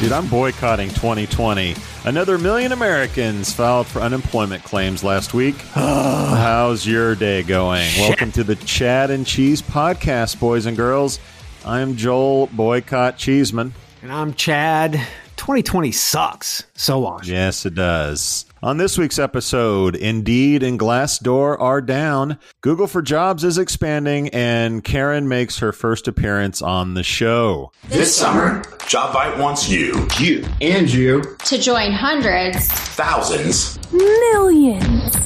Dude, 0.00 0.12
I'm 0.12 0.28
boycotting 0.28 0.88
2020. 0.88 1.74
Another 2.06 2.38
million 2.38 2.72
Americans 2.72 3.52
filed 3.52 3.86
for 3.86 4.00
unemployment 4.00 4.64
claims 4.64 5.04
last 5.04 5.34
week. 5.34 5.56
How's 5.74 6.86
your 6.86 7.14
day 7.14 7.42
going? 7.42 7.86
Welcome 7.98 8.32
to 8.32 8.42
the 8.42 8.56
Chad 8.56 9.10
and 9.10 9.26
Cheese 9.26 9.60
podcast, 9.60 10.40
boys 10.40 10.64
and 10.64 10.74
girls. 10.74 11.20
I'm 11.66 11.96
Joel 11.96 12.46
Boycott 12.46 13.18
Cheeseman. 13.18 13.74
And 14.00 14.10
I'm 14.10 14.32
Chad. 14.32 14.92
2020 15.36 15.92
sucks. 15.92 16.64
So 16.72 17.04
on. 17.04 17.20
Yes, 17.24 17.66
it 17.66 17.74
does. 17.74 18.46
On 18.62 18.76
this 18.76 18.98
week's 18.98 19.18
episode, 19.18 19.96
Indeed 19.96 20.62
and 20.62 20.78
Glassdoor 20.78 21.58
are 21.58 21.80
down, 21.80 22.38
Google 22.60 22.86
for 22.86 23.00
Jobs 23.00 23.42
is 23.42 23.56
expanding, 23.56 24.28
and 24.34 24.84
Karen 24.84 25.26
makes 25.28 25.60
her 25.60 25.72
first 25.72 26.06
appearance 26.06 26.60
on 26.60 26.92
the 26.92 27.02
show. 27.02 27.72
This 27.88 28.14
summer, 28.14 28.60
Jobvite 28.80 29.38
wants 29.38 29.70
you, 29.70 30.06
you, 30.18 30.44
and 30.60 30.92
you 30.92 31.22
to 31.46 31.56
join 31.56 31.90
hundreds, 31.92 32.68
thousands, 32.68 33.78
millions. 33.94 35.16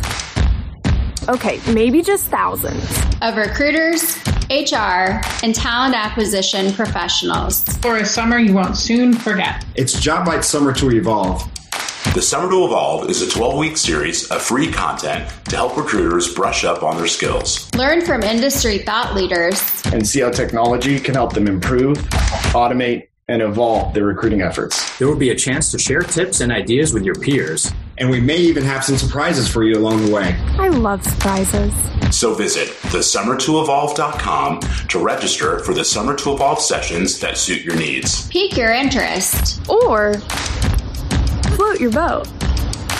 Okay, 1.28 1.60
maybe 1.72 2.02
just 2.02 2.26
thousands 2.26 2.88
of 3.20 3.36
recruiters, 3.36 4.16
HR, 4.48 5.20
and 5.42 5.56
talent 5.56 5.96
acquisition 5.96 6.72
professionals. 6.72 7.64
For 7.78 7.96
a 7.96 8.06
summer 8.06 8.38
you 8.38 8.54
won't 8.54 8.76
soon 8.76 9.12
forget. 9.12 9.64
It's 9.74 9.96
Jobvite 9.96 10.44
Summer 10.44 10.72
to 10.74 10.92
Evolve. 10.92 11.50
The 12.12 12.22
Summer 12.22 12.48
to 12.48 12.64
Evolve 12.64 13.10
is 13.10 13.22
a 13.22 13.28
12 13.28 13.58
week 13.58 13.76
series 13.76 14.30
of 14.30 14.40
free 14.40 14.70
content 14.70 15.28
to 15.46 15.56
help 15.56 15.76
recruiters 15.76 16.32
brush 16.32 16.64
up 16.64 16.84
on 16.84 16.96
their 16.96 17.08
skills. 17.08 17.68
Learn 17.74 18.02
from 18.02 18.22
industry 18.22 18.78
thought 18.78 19.16
leaders 19.16 19.82
and 19.86 20.06
see 20.06 20.20
how 20.20 20.30
technology 20.30 21.00
can 21.00 21.14
help 21.14 21.32
them 21.32 21.48
improve, 21.48 21.98
automate, 22.52 23.08
and 23.26 23.42
evolve 23.42 23.94
their 23.94 24.04
recruiting 24.04 24.42
efforts. 24.42 24.96
There 24.98 25.08
will 25.08 25.16
be 25.16 25.30
a 25.30 25.34
chance 25.34 25.72
to 25.72 25.78
share 25.78 26.02
tips 26.02 26.40
and 26.40 26.52
ideas 26.52 26.92
with 26.92 27.02
your 27.04 27.16
peers. 27.16 27.72
And 27.98 28.10
we 28.10 28.20
may 28.20 28.36
even 28.36 28.62
have 28.64 28.84
some 28.84 28.96
surprises 28.96 29.48
for 29.48 29.64
you 29.64 29.76
along 29.76 30.04
the 30.06 30.12
way. 30.12 30.36
I 30.58 30.68
love 30.68 31.02
surprises. 31.02 31.72
So 32.16 32.34
visit 32.34 32.68
thesummertoevolve.com 32.92 34.60
to 34.60 34.98
register 34.98 35.58
for 35.60 35.74
the 35.74 35.84
Summer 35.84 36.14
to 36.16 36.32
Evolve 36.32 36.60
sessions 36.60 37.18
that 37.20 37.38
suit 37.38 37.62
your 37.62 37.76
needs. 37.76 38.28
Pique 38.28 38.56
your 38.56 38.72
interest. 38.72 39.68
Or 39.68 40.14
float 41.54 41.80
your 41.80 41.90
boat. 41.90 42.28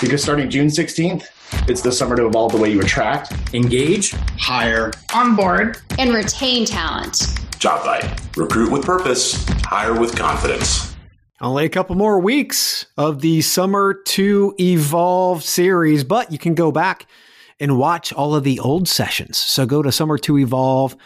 Because 0.00 0.22
starting 0.22 0.48
June 0.50 0.68
16th, 0.68 1.26
it's 1.68 1.80
the 1.80 1.92
summer 1.92 2.16
to 2.16 2.26
evolve 2.26 2.52
the 2.52 2.58
way 2.58 2.70
you 2.70 2.80
attract, 2.80 3.32
engage, 3.54 4.12
hire, 4.38 4.92
onboard, 5.14 5.78
and 5.98 6.12
retain 6.12 6.64
talent. 6.64 7.14
Jobvite. 7.58 8.36
Recruit 8.36 8.70
with 8.70 8.84
purpose, 8.84 9.44
hire 9.62 9.98
with 9.98 10.16
confidence. 10.16 10.94
Only 11.40 11.64
a 11.64 11.68
couple 11.68 11.96
more 11.96 12.20
weeks 12.20 12.86
of 12.96 13.20
the 13.20 13.40
Summer 13.40 13.94
to 13.94 14.54
Evolve 14.58 15.42
series, 15.42 16.04
but 16.04 16.30
you 16.30 16.38
can 16.38 16.54
go 16.54 16.70
back 16.70 17.06
and 17.58 17.78
watch 17.78 18.12
all 18.12 18.34
of 18.34 18.44
the 18.44 18.60
old 18.60 18.88
sessions. 18.88 19.36
So 19.38 19.66
go 19.66 19.82
to 19.82 19.90
Summer 19.90 20.18
to 20.18 20.38
Evolve, 20.38 20.96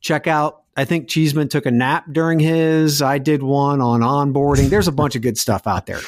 check 0.00 0.26
out. 0.26 0.62
I 0.76 0.84
think 0.84 1.08
Cheeseman 1.08 1.48
took 1.48 1.66
a 1.66 1.70
nap 1.70 2.06
during 2.12 2.38
his. 2.38 3.02
I 3.02 3.18
did 3.18 3.42
one 3.42 3.80
on 3.80 4.00
onboarding. 4.00 4.68
There's 4.68 4.88
a 4.88 4.92
bunch 4.92 5.16
of 5.16 5.22
good 5.22 5.38
stuff 5.38 5.66
out 5.66 5.86
there. 5.86 6.00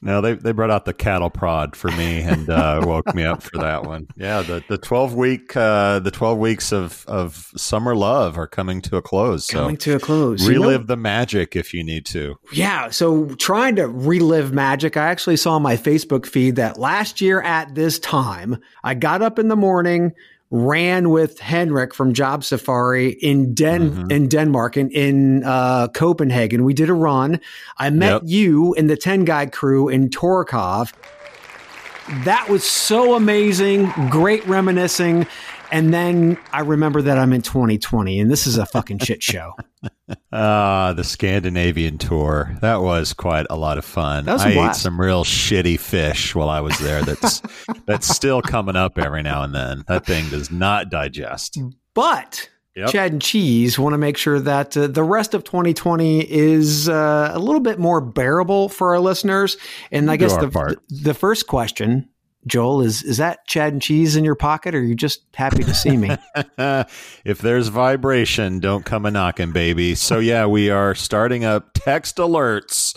No, 0.00 0.20
they 0.20 0.34
they 0.34 0.52
brought 0.52 0.70
out 0.70 0.84
the 0.84 0.94
cattle 0.94 1.30
prod 1.30 1.74
for 1.74 1.90
me 1.92 2.20
and 2.20 2.48
uh, 2.48 2.82
woke 2.86 3.14
me 3.14 3.24
up 3.24 3.42
for 3.42 3.58
that 3.58 3.84
one. 3.84 4.06
Yeah, 4.16 4.42
the 4.42 4.62
the 4.68 4.78
twelve 4.78 5.14
week 5.14 5.56
uh, 5.56 5.98
the 5.98 6.10
twelve 6.10 6.38
weeks 6.38 6.72
of 6.72 7.04
of 7.08 7.50
summer 7.56 7.96
love 7.96 8.38
are 8.38 8.46
coming 8.46 8.80
to 8.82 8.96
a 8.96 9.02
close. 9.02 9.46
So 9.46 9.60
coming 9.60 9.76
to 9.78 9.96
a 9.96 9.98
close. 9.98 10.46
Relive 10.46 10.72
you 10.72 10.78
know, 10.78 10.84
the 10.84 10.96
magic 10.96 11.56
if 11.56 11.74
you 11.74 11.82
need 11.82 12.06
to. 12.06 12.38
Yeah. 12.52 12.90
So 12.90 13.34
trying 13.36 13.76
to 13.76 13.88
relive 13.88 14.52
magic, 14.52 14.96
I 14.96 15.06
actually 15.06 15.36
saw 15.36 15.54
on 15.54 15.62
my 15.62 15.76
Facebook 15.76 16.26
feed 16.26 16.56
that 16.56 16.78
last 16.78 17.20
year 17.20 17.40
at 17.42 17.74
this 17.74 17.98
time, 17.98 18.58
I 18.84 18.94
got 18.94 19.22
up 19.22 19.38
in 19.38 19.48
the 19.48 19.56
morning 19.56 20.12
ran 20.50 21.10
with 21.10 21.38
Henrik 21.38 21.94
from 21.94 22.14
Job 22.14 22.42
Safari 22.42 23.10
in 23.10 23.54
Den 23.54 23.90
mm-hmm. 23.90 24.10
in 24.10 24.28
Denmark 24.28 24.76
in 24.76 24.90
in 24.90 25.44
uh, 25.44 25.88
Copenhagen. 25.88 26.64
We 26.64 26.74
did 26.74 26.88
a 26.88 26.94
run. 26.94 27.40
I 27.76 27.90
met 27.90 28.12
yep. 28.12 28.22
you 28.24 28.74
and 28.74 28.88
the 28.88 28.96
ten 28.96 29.24
guy 29.24 29.46
crew 29.46 29.88
in 29.88 30.08
Torekov. 30.08 30.92
That 32.24 32.48
was 32.48 32.64
so 32.64 33.14
amazing. 33.14 33.92
Great 34.08 34.46
reminiscing. 34.46 35.26
And 35.70 35.92
then 35.92 36.38
I 36.52 36.60
remember 36.60 37.02
that 37.02 37.18
I'm 37.18 37.32
in 37.32 37.42
2020 37.42 38.20
and 38.20 38.30
this 38.30 38.46
is 38.46 38.58
a 38.58 38.66
fucking 38.66 38.98
shit 38.98 39.22
show. 39.22 39.54
Ah, 40.32 40.88
uh, 40.88 40.92
the 40.94 41.04
Scandinavian 41.04 41.98
tour. 41.98 42.56
That 42.62 42.80
was 42.80 43.12
quite 43.12 43.46
a 43.48 43.56
lot 43.56 43.78
of 43.78 43.84
fun. 43.84 44.28
I 44.28 44.70
ate 44.70 44.74
some 44.74 45.00
real 45.00 45.22
shitty 45.22 45.78
fish 45.78 46.34
while 46.34 46.48
I 46.48 46.60
was 46.60 46.76
there. 46.78 47.02
That's 47.02 47.42
that's 47.86 48.08
still 48.08 48.42
coming 48.42 48.74
up 48.74 48.98
every 48.98 49.22
now 49.22 49.42
and 49.42 49.54
then. 49.54 49.84
That 49.86 50.06
thing 50.06 50.28
does 50.30 50.50
not 50.50 50.90
digest. 50.90 51.58
But 51.94 52.48
Yep. 52.78 52.90
Chad 52.90 53.12
and 53.12 53.20
Cheese 53.20 53.76
want 53.76 53.94
to 53.94 53.98
make 53.98 54.16
sure 54.16 54.38
that 54.38 54.76
uh, 54.76 54.86
the 54.86 55.02
rest 55.02 55.34
of 55.34 55.42
2020 55.42 56.30
is 56.30 56.88
uh, 56.88 57.32
a 57.34 57.38
little 57.38 57.60
bit 57.60 57.80
more 57.80 58.00
bearable 58.00 58.68
for 58.68 58.90
our 58.90 59.00
listeners. 59.00 59.56
And 59.90 60.08
I 60.08 60.16
guess 60.16 60.36
the, 60.36 60.76
the 60.88 61.12
first 61.12 61.48
question 61.48 62.08
Joel, 62.46 62.82
is 62.82 63.02
is 63.02 63.16
that 63.18 63.46
Chad 63.46 63.72
and 63.72 63.82
cheese 63.82 64.16
in 64.16 64.24
your 64.24 64.34
pocket, 64.34 64.74
or 64.74 64.78
are 64.78 64.82
you 64.82 64.94
just 64.94 65.22
happy 65.34 65.62
to 65.64 65.74
see 65.74 65.96
me? 65.96 66.16
if 67.24 67.38
there's 67.38 67.68
vibration, 67.68 68.60
don't 68.60 68.84
come 68.84 69.04
a 69.04 69.10
knocking, 69.10 69.52
baby. 69.52 69.94
So 69.94 70.18
yeah, 70.18 70.46
we 70.46 70.70
are 70.70 70.94
starting 70.94 71.44
up 71.44 71.70
text 71.74 72.16
alerts 72.16 72.96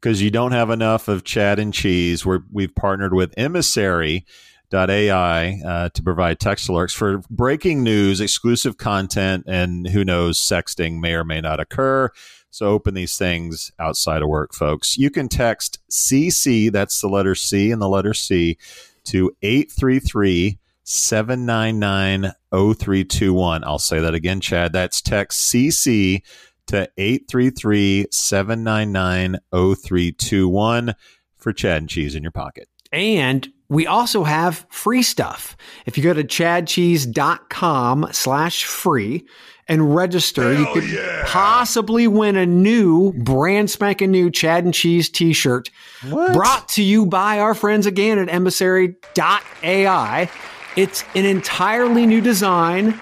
because 0.00 0.22
you 0.22 0.30
don't 0.30 0.52
have 0.52 0.70
enough 0.70 1.08
of 1.08 1.24
Chad 1.24 1.58
and 1.58 1.74
cheese. 1.74 2.24
We're, 2.24 2.40
we've 2.52 2.74
partnered 2.74 3.14
with 3.14 3.34
Emissary. 3.36 4.24
AI 4.72 5.60
uh, 5.64 5.88
to 5.88 6.02
provide 6.02 6.38
text 6.38 6.68
alerts 6.68 6.94
for 6.94 7.22
breaking 7.30 7.82
news, 7.82 8.20
exclusive 8.20 8.76
content, 8.76 9.44
and 9.46 9.88
who 9.88 10.04
knows, 10.04 10.38
sexting 10.38 11.00
may 11.00 11.14
or 11.14 11.24
may 11.24 11.40
not 11.40 11.58
occur. 11.58 12.10
So 12.50 12.68
open 12.68 12.94
these 12.94 13.16
things 13.16 13.70
outside 13.78 14.22
of 14.22 14.28
work, 14.28 14.54
folks. 14.54 14.96
You 14.96 15.10
can 15.10 15.28
text 15.28 15.78
CC, 15.90 16.72
that's 16.72 17.00
the 17.00 17.08
letter 17.08 17.34
C 17.34 17.70
and 17.70 17.80
the 17.80 17.88
letter 17.88 18.14
C, 18.14 18.56
to 19.04 19.30
833 19.42 20.58
799 20.84 22.32
0321. 22.50 23.64
I'll 23.64 23.78
say 23.78 24.00
that 24.00 24.14
again, 24.14 24.40
Chad. 24.40 24.72
That's 24.72 25.02
text 25.02 25.52
CC 25.52 26.22
to 26.66 26.88
833 26.96 28.06
799 28.10 29.40
0321 29.52 30.94
for 31.36 31.52
Chad 31.52 31.82
and 31.82 31.88
Cheese 31.88 32.14
in 32.14 32.22
your 32.22 32.32
pocket. 32.32 32.68
And 32.90 33.48
we 33.68 33.86
also 33.86 34.24
have 34.24 34.66
free 34.70 35.02
stuff. 35.02 35.56
If 35.84 35.98
you 35.98 36.04
go 36.04 36.14
to 36.14 36.24
chadcheese.com 36.24 38.08
slash 38.12 38.64
free 38.64 39.26
and 39.66 39.94
register, 39.94 40.54
Hell 40.54 40.60
you 40.60 40.66
could 40.72 40.90
yeah. 40.90 41.24
possibly 41.26 42.08
win 42.08 42.36
a 42.36 42.46
new 42.46 43.12
brand 43.12 43.70
spanking 43.70 44.10
new 44.10 44.30
Chad 44.30 44.64
and 44.64 44.72
Cheese 44.72 45.10
t-shirt 45.10 45.70
what? 46.08 46.32
brought 46.32 46.68
to 46.70 46.82
you 46.82 47.04
by 47.04 47.40
our 47.40 47.54
friends 47.54 47.84
again 47.84 48.18
at 48.18 48.30
emissary.ai. 48.30 50.30
It's 50.76 51.04
an 51.14 51.26
entirely 51.26 52.06
new 52.06 52.22
design 52.22 52.98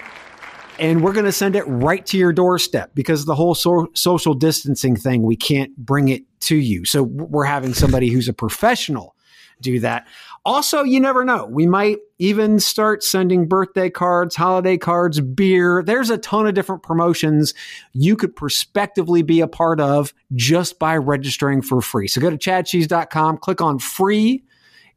and 0.79 1.01
we're 1.01 1.13
going 1.13 1.25
to 1.25 1.31
send 1.31 1.55
it 1.55 1.63
right 1.63 2.05
to 2.07 2.17
your 2.17 2.33
doorstep 2.33 2.91
because 2.93 3.25
the 3.25 3.35
whole 3.35 3.55
so- 3.55 3.89
social 3.93 4.33
distancing 4.33 4.95
thing, 4.95 5.23
we 5.23 5.35
can't 5.35 5.75
bring 5.77 6.09
it 6.09 6.23
to 6.41 6.55
you. 6.55 6.85
So 6.85 7.03
we're 7.03 7.45
having 7.45 7.73
somebody 7.73 8.09
who's 8.09 8.27
a 8.27 8.33
professional 8.33 9.15
do 9.61 9.79
that. 9.79 10.07
Also, 10.47 10.81
you 10.81 11.01
never 11.01 11.25
know. 11.25 11.45
We 11.45 11.67
might 11.67 11.97
even 12.19 12.61
start 12.61 13.03
sending 13.03 13.49
birthday 13.49 13.89
cards, 13.89 14.33
holiday 14.33 14.77
cards, 14.77 15.19
beer. 15.19 15.83
There's 15.83 16.09
a 16.09 16.17
ton 16.17 16.47
of 16.47 16.53
different 16.53 16.83
promotions 16.83 17.53
you 17.91 18.15
could 18.15 18.33
prospectively 18.33 19.23
be 19.23 19.41
a 19.41 19.47
part 19.49 19.81
of 19.81 20.13
just 20.35 20.79
by 20.79 20.95
registering 20.95 21.61
for 21.61 21.81
free. 21.81 22.07
So 22.07 22.21
go 22.21 22.29
to 22.29 22.37
chadcheese.com, 22.37 23.39
click 23.39 23.59
on 23.59 23.77
free 23.77 24.45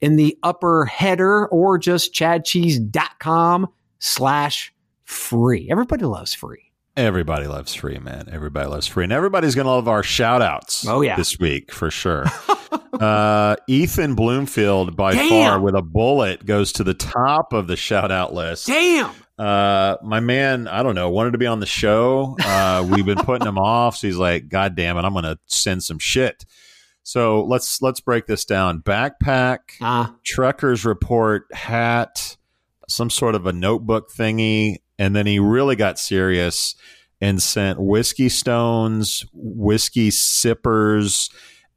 in 0.01 0.15
the 0.15 0.39
upper 0.45 0.85
header 0.85 1.49
or 1.49 1.79
just 1.79 2.15
chadcheese.com 2.15 3.67
slash 3.99 4.73
free. 5.03 5.67
Everybody 5.69 6.05
loves 6.05 6.33
free. 6.33 6.70
Everybody 6.97 7.47
loves 7.47 7.75
free, 7.75 7.99
man. 7.99 8.29
Everybody 8.31 8.69
loves 8.69 8.87
free. 8.87 9.05
And 9.05 9.13
everybody's 9.13 9.55
going 9.55 9.67
to 9.67 9.71
love 9.71 9.89
our 9.89 10.03
shout 10.03 10.43
outs 10.43 10.87
oh, 10.87 11.03
yeah. 11.03 11.17
this 11.17 11.39
week 11.39 11.73
for 11.73 11.91
sure. 11.91 12.27
uh, 12.93 13.57
Ethan 13.69 14.15
Bloomfield, 14.15 14.97
by 14.97 15.15
Damn. 15.15 15.29
far, 15.29 15.61
with 15.61 15.75
a 15.75 15.83
bullet, 15.83 16.45
goes 16.45 16.73
to 16.75 16.85
the 16.85 16.95
top 16.95 17.53
of 17.53 17.69
the 17.69 17.77
shout 17.77 18.11
out 18.11 18.35
list. 18.35 18.67
Damn. 18.67 19.13
Uh, 19.39 19.97
my 20.03 20.21
man, 20.21 20.69
I 20.69 20.83
don't 20.83 20.95
know, 20.95 21.09
wanted 21.11 21.31
to 21.31 21.39
be 21.39 21.47
on 21.47 21.61
the 21.61 21.67
show. 21.67 22.37
Uh, 22.45 22.87
we've 22.91 23.07
been 23.07 23.19
putting 23.19 23.49
him 23.49 23.57
off. 23.59 23.97
So 23.97 24.07
he's 24.09 24.19
like, 24.19 24.49
God 24.49 24.75
damn 24.75 24.99
it, 24.99 25.05
I'm 25.05 25.13
going 25.13 25.25
to 25.25 25.39
send 25.47 25.83
some 25.83 25.99
shit. 25.99 26.45
So 27.03 27.45
let's 27.45 27.81
let's 27.81 28.01
break 28.01 28.27
this 28.27 28.45
down. 28.45 28.83
Backpack, 28.83 29.59
uh. 29.81 30.09
truckers 30.25 30.85
report, 30.85 31.47
hat, 31.55 32.37
some 32.89 33.09
sort 33.09 33.35
of 33.35 33.47
a 33.47 33.53
notebook 33.53 34.11
thingy, 34.13 34.77
and 35.01 35.17
then 35.17 35.27
he 35.27 35.39
really 35.39 35.77
got 35.77 35.99
serious 35.99 36.75
and 37.23 37.43
sent 37.43 37.81
whiskey 37.81 38.29
stones, 38.29 39.25
whiskey 39.33 40.11
sippers, 40.11 41.31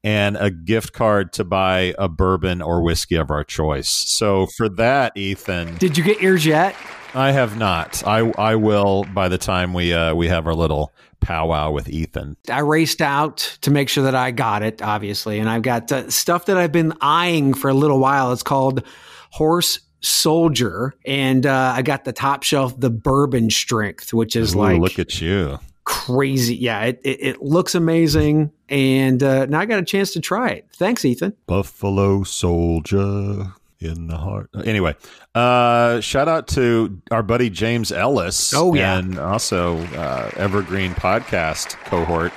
and 0.03 0.35
a 0.35 0.51
gift 0.51 0.91
card 0.91 1.31
to 1.31 1.45
buy 1.45 1.95
a 1.97 2.09
bourbon 2.09 2.61
or 2.61 2.83
whiskey 2.83 3.15
of 3.15 3.31
our 3.31 3.45
choice. 3.45 3.87
So 3.87 4.47
for 4.57 4.67
that, 4.67 5.15
Ethan, 5.15 5.77
did 5.77 5.97
you 5.97 6.03
get 6.03 6.21
yours 6.21 6.45
yet? 6.45 6.75
I 7.13 7.31
have 7.31 7.57
not. 7.57 8.05
I 8.05 8.29
I 8.37 8.55
will 8.55 9.05
by 9.13 9.29
the 9.29 9.37
time 9.37 9.73
we 9.73 9.93
uh, 9.93 10.13
we 10.13 10.27
have 10.27 10.45
our 10.45 10.53
little 10.53 10.91
powwow 11.21 11.71
with 11.71 11.87
Ethan. 11.87 12.35
I 12.51 12.59
raced 12.59 13.01
out 13.01 13.37
to 13.61 13.71
make 13.71 13.87
sure 13.87 14.03
that 14.03 14.15
I 14.15 14.31
got 14.31 14.63
it, 14.63 14.81
obviously, 14.81 15.39
and 15.39 15.49
I've 15.49 15.61
got 15.61 15.89
uh, 15.89 16.09
stuff 16.09 16.45
that 16.47 16.57
I've 16.57 16.73
been 16.73 16.93
eyeing 16.99 17.53
for 17.53 17.69
a 17.69 17.73
little 17.73 17.99
while. 17.99 18.33
It's 18.33 18.43
called 18.43 18.83
Horse 19.31 19.79
Soldier, 20.03 20.93
and 21.05 21.45
uh, 21.45 21.73
I 21.75 21.81
got 21.81 22.03
the 22.03 22.13
top 22.13 22.43
shelf, 22.43 22.79
the 22.79 22.89
Bourbon 22.89 23.49
Strength, 23.49 24.13
which 24.13 24.35
is 24.35 24.53
Ooh, 24.53 24.59
like 24.59 24.81
look 24.81 24.99
at 24.99 25.21
you, 25.21 25.59
crazy. 25.85 26.55
Yeah, 26.55 26.81
it, 26.83 27.01
it, 27.03 27.21
it 27.21 27.41
looks 27.41 27.73
amazing, 27.73 28.51
and 28.69 29.23
uh, 29.23 29.45
now 29.45 29.59
I 29.59 29.65
got 29.65 29.79
a 29.79 29.85
chance 29.85 30.13
to 30.13 30.19
try 30.19 30.49
it. 30.49 30.67
Thanks, 30.75 31.05
Ethan. 31.05 31.33
Buffalo 31.47 32.23
Soldier 32.23 33.53
in 33.79 34.07
the 34.07 34.17
heart. 34.17 34.49
Anyway, 34.65 34.95
uh, 35.35 35.99
shout 36.01 36.27
out 36.27 36.47
to 36.49 37.01
our 37.11 37.23
buddy 37.23 37.49
James 37.49 37.91
Ellis. 37.91 38.53
Oh 38.53 38.73
yeah, 38.73 38.97
and 38.97 39.17
also 39.17 39.77
uh, 39.77 40.31
Evergreen 40.35 40.93
Podcast 40.93 41.77
cohort. 41.85 42.33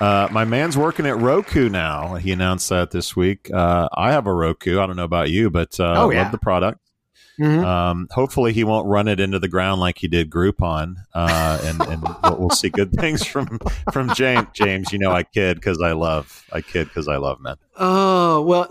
Uh, 0.00 0.28
my 0.32 0.44
man's 0.44 0.76
working 0.76 1.06
at 1.06 1.16
Roku 1.18 1.68
now. 1.68 2.16
He 2.16 2.32
announced 2.32 2.68
that 2.70 2.90
this 2.90 3.14
week. 3.14 3.48
Uh, 3.52 3.88
I 3.94 4.10
have 4.10 4.26
a 4.26 4.34
Roku. 4.34 4.80
I 4.80 4.86
don't 4.86 4.96
know 4.96 5.04
about 5.04 5.30
you, 5.30 5.48
but 5.48 5.78
uh, 5.78 5.94
oh, 5.96 6.10
yeah. 6.10 6.22
love 6.22 6.32
the 6.32 6.38
product. 6.38 6.80
Mm-hmm. 7.40 7.64
Um, 7.64 8.08
hopefully, 8.10 8.52
he 8.52 8.62
won't 8.62 8.86
run 8.86 9.08
it 9.08 9.18
into 9.18 9.38
the 9.38 9.48
ground 9.48 9.80
like 9.80 9.96
he 9.96 10.06
did 10.06 10.28
Groupon, 10.28 10.96
uh, 11.14 11.58
and, 11.64 11.80
and 11.80 12.02
we'll, 12.02 12.36
we'll, 12.38 12.50
see 12.50 12.68
good 12.68 12.92
things 13.00 13.24
from 13.24 13.58
from 13.90 14.12
James. 14.14 14.48
James, 14.52 14.92
you 14.92 14.98
know, 14.98 15.10
I 15.10 15.22
kid 15.22 15.56
because 15.56 15.80
I 15.80 15.92
love, 15.92 16.44
I 16.52 16.60
kid 16.60 16.88
because 16.88 17.08
I 17.08 17.16
love 17.16 17.40
men. 17.40 17.56
Oh 17.74 18.42
well, 18.42 18.68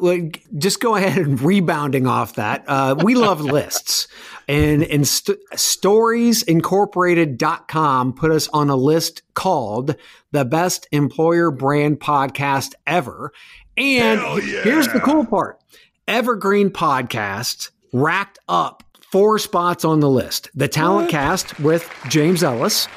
just 0.59 0.79
go 0.79 0.95
ahead 0.95 1.17
and 1.17 1.41
rebounding 1.41 2.05
off 2.05 2.35
that. 2.35 2.63
Uh, 2.67 2.93
we 3.03 3.15
love 3.15 3.41
lists, 3.45 4.07
and 4.47 4.83
and 4.83 5.07
st- 5.07 5.39
storiesincorporated.com 5.55 8.13
put 8.13 8.29
us 8.29 8.47
on 8.49 8.69
a 8.69 8.75
list 8.75 9.23
called 9.33 9.95
the 10.31 10.45
best 10.45 10.87
employer 10.91 11.49
brand 11.49 11.99
podcast 11.99 12.75
ever. 12.85 13.33
And 13.75 14.21
yeah. 14.43 14.61
here's 14.61 14.87
the 14.89 14.99
cool 14.99 15.25
part: 15.25 15.59
Evergreen 16.07 16.69
Podcast 16.69 17.70
racked 17.93 18.39
up 18.47 18.83
four 19.11 19.37
spots 19.37 19.83
on 19.83 19.99
the 19.99 20.09
list. 20.09 20.49
The 20.55 20.67
Talent 20.67 21.07
what? 21.07 21.11
Cast 21.11 21.59
with 21.59 21.89
James 22.09 22.43
Ellis, 22.43 22.87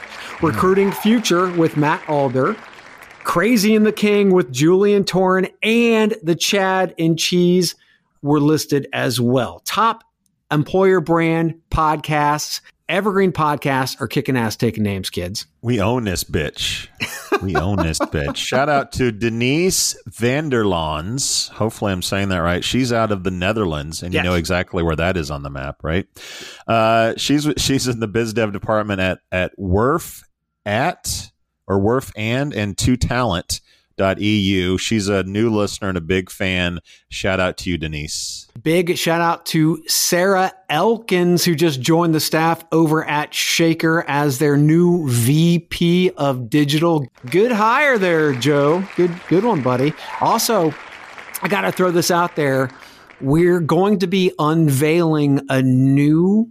Recruiting 0.40 0.92
Future 0.92 1.50
with 1.50 1.76
Matt 1.76 2.08
Alder, 2.08 2.56
Crazy 3.24 3.74
and 3.74 3.84
the 3.84 3.92
King 3.92 4.32
with 4.32 4.52
Julian 4.52 5.04
Torn, 5.04 5.48
and 5.62 6.14
the 6.22 6.34
Chad 6.34 6.94
and 6.98 7.18
Cheese 7.18 7.74
were 8.22 8.40
listed 8.40 8.86
as 8.92 9.20
well. 9.20 9.60
Top 9.60 10.04
employer 10.50 11.00
brand 11.00 11.60
podcasts 11.70 12.60
Evergreen 12.86 13.32
podcasts 13.32 13.98
are 14.00 14.06
kicking 14.06 14.36
ass 14.36 14.56
taking 14.56 14.82
names, 14.82 15.08
kids. 15.08 15.46
We 15.62 15.80
own 15.80 16.04
this 16.04 16.22
bitch. 16.22 16.88
We 17.40 17.56
own 17.56 17.76
this 17.76 17.98
bitch. 18.00 18.36
Shout 18.36 18.68
out 18.68 18.92
to 18.92 19.10
Denise 19.10 19.96
Vanderlons. 20.10 21.48
Hopefully, 21.48 21.92
I'm 21.92 22.02
saying 22.02 22.28
that 22.28 22.38
right. 22.38 22.62
She's 22.62 22.92
out 22.92 23.10
of 23.10 23.24
the 23.24 23.30
Netherlands, 23.30 24.02
and 24.02 24.12
yes. 24.12 24.22
you 24.22 24.28
know 24.28 24.36
exactly 24.36 24.82
where 24.82 24.96
that 24.96 25.16
is 25.16 25.30
on 25.30 25.42
the 25.42 25.48
map, 25.48 25.82
right? 25.82 26.06
Uh, 26.66 27.14
she's 27.16 27.48
she's 27.56 27.88
in 27.88 28.00
the 28.00 28.08
biz 28.08 28.34
dev 28.34 28.52
department 28.52 29.00
at 29.00 29.20
at 29.32 29.56
Werf 29.58 30.22
at 30.66 31.30
or 31.66 31.80
Werf 31.80 32.12
and 32.16 32.52
and 32.52 32.76
Two 32.76 32.98
Talent 32.98 33.62
eu. 33.98 34.76
She's 34.78 35.08
a 35.08 35.22
new 35.24 35.50
listener 35.50 35.88
and 35.88 35.98
a 35.98 36.02
big 36.02 36.30
fan. 36.30 36.80
Shout 37.08 37.40
out 37.40 37.56
to 37.58 37.70
you, 37.70 37.78
Denise. 37.78 38.48
Big 38.62 38.96
shout 38.96 39.20
out 39.20 39.46
to 39.46 39.82
Sarah 39.86 40.52
Elkins, 40.68 41.44
who 41.44 41.54
just 41.54 41.80
joined 41.80 42.14
the 42.14 42.20
staff 42.20 42.64
over 42.72 43.04
at 43.04 43.34
Shaker 43.34 44.04
as 44.08 44.38
their 44.38 44.56
new 44.56 45.08
VP 45.08 46.10
of 46.16 46.48
Digital. 46.48 47.06
Good 47.30 47.52
hire 47.52 47.98
there, 47.98 48.32
Joe. 48.34 48.84
Good, 48.96 49.14
good 49.28 49.44
one, 49.44 49.62
buddy. 49.62 49.92
Also, 50.20 50.74
I 51.42 51.48
got 51.48 51.62
to 51.62 51.72
throw 51.72 51.90
this 51.90 52.10
out 52.10 52.36
there. 52.36 52.70
We're 53.20 53.60
going 53.60 53.98
to 54.00 54.06
be 54.06 54.32
unveiling 54.38 55.40
a 55.48 55.62
new 55.62 56.50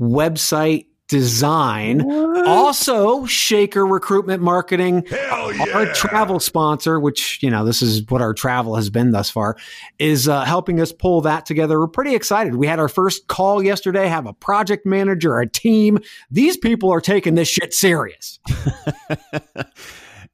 website 0.00 0.86
design. 1.12 2.00
What? 2.00 2.46
Also, 2.46 3.26
Shaker 3.26 3.86
Recruitment 3.86 4.42
Marketing, 4.42 5.04
yeah. 5.10 5.66
our 5.74 5.92
travel 5.92 6.40
sponsor, 6.40 6.98
which, 6.98 7.38
you 7.42 7.50
know, 7.50 7.66
this 7.66 7.82
is 7.82 8.02
what 8.08 8.22
our 8.22 8.32
travel 8.32 8.76
has 8.76 8.88
been 8.88 9.10
thus 9.10 9.28
far, 9.28 9.58
is 9.98 10.26
uh, 10.26 10.44
helping 10.44 10.80
us 10.80 10.90
pull 10.90 11.20
that 11.20 11.44
together. 11.44 11.78
We're 11.78 11.88
pretty 11.88 12.14
excited. 12.14 12.54
We 12.54 12.66
had 12.66 12.78
our 12.78 12.88
first 12.88 13.28
call 13.28 13.62
yesterday, 13.62 14.08
have 14.08 14.26
a 14.26 14.32
project 14.32 14.86
manager, 14.86 15.38
a 15.38 15.46
team. 15.46 15.98
These 16.30 16.56
people 16.56 16.90
are 16.90 17.02
taking 17.02 17.34
this 17.34 17.48
shit 17.48 17.74
serious. 17.74 18.40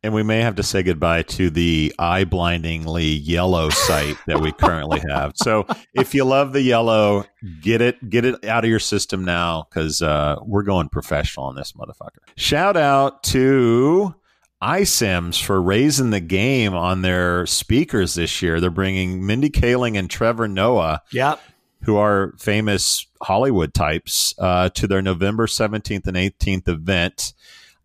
and 0.03 0.15
we 0.15 0.23
may 0.23 0.41
have 0.41 0.55
to 0.57 0.63
say 0.63 0.83
goodbye 0.83 1.23
to 1.23 1.51
the 1.51 1.93
eye 1.99 2.25
blindingly 2.25 3.05
yellow 3.05 3.69
site 3.69 4.17
that 4.27 4.41
we 4.41 4.53
currently 4.53 5.03
have. 5.09 5.33
So 5.37 5.67
if 5.95 6.15
you 6.15 6.25
love 6.25 6.53
the 6.53 6.63
yellow, 6.63 7.25
get 7.61 7.81
it 7.81 8.09
get 8.09 8.25
it 8.25 8.45
out 8.45 8.65
of 8.65 8.71
your 8.71 8.79
system 8.79 9.25
now 9.25 9.67
because 9.69 10.01
uh, 10.01 10.37
we're 10.43 10.63
going 10.63 10.89
professional 10.89 11.47
on 11.47 11.57
this 11.57 11.73
motherfucker. 11.73 12.21
Shout 12.37 12.77
out 12.77 13.23
to 13.25 14.15
iCIMS 14.63 15.43
for 15.43 15.61
raising 15.61 16.11
the 16.11 16.21
game 16.21 16.75
on 16.75 17.03
their 17.03 17.47
speakers 17.47 18.15
this 18.15 18.43
year. 18.43 18.61
They're 18.61 18.71
bringing 18.71 19.25
Mindy 19.27 19.51
Kaling 19.51 19.97
and 19.99 20.09
Trevor 20.11 20.49
Noah. 20.49 21.03
Yep. 21.13 21.41
Who 21.83 21.97
are 21.97 22.35
famous 22.39 23.07
Hollywood 23.23 23.73
types 23.73 24.35
uh, 24.39 24.69
to 24.71 24.89
their 24.89 25.01
November 25.01 25.47
17th 25.47 26.09
and 26.09 26.17
18th 26.17 26.69
event. 26.69 27.35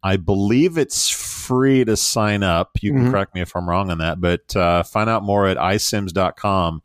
I 0.02 0.18
believe 0.18 0.78
it's 0.80 1.10
free 1.44 1.84
to 1.86 1.98
sign 1.98 2.44
up. 2.44 2.72
You 2.82 2.92
can 2.92 3.02
mm-hmm. 3.02 3.12
correct 3.12 3.36
me 3.36 3.42
if 3.42 3.56
I'm 3.56 3.70
wrong 3.70 3.92
on 3.92 4.00
that, 4.00 4.22
but 4.22 4.56
uh, 4.56 4.84
find 4.84 5.10
out 5.10 5.24
more 5.24 5.48
at 5.48 5.58
icims.com. 5.58 6.82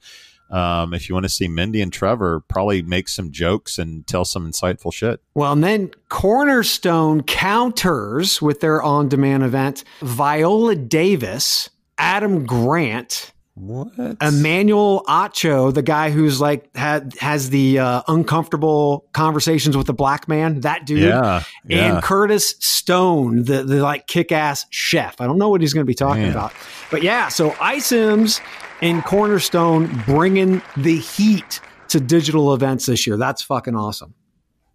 Um, 0.51 0.95
if 0.95 1.09
you 1.09 1.15
want 1.15 1.25
to 1.25 1.31
see 1.31 1.47
Mindy 1.47 1.83
and 1.83 1.93
Trevor 1.93 2.41
probably 2.41 2.81
make 2.81 3.09
some 3.09 3.31
jokes 3.31 3.79
and 3.79 4.07
tell 4.07 4.25
some 4.25 4.51
insightful 4.51 4.93
shit. 4.93 5.21
Well, 5.35 5.53
and 5.53 5.63
then 5.63 5.91
Cornerstone 6.09 7.23
counters 7.23 8.41
with 8.41 8.61
their 8.61 8.83
on 8.83 9.09
demand 9.09 9.43
event 9.43 9.85
Viola 10.01 10.75
Davis, 10.75 11.69
Adam 11.99 12.47
Grant, 12.47 13.33
What? 13.61 13.89
Emmanuel 14.21 15.03
Acho, 15.09 15.75
the 15.75 15.83
guy 15.83 16.11
who's 16.11 16.41
like 16.41 16.75
had 16.77 17.15
has 17.19 17.51
the 17.51 17.81
uh, 17.81 18.03
uncomfortable 18.07 19.07
conversations 19.13 19.77
with 19.77 19.87
the 19.87 19.93
black 19.93 20.29
man, 20.29 20.61
that 20.61 20.87
dude. 20.87 21.01
Yeah, 21.01 21.43
yeah. 21.67 21.95
And 21.95 22.03
Curtis 22.03 22.55
Stone, 22.61 23.45
the 23.45 23.65
the 23.65 23.83
like 23.83 24.07
kick 24.07 24.31
ass 24.31 24.67
chef. 24.71 25.21
I 25.21 25.27
don't 25.27 25.39
know 25.39 25.49
what 25.49 25.61
he's 25.61 25.75
going 25.75 25.85
to 25.85 25.89
be 25.89 25.95
talking 25.95 26.23
Man. 26.23 26.31
about, 26.31 26.53
but 26.91 27.03
yeah. 27.03 27.29
So 27.29 27.51
iCIMS 27.51 28.41
and 28.81 29.05
Cornerstone 29.05 30.05
bringing 30.07 30.63
the 30.77 30.97
heat 30.97 31.61
to 31.89 31.99
digital 31.99 32.55
events 32.55 32.87
this 32.87 33.07
year. 33.07 33.17
That's 33.17 33.43
fucking 33.43 33.75
awesome. 33.75 34.15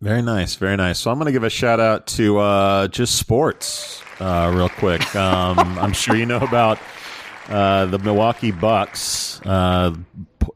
Very 0.01 0.21
nice, 0.21 0.55
very 0.55 0.75
nice. 0.75 0.99
So 0.99 1.09
I'm 1.09 1.17
going 1.17 1.27
to 1.27 1.31
give 1.31 1.45
a 1.45 1.49
shout 1.49 1.79
out 1.79 2.07
to 2.07 2.39
uh, 2.39 2.87
just 2.89 3.15
sports 3.15 4.03
uh, 4.19 4.51
real 4.53 4.67
quick. 4.67 5.15
Um, 5.15 5.57
I'm 5.79 5.93
sure 5.93 6.17
you 6.17 6.25
know 6.25 6.39
about 6.39 6.79
uh, 7.49 7.85
the 7.85 7.99
Milwaukee 7.99 8.51
Bucks 8.51 9.41
uh, 9.45 9.93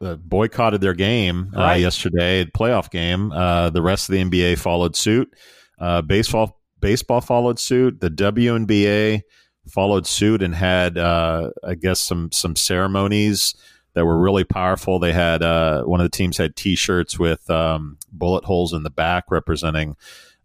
uh, 0.00 0.16
boycotted 0.16 0.80
their 0.80 0.94
game 0.94 1.52
uh, 1.56 1.60
Right. 1.60 1.80
yesterday, 1.80 2.44
playoff 2.44 2.90
game. 2.90 3.32
Uh, 3.32 3.70
the 3.70 3.82
rest 3.82 4.08
of 4.08 4.14
the 4.14 4.22
NBA 4.24 4.58
followed 4.58 4.96
suit. 4.96 5.32
Uh, 5.78 6.02
baseball 6.02 6.60
baseball 6.80 7.20
followed 7.20 7.58
suit. 7.58 8.00
The 8.00 8.10
WNBA 8.10 9.22
followed 9.68 10.06
suit 10.06 10.42
and 10.42 10.54
had, 10.54 10.96
uh, 10.98 11.50
I 11.66 11.74
guess, 11.74 12.00
some 12.00 12.30
some 12.32 12.56
ceremonies 12.56 13.54
that 13.94 14.04
were 14.04 14.18
really 14.18 14.44
powerful. 14.44 14.98
They 14.98 15.12
had 15.12 15.42
uh, 15.42 15.82
one 15.84 16.00
of 16.00 16.04
the 16.04 16.16
teams 16.16 16.36
had 16.36 16.56
T-shirts 16.56 17.18
with 17.18 17.48
um, 17.50 17.98
bullet 18.12 18.44
holes 18.44 18.72
in 18.72 18.82
the 18.82 18.90
back 18.90 19.24
representing 19.30 19.96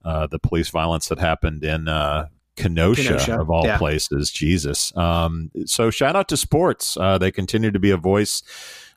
uh, 0.04 0.28
the 0.28 0.40
police 0.40 0.70
violence 0.70 1.08
that 1.10 1.20
happened 1.20 1.64
in 1.64 1.88
uh, 1.88 2.28
Kenosha, 2.56 3.04
Kenosha, 3.04 3.40
of 3.40 3.50
all 3.50 3.66
yeah. 3.66 3.78
places. 3.78 4.32
Jesus. 4.32 4.96
Um, 4.96 5.52
so 5.66 5.90
shout 5.90 6.16
out 6.16 6.28
to 6.30 6.38
sports. 6.38 6.98
Uh, 6.98 7.18
they 7.18 7.32
continue 7.32 7.72
to 7.72 7.80
be 7.80 7.92
a 7.92 7.98
voice. 7.98 8.44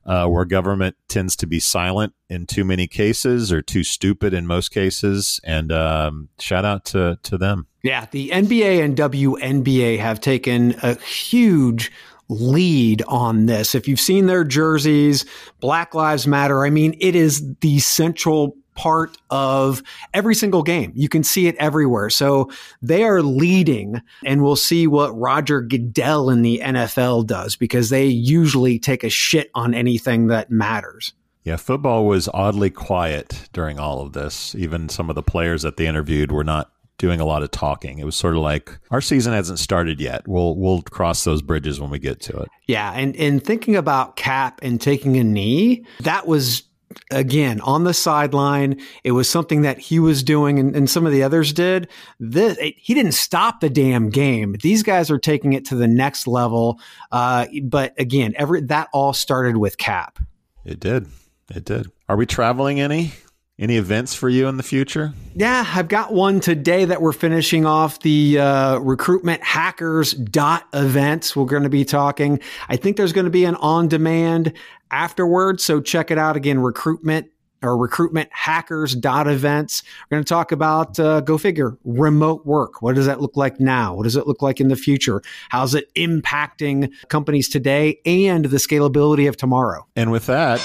Uh, 0.05 0.25
where 0.25 0.45
government 0.45 0.95
tends 1.09 1.35
to 1.35 1.49
be 1.49 1.59
silent 1.59 2.15
in 2.29 2.47
too 2.47 2.65
many 2.65 2.87
cases 2.87 3.51
or 3.51 3.61
too 3.61 3.83
stupid 3.83 4.33
in 4.33 4.47
most 4.47 4.69
cases, 4.69 5.41
and 5.43 5.73
um, 5.73 6.29
shout 6.39 6.65
out 6.65 6.85
to 6.85 7.19
to 7.25 7.37
them. 7.37 7.67
Yeah, 7.83 8.07
the 8.13 8.31
NBA 8.31 8.85
and 8.85 8.97
WNBA 8.97 9.99
have 9.99 10.21
taken 10.21 10.77
a 10.81 10.95
huge 11.01 11.91
lead 12.29 13.03
on 13.09 13.47
this. 13.47 13.75
If 13.75 13.87
you've 13.89 14.01
seen 14.01 14.27
their 14.27 14.45
jerseys, 14.45 15.25
Black 15.61 15.95
Lives 15.95 16.27
Matter, 16.27 16.65
I 16.65 16.71
mean, 16.71 16.97
it 17.01 17.15
is 17.15 17.55
the 17.61 17.79
central 17.79 18.57
part 18.75 19.17
of 19.31 19.83
every 20.15 20.35
single 20.35 20.63
game. 20.63 20.93
You 20.95 21.09
can 21.09 21.25
see 21.25 21.49
it 21.49 21.57
everywhere. 21.57 22.11
So 22.11 22.51
they 22.83 23.05
are 23.05 23.23
leading, 23.23 24.01
and 24.25 24.43
we'll 24.43 24.55
see 24.55 24.87
what 24.87 25.19
Roger 25.19 25.63
Goodell 25.63 26.31
in 26.31 26.43
the 26.43 26.61
NFL 26.63 27.27
does 27.27 27.57
because 27.57 27.89
they 27.91 28.07
usually 28.07 28.79
take 28.79 29.03
a 29.03 29.11
shit 29.11 29.51
on 29.55 29.75
anything 29.75 30.29
that 30.29 30.51
matters. 30.51 31.15
Yeah, 31.43 31.57
football 31.57 32.07
was 32.07 32.29
oddly 32.35 32.71
quiet 32.71 33.49
during 33.53 33.79
all 33.79 34.01
of 34.01 34.13
this. 34.13 34.55
Even 34.57 34.89
some 34.89 35.09
of 35.09 35.15
the 35.15 35.23
players 35.23 35.63
that 35.63 35.77
they 35.77 35.87
interviewed 35.87 36.33
were 36.33 36.45
not 36.45 36.71
doing 36.99 37.21
a 37.21 37.25
lot 37.25 37.43
of 37.43 37.51
talking. 37.51 37.99
It 37.99 38.05
was 38.05 38.17
sort 38.17 38.35
of 38.35 38.41
like 38.41 38.79
our 38.91 39.01
season 39.01 39.33
hasn't 39.33 39.59
started 39.59 40.01
yet. 40.01 40.27
We'll 40.27 40.57
we'll 40.57 40.83
cross 40.83 41.25
those 41.25 41.43
bridges 41.43 41.81
when 41.81 41.91
we 41.91 41.99
get 41.99 42.21
to 42.23 42.39
it. 42.39 42.49
Yeah, 42.67 42.93
and 42.93 43.17
and 43.17 43.43
thinking 43.43 43.77
about 43.77 44.17
Kap 44.17 44.61
and 44.63 44.81
taking 44.81 45.17
a 45.17 45.25
knee, 45.25 45.85
that 46.01 46.27
was 46.27 46.65
again 47.11 47.61
on 47.61 47.85
the 47.85 47.95
sideline. 47.95 48.81
It 49.05 49.13
was 49.13 49.29
something 49.29 49.63
that 49.63 49.79
he 49.79 49.99
was 49.99 50.23
doing, 50.23 50.59
and, 50.59 50.75
and 50.75 50.89
some 50.89 51.07
of 51.07 51.13
the 51.13 51.23
others 51.23 51.53
did. 51.53 51.89
This 52.19 52.59
he 52.59 52.95
didn't 52.95 53.13
stop 53.13 53.61
the 53.61 53.71
damn 53.71 54.09
game. 54.11 54.57
These 54.63 54.83
guys 54.83 55.11
are 55.11 55.19
taking 55.19 55.53
it 55.53 55.65
to 55.67 55.75
the 55.75 55.89
next 55.89 56.27
level. 56.27 56.81
Uh, 57.13 57.47
but 57.65 57.95
again, 57.99 58.35
every 58.37 58.63
that 58.63 58.89
all 58.93 59.13
started 59.13 59.57
with 59.57 59.79
Kap. 59.79 60.19
It 60.65 60.81
did. 60.81 61.07
It 61.55 61.65
did. 61.65 61.91
Are 62.09 62.17
we 62.17 62.27
traveling 62.27 62.81
any? 62.81 63.13
Any 63.59 63.79
events 63.79 64.15
for 64.15 64.29
you 64.29 64.49
in 64.49 64.59
the 64.59 64.63
future? 64.63 65.15
Yeah, 65.35 65.65
I've 65.67 65.89
got 65.89 66.13
one 66.13 66.41
today 66.41 66.85
that 66.85 67.01
we're 67.01 67.15
finishing 67.15 67.65
off 67.65 68.01
the 68.01 68.39
uh, 68.39 68.79
recruitment 68.81 69.43
hackers 69.43 70.13
dot 70.13 70.69
events. 70.75 71.35
We're 71.35 71.47
going 71.47 71.63
to 71.63 71.71
be 71.71 71.83
talking. 71.83 72.39
I 72.69 72.77
think 72.77 72.99
there's 72.99 73.15
going 73.15 73.25
to 73.25 73.31
be 73.31 73.47
an 73.47 73.55
on 73.55 73.89
demand 73.89 74.53
afterwards. 74.91 75.65
So 75.65 75.81
check 75.81 76.11
it 76.11 76.19
out 76.19 76.37
again. 76.37 76.59
Recruitment 76.59 77.31
or 77.63 77.79
recruitment 77.79 78.29
hackers 78.31 78.95
dot 78.95 79.27
events. 79.27 79.83
We're 80.11 80.17
going 80.17 80.25
to 80.25 80.29
talk 80.29 80.53
about 80.53 81.01
uh, 81.01 81.23
go 81.23 81.39
figure 81.39 81.79
remote 81.85 82.45
work. 82.45 82.83
What 82.83 82.95
does 82.95 83.07
that 83.07 83.23
look 83.23 83.39
like 83.39 83.59
now? 83.59 83.95
What 83.95 84.03
does 84.03 84.17
it 84.17 84.27
look 84.27 84.43
like 84.43 84.61
in 84.61 84.69
the 84.69 84.77
future? 84.77 85.23
How's 85.49 85.75
it 85.75 85.91
impacting 85.95 86.93
companies 87.09 87.49
today 87.49 88.01
and 88.05 88.45
the 88.45 88.59
scalability 88.59 89.31
of 89.31 89.39
tomorrow? 89.39 89.87
And 89.97 90.13
with 90.13 90.27
that, 90.27 90.61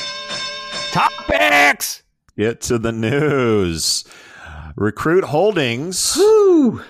topics. 0.92 2.04
Get 2.38 2.62
to 2.62 2.78
the 2.78 2.92
news. 2.92 4.04
Recruit 4.76 5.26
Holdings 5.26 6.16
Woo. 6.18 6.82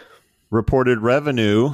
reported 0.50 1.00
revenue 1.00 1.74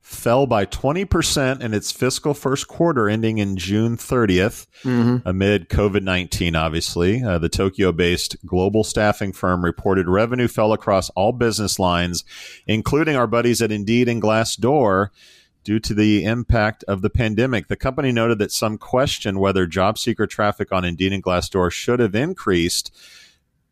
fell 0.00 0.46
by 0.46 0.66
20% 0.66 1.60
in 1.60 1.72
its 1.72 1.92
fiscal 1.92 2.34
first 2.34 2.66
quarter 2.68 3.08
ending 3.08 3.38
in 3.38 3.56
June 3.56 3.96
30th 3.96 4.66
Mm-hmm. 4.82 5.28
amid 5.28 5.68
COVID 5.68 6.02
19, 6.02 6.56
obviously. 6.56 7.22
Uh, 7.22 7.38
the 7.38 7.48
Tokyo 7.48 7.92
based 7.92 8.36
global 8.44 8.82
staffing 8.84 9.32
firm 9.32 9.64
reported 9.64 10.08
revenue 10.08 10.48
fell 10.48 10.72
across 10.72 11.10
all 11.10 11.32
business 11.32 11.78
lines, 11.78 12.24
including 12.66 13.14
our 13.16 13.26
buddies 13.26 13.62
at 13.62 13.70
Indeed 13.72 14.08
and 14.08 14.20
Glassdoor. 14.22 15.08
Due 15.62 15.78
to 15.78 15.92
the 15.92 16.24
impact 16.24 16.84
of 16.84 17.02
the 17.02 17.10
pandemic, 17.10 17.68
the 17.68 17.76
company 17.76 18.10
noted 18.12 18.38
that 18.38 18.52
some 18.52 18.78
question 18.78 19.38
whether 19.38 19.66
job 19.66 19.98
seeker 19.98 20.26
traffic 20.26 20.72
on 20.72 20.84
Indeed 20.84 21.12
and 21.12 21.22
Glassdoor 21.22 21.70
should 21.70 22.00
have 22.00 22.14
increased 22.14 22.90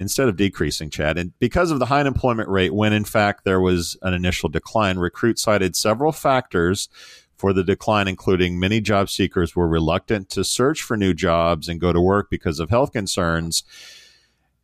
instead 0.00 0.28
of 0.28 0.36
decreasing, 0.36 0.90
Chad. 0.90 1.18
And 1.18 1.36
because 1.38 1.70
of 1.70 1.78
the 1.78 1.86
high 1.86 2.00
unemployment 2.00 2.48
rate, 2.48 2.74
when 2.74 2.92
in 2.92 3.04
fact 3.04 3.44
there 3.44 3.60
was 3.60 3.96
an 4.02 4.14
initial 4.14 4.48
decline, 4.48 4.98
Recruit 4.98 5.38
cited 5.38 5.74
several 5.74 6.12
factors 6.12 6.88
for 7.36 7.52
the 7.52 7.64
decline, 7.64 8.08
including 8.08 8.58
many 8.58 8.80
job 8.80 9.08
seekers 9.08 9.54
were 9.54 9.68
reluctant 9.68 10.28
to 10.30 10.44
search 10.44 10.82
for 10.82 10.96
new 10.96 11.14
jobs 11.14 11.68
and 11.68 11.80
go 11.80 11.92
to 11.92 12.00
work 12.00 12.28
because 12.30 12.60
of 12.60 12.70
health 12.70 12.92
concerns. 12.92 13.62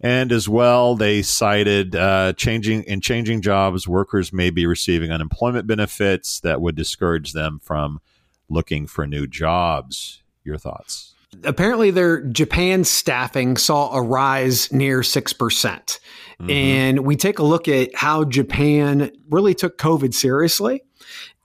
And 0.04 0.32
as 0.32 0.50
well, 0.50 0.96
they 0.96 1.22
cited 1.22 1.96
uh, 1.96 2.34
changing 2.34 2.82
in 2.82 3.00
changing 3.00 3.40
jobs, 3.40 3.88
workers 3.88 4.34
may 4.34 4.50
be 4.50 4.66
receiving 4.66 5.10
unemployment 5.10 5.66
benefits 5.66 6.40
that 6.40 6.60
would 6.60 6.76
discourage 6.76 7.32
them 7.32 7.58
from 7.62 8.02
looking 8.50 8.86
for 8.86 9.06
new 9.06 9.26
jobs. 9.26 10.22
Your 10.44 10.58
thoughts? 10.58 11.14
apparently 11.42 11.90
their 11.90 12.20
Japan 12.22 12.84
staffing 12.84 13.56
saw 13.56 13.92
a 13.92 14.00
rise 14.00 14.72
near 14.72 15.00
6%. 15.00 15.38
percent 15.38 16.00
And 16.48 17.00
we 17.00 17.16
take 17.16 17.40
a 17.40 17.42
look 17.42 17.66
at 17.66 17.94
how 17.94 18.24
Japan 18.24 19.10
really 19.30 19.54
took 19.54 19.78
COVID 19.78 20.14
seriously 20.14 20.82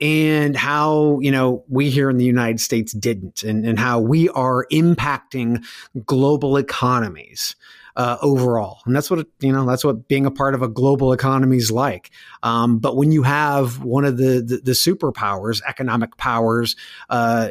and 0.00 0.56
how, 0.56 1.18
you 1.20 1.30
know, 1.30 1.64
we 1.68 1.90
here 1.90 2.08
in 2.08 2.18
the 2.18 2.24
United 2.24 2.60
States 2.60 2.92
didn't 2.92 3.42
and, 3.42 3.66
and 3.66 3.78
how 3.78 3.98
we 4.00 4.28
are 4.28 4.66
impacting 4.70 5.64
global 6.06 6.56
economies. 6.56 7.56
Uh, 7.96 8.16
overall, 8.22 8.78
and 8.86 8.94
that's 8.94 9.10
what 9.10 9.26
you 9.40 9.52
know. 9.52 9.66
That's 9.66 9.84
what 9.84 10.06
being 10.06 10.24
a 10.24 10.30
part 10.30 10.54
of 10.54 10.62
a 10.62 10.68
global 10.68 11.12
economy 11.12 11.56
is 11.56 11.72
like. 11.72 12.10
Um, 12.44 12.78
but 12.78 12.96
when 12.96 13.10
you 13.10 13.24
have 13.24 13.82
one 13.82 14.04
of 14.04 14.16
the 14.16 14.40
the, 14.40 14.60
the 14.62 14.72
superpowers, 14.72 15.60
economic 15.66 16.16
powers, 16.16 16.76
uh, 17.08 17.50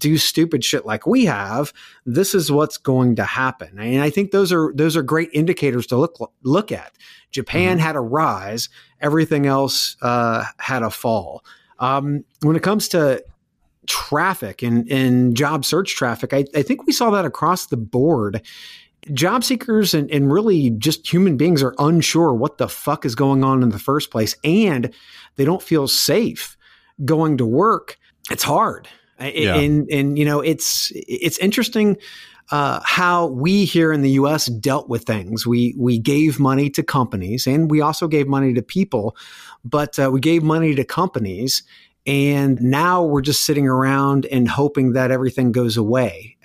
do 0.00 0.18
stupid 0.18 0.64
shit 0.64 0.84
like 0.86 1.06
we 1.06 1.26
have, 1.26 1.72
this 2.06 2.34
is 2.34 2.50
what's 2.50 2.78
going 2.78 3.16
to 3.16 3.24
happen. 3.24 3.78
And 3.78 4.02
I 4.02 4.10
think 4.10 4.32
those 4.32 4.52
are 4.52 4.72
those 4.74 4.96
are 4.96 5.02
great 5.02 5.30
indicators 5.32 5.86
to 5.88 5.96
look 5.96 6.16
look 6.42 6.72
at. 6.72 6.92
Japan 7.30 7.78
had 7.78 7.94
a 7.94 8.00
rise, 8.00 8.68
everything 9.00 9.46
else 9.46 9.96
uh, 10.02 10.44
had 10.58 10.82
a 10.82 10.90
fall. 10.90 11.44
Um, 11.78 12.24
when 12.42 12.56
it 12.56 12.62
comes 12.62 12.88
to 12.88 13.24
traffic 13.86 14.62
and, 14.62 14.90
and 14.90 15.36
job 15.36 15.64
search 15.64 15.94
traffic, 15.94 16.32
I, 16.32 16.44
I 16.54 16.62
think 16.62 16.86
we 16.86 16.92
saw 16.92 17.10
that 17.10 17.24
across 17.24 17.66
the 17.66 17.76
board. 17.76 18.42
Job 19.12 19.44
seekers 19.44 19.94
and, 19.94 20.10
and 20.10 20.32
really 20.32 20.70
just 20.70 21.10
human 21.10 21.36
beings 21.36 21.62
are 21.62 21.74
unsure 21.78 22.32
what 22.32 22.58
the 22.58 22.68
fuck 22.68 23.04
is 23.04 23.14
going 23.14 23.42
on 23.42 23.62
in 23.62 23.70
the 23.70 23.78
first 23.78 24.10
place, 24.10 24.36
and 24.44 24.92
they 25.36 25.44
don't 25.44 25.62
feel 25.62 25.88
safe 25.88 26.56
going 27.04 27.38
to 27.38 27.46
work. 27.46 27.98
It's 28.30 28.42
hard. 28.42 28.88
Yeah. 29.18 29.56
And 29.56 29.90
and 29.90 30.18
you 30.18 30.24
know 30.24 30.40
it's 30.40 30.92
it's 30.94 31.38
interesting 31.38 31.98
uh, 32.50 32.80
how 32.84 33.26
we 33.26 33.64
here 33.64 33.92
in 33.92 34.02
the 34.02 34.10
U.S. 34.12 34.46
dealt 34.46 34.88
with 34.88 35.04
things. 35.04 35.46
We 35.46 35.74
we 35.78 35.98
gave 35.98 36.40
money 36.40 36.70
to 36.70 36.82
companies, 36.82 37.46
and 37.46 37.70
we 37.70 37.80
also 37.80 38.08
gave 38.08 38.26
money 38.26 38.54
to 38.54 38.62
people, 38.62 39.16
but 39.64 39.98
uh, 39.98 40.10
we 40.10 40.20
gave 40.20 40.42
money 40.42 40.74
to 40.74 40.84
companies, 40.84 41.62
and 42.06 42.60
now 42.60 43.04
we're 43.04 43.20
just 43.20 43.42
sitting 43.42 43.68
around 43.68 44.26
and 44.26 44.48
hoping 44.48 44.92
that 44.94 45.10
everything 45.10 45.52
goes 45.52 45.76
away. 45.76 46.36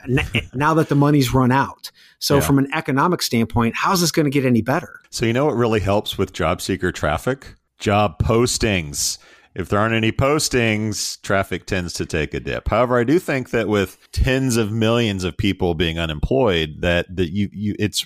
Now 0.54 0.74
that 0.76 0.90
the 0.90 0.96
money's 0.96 1.34
run 1.34 1.52
out. 1.52 1.92
So 2.20 2.36
Yeah. 2.36 2.42
from 2.42 2.60
an 2.60 2.68
economic 2.74 3.22
standpoint, 3.22 3.76
how's 3.76 4.02
this 4.02 4.12
going 4.12 4.26
to 4.26 4.30
get 4.32 4.46
any 4.46 4.62
better? 4.62 5.00
So 5.10 5.26
you 5.26 5.34
know 5.34 5.46
what 5.46 5.56
really 5.56 5.80
helps 5.82 6.18
with 6.18 6.34
job 6.34 6.62
seeker 6.62 6.92
traffic? 6.92 7.56
Job 7.80 8.20
postings. 8.20 9.18
if 9.58 9.70
there 9.70 9.80
aren't 9.80 9.96
any 9.96 10.12
postings, 10.12 11.22
traffic 11.22 11.66
tends 11.66 11.94
to 11.94 12.06
take 12.06 12.34
a 12.34 12.42
dip. 12.42 12.68
However, 12.68 12.98
I 13.00 13.06
do 13.06 13.20
think 13.20 13.52
that 13.52 13.70
with 13.70 13.98
tens 14.12 14.58
of 14.58 14.70
millions 14.70 15.24
of 15.24 15.38
people 15.38 15.76
being 15.76 15.98
unemployed, 15.98 16.82
that 16.82 17.06
that 17.16 17.32
you 17.32 17.48
you 17.54 17.74
it's 17.80 18.06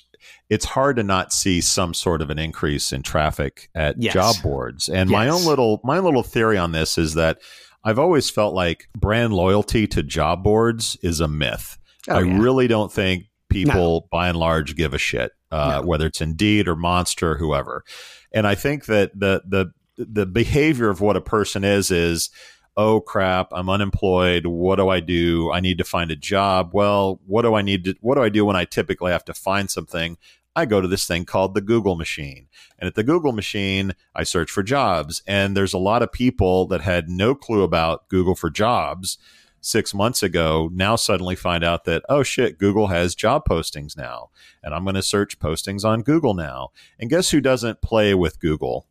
it's 0.49 0.65
hard 0.65 0.97
to 0.97 1.03
not 1.03 1.33
see 1.33 1.59
some 1.59 1.95
sort 1.95 2.21
of 2.21 2.29
an 2.29 2.37
increase 2.37 2.91
in 2.91 3.01
traffic 3.01 3.69
at 3.73 3.95
Yes. 3.99 4.13
job 4.13 4.35
boards. 4.43 4.89
And 4.89 5.09
Yes. 5.09 5.15
my 5.17 5.27
own 5.27 5.43
little 5.45 5.81
my 5.83 5.97
little 5.97 6.21
theory 6.21 6.57
on 6.57 6.71
this 6.71 6.99
is 6.99 7.15
that 7.15 7.39
I've 7.83 7.97
always 7.97 8.29
felt 8.29 8.53
like 8.53 8.87
brand 8.95 9.33
loyalty 9.33 9.87
to 9.87 10.03
job 10.03 10.43
boards 10.43 10.97
is 11.01 11.19
a 11.19 11.27
myth. 11.27 11.78
Oh, 12.07 12.15
I 12.15 12.21
yeah. 12.21 12.39
really 12.39 12.67
don't 12.67 12.91
think 12.91 13.25
people 13.49 14.07
by 14.11 14.29
and 14.29 14.37
large 14.37 14.75
give 14.75 14.93
a 14.93 14.97
shit, 14.97 15.31
uh, 15.51 15.79
No. 15.81 15.87
whether 15.87 16.05
it's 16.07 16.21
Indeed 16.21 16.67
or 16.67 16.75
Monster 16.75 17.31
or 17.31 17.37
whoever. 17.37 17.83
And 18.31 18.45
I 18.47 18.55
think 18.55 18.85
that 18.85 19.19
the 19.19 19.41
the 19.47 19.71
the 19.97 20.25
behavior 20.25 20.89
of 20.89 21.01
what 21.01 21.17
a 21.17 21.21
person 21.21 21.63
is 21.65 21.91
is 21.91 22.29
oh 22.77 23.01
crap 23.01 23.49
i'm 23.51 23.69
unemployed. 23.69 24.45
What 24.45 24.77
do 24.77 24.87
i 24.87 24.99
do? 25.01 25.51
I 25.51 25.59
need 25.59 25.77
to 25.79 25.83
find 25.83 26.09
a 26.11 26.15
job. 26.15 26.69
Well 26.73 27.19
what 27.25 27.41
do 27.41 27.53
i 27.55 27.61
need 27.61 27.83
to 27.85 27.95
what 27.99 28.15
do 28.15 28.21
i 28.23 28.29
do 28.29 28.45
when 28.45 28.55
i 28.55 28.63
typically 28.65 29.11
have 29.11 29.25
to 29.25 29.33
find 29.33 29.69
something? 29.69 30.17
I 30.55 30.65
go 30.65 30.79
to 30.81 30.87
this 30.87 31.05
thing 31.07 31.25
called 31.25 31.53
the 31.53 31.61
google 31.61 31.95
machine. 31.95 32.47
And 32.77 32.87
at 32.87 32.95
the 32.95 33.03
google 33.03 33.33
machine 33.33 33.93
i 34.15 34.23
search 34.23 34.51
for 34.51 34.63
jobs. 34.63 35.21
And 35.27 35.57
there's 35.57 35.73
a 35.73 35.77
lot 35.79 36.01
of 36.03 36.11
people 36.13 36.65
that 36.67 36.81
had 36.81 37.09
no 37.09 37.35
clue 37.35 37.63
about 37.63 38.07
google 38.07 38.35
for 38.35 38.49
jobs 38.49 39.17
six 39.61 39.93
months 39.93 40.23
ago 40.23 40.69
now 40.73 40.95
suddenly 40.95 41.35
find 41.35 41.63
out 41.63 41.85
that 41.85 42.03
oh 42.09 42.23
shit 42.23 42.57
google 42.57 42.87
has 42.87 43.15
job 43.15 43.43
postings 43.47 43.97
now 43.97 44.29
and 44.63 44.73
i'm 44.73 44.83
going 44.83 44.95
to 44.95 45.01
search 45.01 45.39
postings 45.39 45.83
on 45.83 46.01
google 46.01 46.33
now 46.33 46.69
and 46.99 47.09
guess 47.09 47.31
who 47.31 47.41
doesn't 47.41 47.81
play 47.81 48.13
with 48.13 48.39
google 48.39 48.85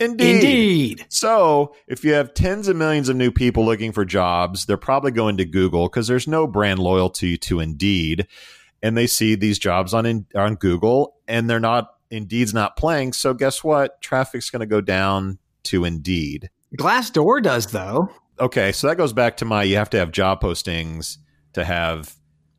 Indeed. 0.00 0.34
Indeed. 0.36 1.06
So, 1.10 1.74
if 1.86 2.04
you 2.04 2.14
have 2.14 2.32
tens 2.32 2.68
of 2.68 2.76
millions 2.76 3.10
of 3.10 3.16
new 3.16 3.30
people 3.30 3.66
looking 3.66 3.92
for 3.92 4.06
jobs, 4.06 4.64
they're 4.64 4.78
probably 4.78 5.10
going 5.10 5.36
to 5.36 5.44
Google 5.44 5.88
because 5.88 6.08
there's 6.08 6.26
no 6.26 6.46
brand 6.46 6.78
loyalty 6.78 7.36
to 7.36 7.60
Indeed, 7.60 8.26
and 8.82 8.96
they 8.96 9.06
see 9.06 9.34
these 9.34 9.58
jobs 9.58 9.92
on 9.92 10.06
in, 10.06 10.26
on 10.34 10.54
Google, 10.54 11.16
and 11.28 11.50
they're 11.50 11.60
not 11.60 11.90
Indeed's 12.10 12.54
not 12.54 12.76
playing. 12.78 13.12
So, 13.12 13.34
guess 13.34 13.62
what? 13.62 14.00
Traffic's 14.00 14.48
going 14.48 14.60
to 14.60 14.66
go 14.66 14.80
down 14.80 15.38
to 15.64 15.84
Indeed. 15.84 16.48
Glassdoor 16.78 17.42
does 17.42 17.66
though. 17.66 18.08
Okay, 18.40 18.72
so 18.72 18.86
that 18.86 18.96
goes 18.96 19.12
back 19.12 19.36
to 19.38 19.44
my 19.44 19.62
you 19.62 19.76
have 19.76 19.90
to 19.90 19.98
have 19.98 20.12
job 20.12 20.40
postings 20.40 21.18
to 21.52 21.64
have 21.64 22.14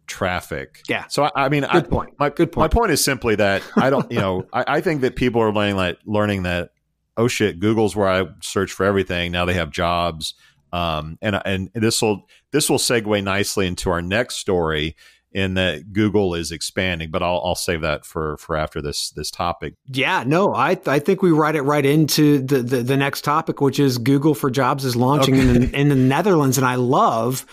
traffic. 0.07 0.81
Yeah. 0.87 1.07
So 1.07 1.23
I, 1.23 1.31
I 1.35 1.49
mean, 1.49 1.61
Good 1.61 1.69
I, 1.71 1.81
point. 1.81 2.13
My 2.19 2.29
Good 2.29 2.51
point. 2.51 2.63
My 2.73 2.79
point. 2.79 2.91
is 2.91 3.03
simply 3.03 3.35
that 3.35 3.63
I 3.75 3.89
don't, 3.89 4.11
you 4.11 4.19
know, 4.21 4.45
I, 4.53 4.65
I 4.67 4.81
think 4.81 5.01
that 5.01 5.15
people 5.15 5.41
are 5.41 5.51
learning 5.51 5.77
that 5.77 5.97
learning 6.05 6.43
that 6.43 6.71
oh 7.17 7.27
shit, 7.27 7.59
Google's 7.59 7.95
where 7.95 8.07
I 8.07 8.25
search 8.41 8.71
for 8.71 8.85
everything. 8.85 9.31
Now 9.31 9.45
they 9.45 9.53
have 9.53 9.71
jobs, 9.71 10.33
um, 10.71 11.17
and 11.21 11.41
and 11.45 11.69
this 11.73 12.01
will 12.01 12.27
this 12.51 12.69
will 12.69 12.77
segue 12.77 13.23
nicely 13.23 13.67
into 13.67 13.89
our 13.89 14.01
next 14.01 14.35
story 14.35 14.95
in 15.33 15.53
that 15.53 15.93
Google 15.93 16.35
is 16.35 16.51
expanding. 16.51 17.09
But 17.11 17.23
I'll 17.23 17.41
I'll 17.43 17.55
save 17.55 17.81
that 17.81 18.05
for 18.05 18.37
for 18.37 18.55
after 18.55 18.81
this 18.81 19.11
this 19.11 19.31
topic. 19.31 19.75
Yeah, 19.87 20.23
no, 20.25 20.53
I 20.53 20.79
I 20.85 20.99
think 20.99 21.21
we 21.21 21.31
write 21.31 21.55
it 21.55 21.61
right 21.61 21.85
into 21.85 22.39
the, 22.39 22.61
the, 22.61 22.77
the 22.83 22.97
next 22.97 23.21
topic, 23.23 23.61
which 23.61 23.79
is 23.79 23.97
Google 23.97 24.33
for 24.35 24.49
Jobs 24.51 24.85
is 24.85 24.95
launching 24.95 25.35
in, 25.35 25.53
the, 25.53 25.79
in 25.79 25.89
the 25.89 25.95
Netherlands, 25.95 26.57
and 26.57 26.65
I 26.67 26.75
love 26.75 27.45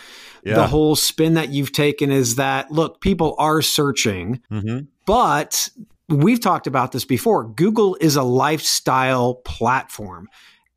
Yeah. 0.44 0.54
the 0.54 0.66
whole 0.66 0.96
spin 0.96 1.34
that 1.34 1.48
you've 1.50 1.72
taken. 1.72 2.10
Is 2.10 2.36
that 2.36 2.70
look, 2.70 3.00
people 3.00 3.34
are 3.38 3.62
searching, 3.62 4.40
Mm-hmm. 4.50 4.86
but 5.06 5.68
we've 6.08 6.40
talked 6.40 6.66
about 6.66 6.92
this 6.92 7.04
before. 7.04 7.44
Google 7.44 7.96
is 8.00 8.16
a 8.16 8.22
lifestyle 8.22 9.34
platform. 9.44 10.26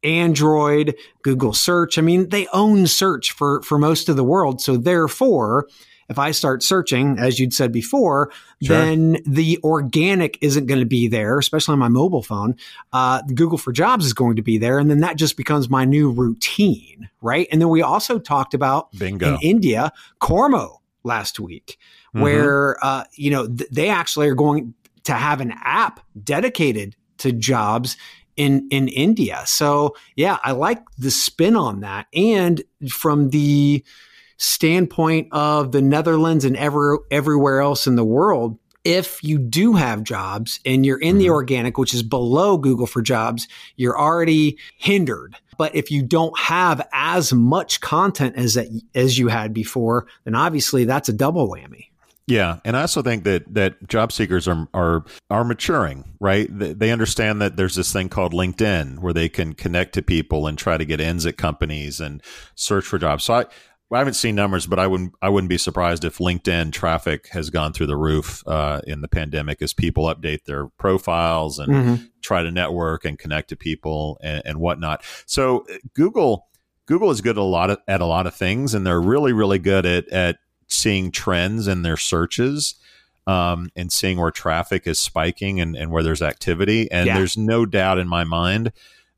Android, 0.03 0.95
Google 1.23 1.53
search. 1.53 1.97
I 1.97 2.01
mean, 2.01 2.29
they 2.29 2.47
own 2.47 2.87
search 2.87 3.31
for, 3.31 3.61
for 3.61 3.77
most 3.77 4.09
of 4.09 4.15
the 4.15 4.23
world. 4.23 4.59
So 4.59 4.75
therefore, 4.75 5.67
if 6.11 6.19
I 6.19 6.31
start 6.31 6.61
searching, 6.61 7.17
as 7.17 7.39
you'd 7.39 7.53
said 7.53 7.71
before, 7.71 8.31
Sure. 8.63 8.77
then 8.77 9.17
the 9.25 9.57
organic 9.63 10.37
isn't 10.41 10.67
going 10.67 10.79
to 10.81 10.85
be 10.85 11.07
there, 11.07 11.39
especially 11.39 11.73
on 11.73 11.79
my 11.79 11.87
mobile 11.87 12.21
phone. 12.21 12.55
Uh, 12.93 13.21
Google 13.33 13.57
for 13.57 13.71
Jobs 13.71 14.05
is 14.05 14.13
going 14.13 14.35
to 14.35 14.43
be 14.43 14.59
there. 14.59 14.77
And 14.77 14.89
then 14.91 14.99
that 14.99 15.15
just 15.15 15.35
becomes 15.37 15.69
my 15.69 15.85
new 15.85 16.11
routine, 16.11 17.09
right? 17.21 17.47
And 17.51 17.59
then 17.59 17.69
we 17.69 17.81
also 17.81 18.19
talked 18.19 18.53
about 18.53 18.91
Bingo. 18.97 19.35
in 19.35 19.41
India, 19.41 19.91
Kormo 20.21 20.77
last 21.03 21.39
week, 21.39 21.79
Mhm. 22.15 22.21
where 22.21 22.77
uh, 22.85 23.05
you 23.15 23.31
know 23.31 23.47
th- 23.47 23.69
they 23.71 23.89
actually 23.89 24.27
are 24.27 24.35
going 24.35 24.73
to 25.05 25.13
have 25.13 25.41
an 25.41 25.53
app 25.63 25.99
dedicated 26.23 26.95
to 27.17 27.31
jobs 27.31 27.97
in 28.35 28.67
in 28.69 28.87
India. 28.89 29.41
So 29.45 29.95
yeah, 30.15 30.37
I 30.43 30.51
like 30.51 30.83
the 30.99 31.09
spin 31.09 31.55
on 31.55 31.79
that, 31.79 32.05
and 32.13 32.61
from 32.89 33.29
the 33.31 33.83
standpoint 34.41 35.27
of 35.31 35.71
the 35.71 35.83
Netherlands 35.83 36.45
and 36.45 36.57
ever 36.57 36.99
everywhere 37.11 37.61
else 37.61 37.85
in 37.85 37.95
the 37.95 38.03
world. 38.03 38.57
If 38.83 39.23
you 39.23 39.37
do 39.37 39.73
have 39.73 40.03
jobs 40.03 40.59
and 40.65 40.83
you're 40.83 40.99
in 40.99 41.19
the 41.19 41.25
mm-hmm. 41.25 41.33
organic, 41.33 41.77
which 41.77 41.93
is 41.93 42.01
below 42.01 42.57
Google 42.57 42.87
for 42.87 43.03
jobs, 43.03 43.47
you're 43.75 43.99
already 43.99 44.57
hindered. 44.77 45.35
But 45.59 45.75
if 45.75 45.91
you 45.91 46.01
don't 46.01 46.37
have 46.39 46.87
as 46.91 47.31
much 47.31 47.81
content 47.81 48.35
as 48.35 48.55
that, 48.55 48.67
as 48.95 49.19
you 49.19 49.27
had 49.27 49.53
before, 49.53 50.07
then 50.23 50.33
obviously 50.33 50.85
that's 50.85 51.07
a 51.07 51.13
double 51.13 51.47
whammy. 51.47 51.89
Yeah, 52.25 52.59
and 52.63 52.77
I 52.77 52.81
also 52.81 53.01
think 53.01 53.25
that 53.25 53.53
that 53.53 53.87
job 53.87 54.11
seekers 54.11 54.47
are 54.47 54.67
are 54.73 55.03
are 55.29 55.43
maturing, 55.43 56.15
right? 56.19 56.47
They, 56.49 56.73
they 56.73 56.91
understand 56.91 57.41
that 57.41 57.57
there's 57.57 57.75
this 57.75 57.91
thing 57.91 58.09
called 58.09 58.31
LinkedIn 58.31 58.99
where 58.99 59.11
they 59.11 59.27
can 59.27 59.53
connect 59.53 59.93
to 59.95 60.01
people 60.01 60.47
and 60.47 60.57
try 60.57 60.77
to 60.77 60.85
get 60.85 61.01
ins 61.01 61.25
at 61.25 61.37
companies 61.37 61.99
and 61.99 62.23
search 62.55 62.85
for 62.85 62.97
jobs. 62.97 63.25
So 63.25 63.33
I, 63.33 63.45
I 63.93 63.97
haven't 63.97 64.13
seen 64.13 64.35
numbers, 64.35 64.65
but 64.67 64.79
I 64.79 64.87
wouldn't 64.87 65.13
I 65.21 65.29
wouldn't 65.29 65.49
be 65.49 65.57
surprised 65.57 66.05
if 66.05 66.17
LinkedIn 66.19 66.71
traffic 66.71 67.27
has 67.29 67.49
gone 67.49 67.73
through 67.73 67.87
the 67.87 67.97
roof 67.97 68.41
uh, 68.47 68.81
in 68.87 69.01
the 69.01 69.07
pandemic 69.07 69.61
as 69.61 69.73
people 69.73 70.05
update 70.05 70.45
their 70.45 70.67
profiles 70.67 71.59
and 71.59 71.73
Mhm. 71.73 72.09
try 72.21 72.41
to 72.43 72.51
network 72.51 73.03
and 73.05 73.19
connect 73.19 73.49
to 73.49 73.55
people 73.55 74.17
and, 74.23 74.41
and 74.45 74.59
whatnot. 74.59 75.03
So 75.25 75.65
uh, 75.69 75.77
Google 75.93 76.47
Google 76.85 77.11
is 77.11 77.21
good 77.21 77.37
at 77.37 77.41
a 77.41 77.43
lot 77.43 77.69
of, 77.69 77.79
at 77.87 78.01
a 78.01 78.05
lot 78.05 78.27
of 78.27 78.33
things, 78.35 78.73
and 78.73 78.85
they're 78.87 79.01
really 79.01 79.33
really 79.33 79.59
good 79.59 79.85
at 79.85 80.07
at 80.09 80.37
seeing 80.67 81.11
trends 81.11 81.67
in 81.67 81.81
their 81.81 81.97
searches 81.97 82.75
um, 83.27 83.69
and 83.75 83.91
seeing 83.91 84.17
where 84.19 84.31
traffic 84.31 84.87
is 84.87 84.97
spiking 84.99 85.59
and, 85.59 85.75
and 85.75 85.91
where 85.91 86.01
there's 86.01 86.21
activity. 86.21 86.89
And 86.91 87.07
Yeah. 87.07 87.17
there's 87.17 87.35
no 87.37 87.65
doubt 87.65 87.97
in 87.99 88.07
my 88.07 88.23
mind 88.23 88.71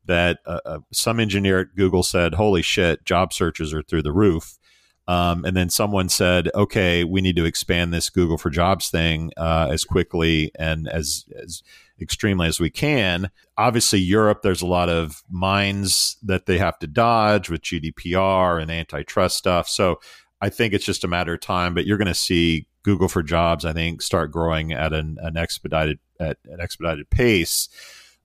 that 0.04 0.40
uh, 0.46 0.58
uh, 0.66 0.78
some 0.92 1.20
engineer 1.20 1.60
at 1.60 1.76
Google 1.76 2.02
said, 2.02 2.34
"Holy 2.34 2.60
shit, 2.60 3.04
job 3.04 3.32
searches 3.32 3.72
are 3.72 3.82
through 3.82 4.02
the 4.02 4.12
roof." 4.12 4.58
Um, 5.06 5.44
and 5.44 5.56
then 5.56 5.68
someone 5.68 6.08
said, 6.08 6.50
"Okay, 6.54 7.04
we 7.04 7.20
need 7.20 7.36
to 7.36 7.44
expand 7.44 7.92
this 7.92 8.08
Google 8.08 8.38
for 8.38 8.50
Jobs 8.50 8.88
thing 8.88 9.32
uh, 9.36 9.68
as 9.70 9.84
quickly 9.84 10.50
and 10.58 10.88
as 10.88 11.26
as 11.40 11.62
extremely 12.00 12.46
as 12.46 12.58
we 12.58 12.70
can." 12.70 13.30
Obviously, 13.58 14.00
Europe, 14.00 14.40
there's 14.42 14.62
a 14.62 14.66
lot 14.66 14.88
of 14.88 15.22
mines 15.30 16.16
that 16.22 16.46
they 16.46 16.58
have 16.58 16.78
to 16.78 16.86
dodge 16.86 17.50
with 17.50 17.62
GDPR 17.62 18.60
and 18.60 18.70
antitrust 18.70 19.36
stuff. 19.36 19.68
So 19.68 20.00
I 20.40 20.48
think 20.48 20.72
it's 20.72 20.86
just 20.86 21.04
a 21.04 21.08
matter 21.08 21.34
of 21.34 21.40
time. 21.40 21.74
But 21.74 21.86
you're 21.86 21.98
going 21.98 22.08
to 22.08 22.14
see 22.14 22.66
Google 22.82 23.08
for 23.08 23.22
Jobs, 23.22 23.64
I 23.64 23.72
think, 23.72 24.00
start 24.00 24.30
growing 24.30 24.72
at 24.72 24.92
an, 24.92 25.18
an 25.20 25.36
expedited 25.36 25.98
at 26.18 26.38
an 26.44 26.60
expedited 26.60 27.10
pace. 27.10 27.68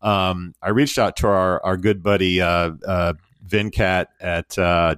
Um, 0.01 0.53
I 0.61 0.69
reached 0.69 0.97
out 0.97 1.17
to 1.17 1.27
our 1.27 1.63
our 1.65 1.75
good 1.75 2.01
buddy 2.03 2.41
uh, 2.41 2.71
uh, 2.87 3.13
Venkat 3.49 4.07
at 4.21 4.57
uh, 4.57 4.95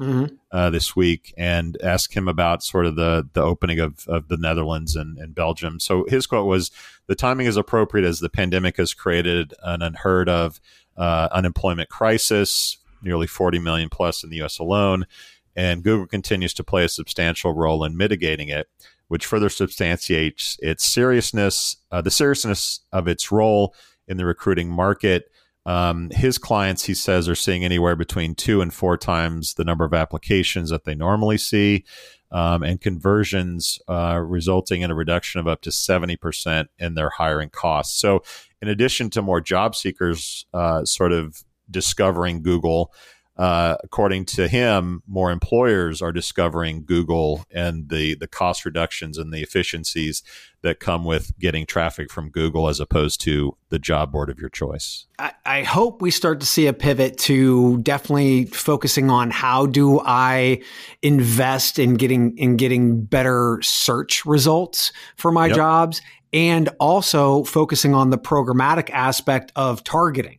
Mhm. 0.00 0.38
uh, 0.50 0.70
this 0.70 0.96
week 0.96 1.34
and 1.36 1.76
asked 1.82 2.14
him 2.14 2.26
about 2.28 2.62
sort 2.62 2.86
of 2.86 2.96
the 2.96 3.28
the 3.32 3.42
opening 3.42 3.78
of, 3.78 4.06
of 4.08 4.28
the 4.28 4.36
Netherlands 4.36 4.96
and, 4.96 5.18
and 5.18 5.34
Belgium. 5.34 5.78
So 5.80 6.04
his 6.08 6.26
quote 6.26 6.46
was, 6.46 6.70
"The 7.06 7.14
timing 7.14 7.46
is 7.46 7.56
appropriate 7.56 8.06
as 8.06 8.20
the 8.20 8.28
pandemic 8.30 8.76
has 8.78 8.94
created 8.94 9.52
an 9.62 9.82
unheard 9.82 10.28
of 10.28 10.60
uh, 10.96 11.28
unemployment 11.32 11.88
crisis, 11.90 12.78
nearly 13.02 13.26
40 13.26 13.58
million 13.58 13.88
plus 13.88 14.24
in 14.24 14.30
the 14.30 14.36
U.S. 14.38 14.58
alone, 14.58 15.06
and 15.54 15.84
Google 15.84 16.06
continues 16.06 16.54
to 16.54 16.64
play 16.64 16.84
a 16.84 16.88
substantial 16.88 17.52
role 17.52 17.84
in 17.84 17.96
mitigating 17.96 18.48
it." 18.48 18.68
Which 19.08 19.24
further 19.24 19.48
substantiates 19.48 20.58
its 20.60 20.84
seriousness, 20.84 21.76
uh, 21.90 22.02
the 22.02 22.10
seriousness 22.10 22.80
of 22.92 23.08
its 23.08 23.32
role 23.32 23.74
in 24.06 24.18
the 24.18 24.26
recruiting 24.26 24.68
market. 24.68 25.30
Um, 25.68 26.08
his 26.12 26.38
clients, 26.38 26.84
he 26.84 26.94
says, 26.94 27.28
are 27.28 27.34
seeing 27.34 27.62
anywhere 27.62 27.94
between 27.94 28.34
two 28.34 28.62
and 28.62 28.72
four 28.72 28.96
times 28.96 29.52
the 29.52 29.64
number 29.64 29.84
of 29.84 29.92
applications 29.92 30.70
that 30.70 30.84
they 30.84 30.94
normally 30.94 31.36
see, 31.36 31.84
um, 32.32 32.62
and 32.62 32.80
conversions 32.80 33.78
uh, 33.86 34.18
resulting 34.18 34.80
in 34.80 34.90
a 34.90 34.94
reduction 34.94 35.40
of 35.40 35.46
up 35.46 35.60
to 35.60 35.70
70% 35.70 36.68
in 36.78 36.94
their 36.94 37.10
hiring 37.10 37.50
costs. 37.50 38.00
So, 38.00 38.22
in 38.62 38.68
addition 38.68 39.10
to 39.10 39.20
more 39.20 39.42
job 39.42 39.76
seekers 39.76 40.46
uh, 40.54 40.86
sort 40.86 41.12
of 41.12 41.44
discovering 41.70 42.42
Google, 42.42 42.90
uh, 43.38 43.76
according 43.84 44.24
to 44.24 44.48
him, 44.48 45.02
more 45.06 45.30
employers 45.30 46.02
are 46.02 46.10
discovering 46.10 46.84
Google 46.84 47.44
and 47.52 47.88
the 47.88 48.16
the 48.16 48.26
cost 48.26 48.64
reductions 48.64 49.16
and 49.16 49.32
the 49.32 49.42
efficiencies 49.42 50.24
that 50.62 50.80
come 50.80 51.04
with 51.04 51.38
getting 51.38 51.64
traffic 51.64 52.10
from 52.10 52.30
Google 52.30 52.68
as 52.68 52.80
opposed 52.80 53.20
to 53.20 53.56
the 53.68 53.78
job 53.78 54.10
board 54.10 54.28
of 54.28 54.40
your 54.40 54.48
choice. 54.48 55.06
I, 55.20 55.32
I 55.46 55.62
hope 55.62 56.02
we 56.02 56.10
start 56.10 56.40
to 56.40 56.46
see 56.46 56.66
a 56.66 56.72
pivot 56.72 57.16
to 57.18 57.78
definitely 57.78 58.46
focusing 58.46 59.08
on 59.08 59.30
how 59.30 59.66
do 59.66 60.00
I 60.00 60.60
invest 61.02 61.78
in 61.78 61.94
getting 61.94 62.36
in 62.36 62.56
getting 62.56 63.02
better 63.04 63.60
search 63.62 64.26
results 64.26 64.92
for 65.16 65.30
my 65.30 65.46
Yep. 65.46 65.56
jobs 65.56 66.02
and 66.32 66.68
also 66.80 67.44
focusing 67.44 67.94
on 67.94 68.10
the 68.10 68.18
programmatic 68.18 68.90
aspect 68.90 69.52
of 69.54 69.84
targeting 69.84 70.38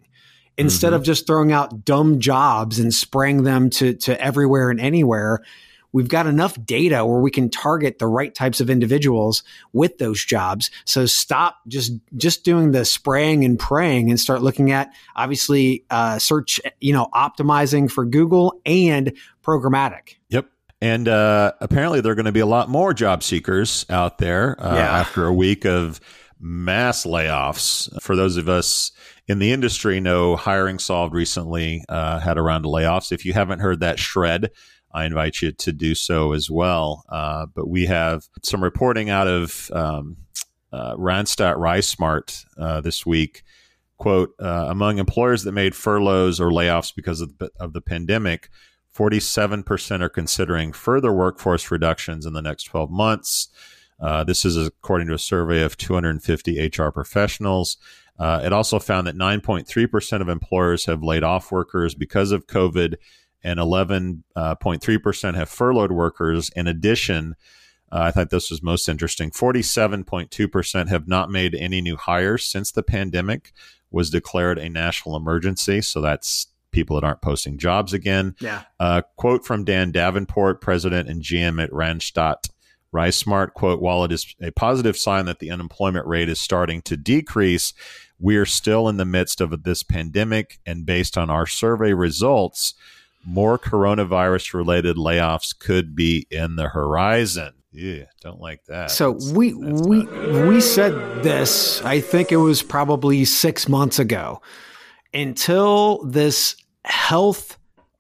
instead 0.60 0.93
of 0.93 1.04
just 1.04 1.26
throwing 1.26 1.52
out 1.52 1.86
dumb 1.86 2.19
jobs 2.19 2.80
and 2.80 2.93
spraying 2.93 3.43
them 3.43 3.69
to, 3.72 3.93
to 3.95 4.19
everywhere 4.22 4.69
and 4.69 4.80
anywhere 4.80 5.39
we've 5.91 6.08
got 6.08 6.28
enough 6.28 6.56
data 6.65 7.04
where 7.04 7.19
we 7.19 7.32
can 7.32 7.50
target 7.50 7.98
the 7.98 8.06
right 8.06 8.36
types 8.36 8.62
of 8.62 8.69
individuals 8.69 9.41
with 9.74 9.98
those 9.98 10.24
jobs 10.24 10.69
so 10.86 11.06
stop 11.08 11.58
just 11.67 11.93
just 12.15 12.43
doing 12.43 12.72
the 12.72 12.86
spraying 12.86 13.43
and 13.43 13.58
praying 13.58 14.10
and 14.12 14.19
start 14.19 14.43
looking 14.43 14.72
at 14.72 14.93
obviously 15.15 15.84
uh, 15.89 16.19
search 16.19 16.62
you 16.80 16.93
know 16.93 17.08
optimizing 17.15 17.89
for 17.89 18.06
google 18.06 18.62
and 18.65 19.13
programmatic 19.43 20.17
Yep. 20.30 20.45
And 20.82 21.10
uh, 21.10 21.52
apparently, 21.60 22.00
there 22.00 22.13
are 22.13 22.15
going 22.15 22.26
to 22.26 22.32
be 22.32 22.39
a 22.39 22.45
lot 22.45 22.69
more 22.69 22.93
job 22.93 23.22
seekers 23.22 23.86
out 23.89 24.17
there 24.17 24.56
uh, 24.63 24.76
Yeah. 24.76 25.00
after 25.00 25.26
a 25.26 25.34
week 25.34 25.65
of 25.65 26.00
mass 26.39 27.06
layoffs. 27.06 27.89
For 28.02 28.15
those 28.15 28.38
of 28.38 28.47
us 28.47 28.91
in 29.28 29.39
the 29.39 29.52
industry, 29.52 29.99
know 29.99 30.36
HiringSolved 30.36 31.12
recently 31.12 31.84
uh, 31.89 32.19
had 32.19 32.38
a 32.38 32.41
round 32.41 32.65
of 32.65 32.71
layoffs. 32.71 33.12
If 33.12 33.25
you 33.25 33.34
haven't 33.34 33.60
heard 33.60 33.80
that 33.82 33.99
shred, 33.99 34.52
I 34.91 35.06
invite 35.06 35.41
you 35.41 35.52
to 35.52 35.71
do 35.71 35.93
so 35.93 36.34
as 36.34 36.49
well. 36.49 37.06
Uh, 37.10 37.45
but 37.54 37.67
we 37.67 37.86
have 37.86 38.28
some 38.43 38.63
reporting 38.63 39.10
out 39.10 39.28
of 39.28 39.69
um, 39.71 40.17
uh, 40.71 40.95
Randstad 40.95 41.58
RiseSmart 41.58 42.45
uh, 42.58 42.82
this 42.82 43.06
week. 43.06 43.43
Quote, 43.97 44.34
uh, 44.39 44.67
among 44.69 44.97
employers 44.97 45.43
that 45.43 45.52
made 45.52 45.75
furloughs 45.75 46.39
or 46.39 46.52
layoffs 46.52 46.95
because 46.95 47.19
of 47.19 47.38
the, 47.38 47.52
of 47.60 47.73
the 47.73 47.82
pandemic, 47.82 48.49
47% 48.95 50.02
are 50.02 50.10
considering 50.10 50.71
further 50.71 51.12
workforce 51.12 51.69
reductions 51.69 52.25
in 52.25 52.34
the 52.34 52.41
next 52.41 52.63
12 52.63 52.89
months. 52.89 53.49
Uh, 54.00 54.24
this 54.24 54.46
is 54.46 54.56
according 54.58 55.08
to 55.08 55.14
a 55.14 55.20
survey 55.20 55.62
of 55.62 55.78
250 55.78 56.68
HR 56.68 56.90
professionals. 56.90 57.78
Uh, 58.18 58.42
it 58.44 58.54
also 58.54 58.80
found 58.80 59.08
that 59.08 59.16
9.3% 59.16 60.22
of 60.22 60.30
employers 60.30 60.86
have 60.86 61.04
laid 61.04 61.24
off 61.24 61.52
workers 61.52 61.96
because 61.96 62.32
of 62.32 62.48
COVID, 62.48 62.96
and 63.44 63.60
11.3% 63.60 65.36
have 65.36 65.50
furloughed 65.50 65.92
workers. 65.92 66.50
In 66.56 66.68
addition, 66.68 67.36
uh, 67.92 68.00
I 68.00 68.12
thought 68.12 68.30
this 68.30 68.52
was 68.52 68.62
most 68.62 68.90
interesting 68.90 69.32
47.2% 69.32 70.90
have 70.90 71.08
not 71.08 71.32
made 71.32 71.56
any 71.56 71.82
new 71.82 71.96
hires 71.96 72.44
since 72.44 72.72
the 72.72 72.84
pandemic 72.84 73.54
was 73.92 74.10
declared 74.10 74.60
a 74.60 74.70
national 74.70 75.16
emergency. 75.16 75.82
So 75.82 76.02
that's 76.02 76.48
people 76.72 77.00
that 77.00 77.06
aren't 77.06 77.22
posting 77.22 77.58
jobs 77.58 77.94
again. 77.94 78.36
yeah 78.40 78.64
Uh, 78.80 79.02
quote 79.16 79.46
from 79.46 79.64
Dan 79.64 79.92
Davenport, 79.92 80.62
president 80.62 81.10
and 81.10 81.22
GM 81.22 81.62
at 81.64 81.74
Randstad 82.93 83.25
RiseSmart, 83.25 83.54
quote, 83.54 83.82
while 83.82 84.04
it 84.04 84.12
is 84.12 84.36
a 84.41 84.52
positive 84.52 84.97
sign 84.97 85.25
that 85.25 85.39
the 85.39 85.52
unemployment 85.52 86.08
rate 86.08 86.30
is 86.30 86.39
starting 86.39 86.82
to 86.84 86.97
decrease, 86.97 87.73
we 88.19 88.36
are 88.36 88.45
still 88.45 88.89
in 88.89 88.97
the 88.97 89.06
midst 89.06 89.41
of 89.41 89.63
this 89.63 89.84
pandemic. 89.84 90.60
And 90.65 90.86
based 90.86 91.17
on 91.17 91.30
our 91.30 91.45
survey 91.45 91.93
results, 91.93 92.73
more 93.23 93.60
coronavirus 93.60 94.54
related 94.54 94.97
layoffs 94.97 95.58
could 95.58 95.95
be 95.95 96.25
in 96.32 96.56
the 96.56 96.69
horizon. 96.69 97.54
Yeah, 97.71 98.06
don't 98.21 98.41
like 98.41 98.65
that. 98.65 98.89
So 98.89 99.13
That's- 99.13 99.32
we 99.32 99.52
that's 99.52 99.82
we 99.84 100.06
we 100.47 100.60
said 100.60 101.23
this. 101.23 101.84
I 101.84 102.02
think 102.02 102.32
it 102.32 102.38
was 102.38 102.63
probably 102.63 103.25
six 103.25 103.69
months 103.69 103.99
ago. 103.99 104.41
Until 105.13 106.04
this 106.04 106.56
health 106.84 107.59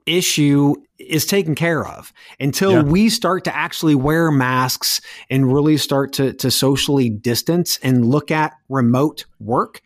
issue 0.09 0.75
is 0.97 1.25
taken 1.25 1.55
care 1.55 1.85
of, 1.87 2.11
until 2.39 2.71
Yeah. 2.71 2.81
we 2.83 3.09
start 3.09 3.43
to 3.45 3.55
actually 3.55 3.95
wear 3.95 4.31
masks 4.31 4.99
and 5.29 5.51
really 5.53 5.77
start 5.77 6.13
to 6.13 6.33
to 6.33 6.51
socially 6.51 7.09
distance 7.09 7.79
and 7.81 8.05
look 8.05 8.31
at 8.31 8.53
remote 8.67 9.25
work. 9.39 9.81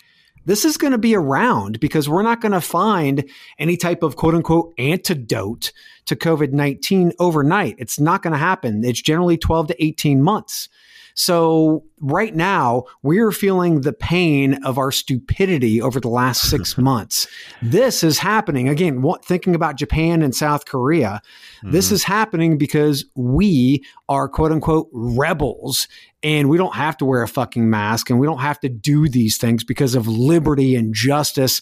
This 0.45 0.65
is 0.65 0.75
going 0.75 0.91
to 0.91 0.97
be 0.97 1.15
around 1.15 1.79
because 1.79 2.09
we're 2.09 2.23
not 2.23 2.41
going 2.41 2.51
to 2.51 2.59
find 2.62 3.23
any 3.59 3.77
type 3.77 4.03
of 4.03 4.15
quote 4.17 4.36
unquote 4.36 4.73
antidote 4.77 5.71
to 6.05 6.15
COVID 6.15 6.51
19 6.51 7.13
overnight. 7.19 7.75
It's 7.77 7.99
not 7.99 8.21
going 8.23 8.33
to 8.33 8.39
happen. 8.39 8.83
It's 8.83 9.01
generally 9.01 9.38
12 9.38 9.67
to 9.67 9.83
18 9.83 10.21
months. 10.21 10.67
So 11.15 11.84
right 11.99 12.36
now 12.36 12.84
we're 13.02 13.32
feeling 13.32 13.82
the 13.82 13.93
pain 13.93 14.63
of 14.63 14.78
our 14.78 14.91
stupidity 14.91 15.82
over 15.82 15.99
the 15.99 16.10
last 16.10 16.41
six 16.49 16.78
months. 16.78 17.28
This 17.62 18.04
is 18.04 18.19
happening 18.19 18.67
again. 18.67 19.02
What, 19.02 19.23
thinking 19.23 19.56
about 19.56 19.78
Japan 19.78 20.21
and 20.21 20.36
South 20.36 20.65
Korea, 20.65 21.21
this 21.63 21.88
mm-hmm. 21.88 21.95
is 21.95 22.04
happening 22.04 22.58
because 22.58 23.06
we 23.15 23.84
are 24.10 24.28
quote 24.28 24.52
unquote 24.52 24.89
rebels 24.91 25.88
and 26.23 26.49
we 26.49 26.58
don't 26.58 26.76
have 26.76 26.97
to 26.97 27.06
wear 27.06 27.21
a 27.21 27.28
fucking 27.28 27.69
mask 27.69 28.10
and 28.10 28.19
we 28.19 28.28
don't 28.28 28.39
have 28.39 28.60
to 28.62 28.69
do 28.69 29.08
these 29.08 29.38
things 29.38 29.63
because 29.63 29.95
of 29.95 30.08
liberty 30.08 30.76
and 30.76 30.93
justice. 30.93 31.62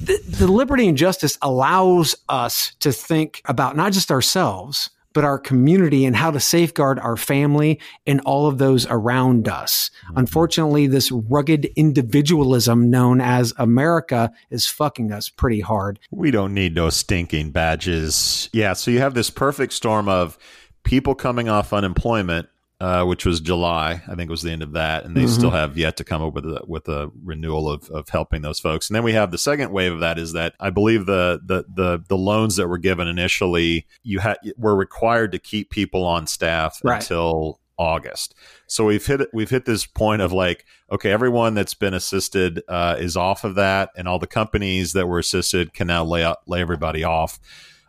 The, 0.00 0.20
the 0.26 0.46
liberty 0.46 0.88
and 0.88 0.96
justice 0.96 1.38
allows 1.42 2.16
us 2.28 2.74
to 2.80 2.92
think 2.92 3.42
about 3.46 3.76
not 3.76 3.92
just 3.92 4.10
ourselves, 4.10 4.90
but 5.14 5.24
our 5.24 5.38
community 5.38 6.04
and 6.04 6.14
how 6.14 6.30
to 6.30 6.40
safeguard 6.40 6.98
our 6.98 7.16
family 7.16 7.80
and 8.06 8.20
all 8.26 8.46
of 8.46 8.58
those 8.58 8.86
around 8.86 9.48
us. 9.48 9.90
Mm-hmm. 10.06 10.18
Unfortunately, 10.18 10.86
this 10.86 11.10
rugged 11.10 11.66
individualism 11.76 12.90
known 12.90 13.22
as 13.22 13.54
America 13.56 14.30
is 14.50 14.66
fucking 14.66 15.10
us 15.10 15.30
pretty 15.30 15.60
hard. 15.60 15.98
We 16.10 16.30
don't 16.30 16.52
need 16.52 16.74
no 16.74 16.90
stinking 16.90 17.52
badges. 17.52 18.50
Yeah, 18.52 18.74
so 18.74 18.90
you 18.90 18.98
have 18.98 19.14
this 19.14 19.30
perfect 19.30 19.72
storm 19.72 20.08
of 20.08 20.36
people 20.82 21.14
coming 21.14 21.48
off 21.48 21.72
unemployment, 21.72 22.48
uh, 22.84 23.02
which 23.06 23.24
was 23.24 23.40
July. 23.40 24.02
I 24.06 24.14
think 24.14 24.28
was 24.28 24.42
the 24.42 24.50
end 24.52 24.62
of 24.62 24.72
that, 24.72 25.04
and 25.04 25.16
they 25.16 25.26
still 25.26 25.50
have 25.50 25.78
yet 25.78 25.96
to 25.96 26.04
come 26.04 26.20
up 26.22 26.34
with 26.34 26.44
a, 26.44 26.62
with 26.66 26.86
a 26.88 27.10
renewal 27.22 27.70
of, 27.70 27.88
of 27.90 28.10
helping 28.10 28.42
those 28.42 28.60
folks. 28.60 28.90
And 28.90 28.94
then 28.94 29.02
we 29.04 29.14
have 29.14 29.30
the 29.30 29.38
second 29.38 29.72
wave 29.72 29.92
of 29.94 30.00
that 30.00 30.18
is 30.18 30.34
that 30.34 30.54
I 30.60 30.68
believe 30.68 31.06
the 31.06 31.40
the 31.42 31.64
the, 31.72 32.04
the 32.08 32.18
loans 32.18 32.56
that 32.56 32.68
were 32.68 32.76
given 32.78 33.08
initially 33.08 33.86
you 34.02 34.18
had 34.18 34.36
were 34.58 34.76
required 34.76 35.32
to 35.32 35.38
keep 35.38 35.70
people 35.70 36.04
on 36.04 36.26
staff 36.26 36.78
Right. 36.84 37.00
until 37.00 37.58
August. 37.78 38.34
So 38.66 38.84
we've 38.84 39.04
hit 39.06 39.20
we've 39.32 39.50
hit 39.50 39.64
this 39.64 39.86
point 39.86 40.20
of 40.20 40.32
like, 40.32 40.64
okay, 40.92 41.10
everyone 41.10 41.54
that's 41.54 41.74
been 41.74 41.94
assisted 41.94 42.62
uh, 42.68 42.96
is 42.98 43.16
off 43.16 43.44
of 43.44 43.54
that, 43.54 43.90
and 43.96 44.06
all 44.06 44.18
the 44.18 44.26
companies 44.26 44.92
that 44.92 45.08
were 45.08 45.18
assisted 45.18 45.72
can 45.72 45.86
now 45.86 46.04
lay 46.04 46.22
out, 46.22 46.38
lay 46.46 46.60
everybody 46.60 47.02
off. 47.02 47.40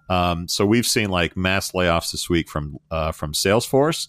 Um, 0.10 0.47
so 0.47 0.65
we've 0.65 0.86
seen 0.86 1.10
like 1.10 1.36
mass 1.36 1.71
layoffs 1.71 2.12
this 2.12 2.29
week 2.29 2.47
from 2.49 2.77
uh, 2.91 3.12
from 3.12 3.34
Salesforce, 3.34 4.08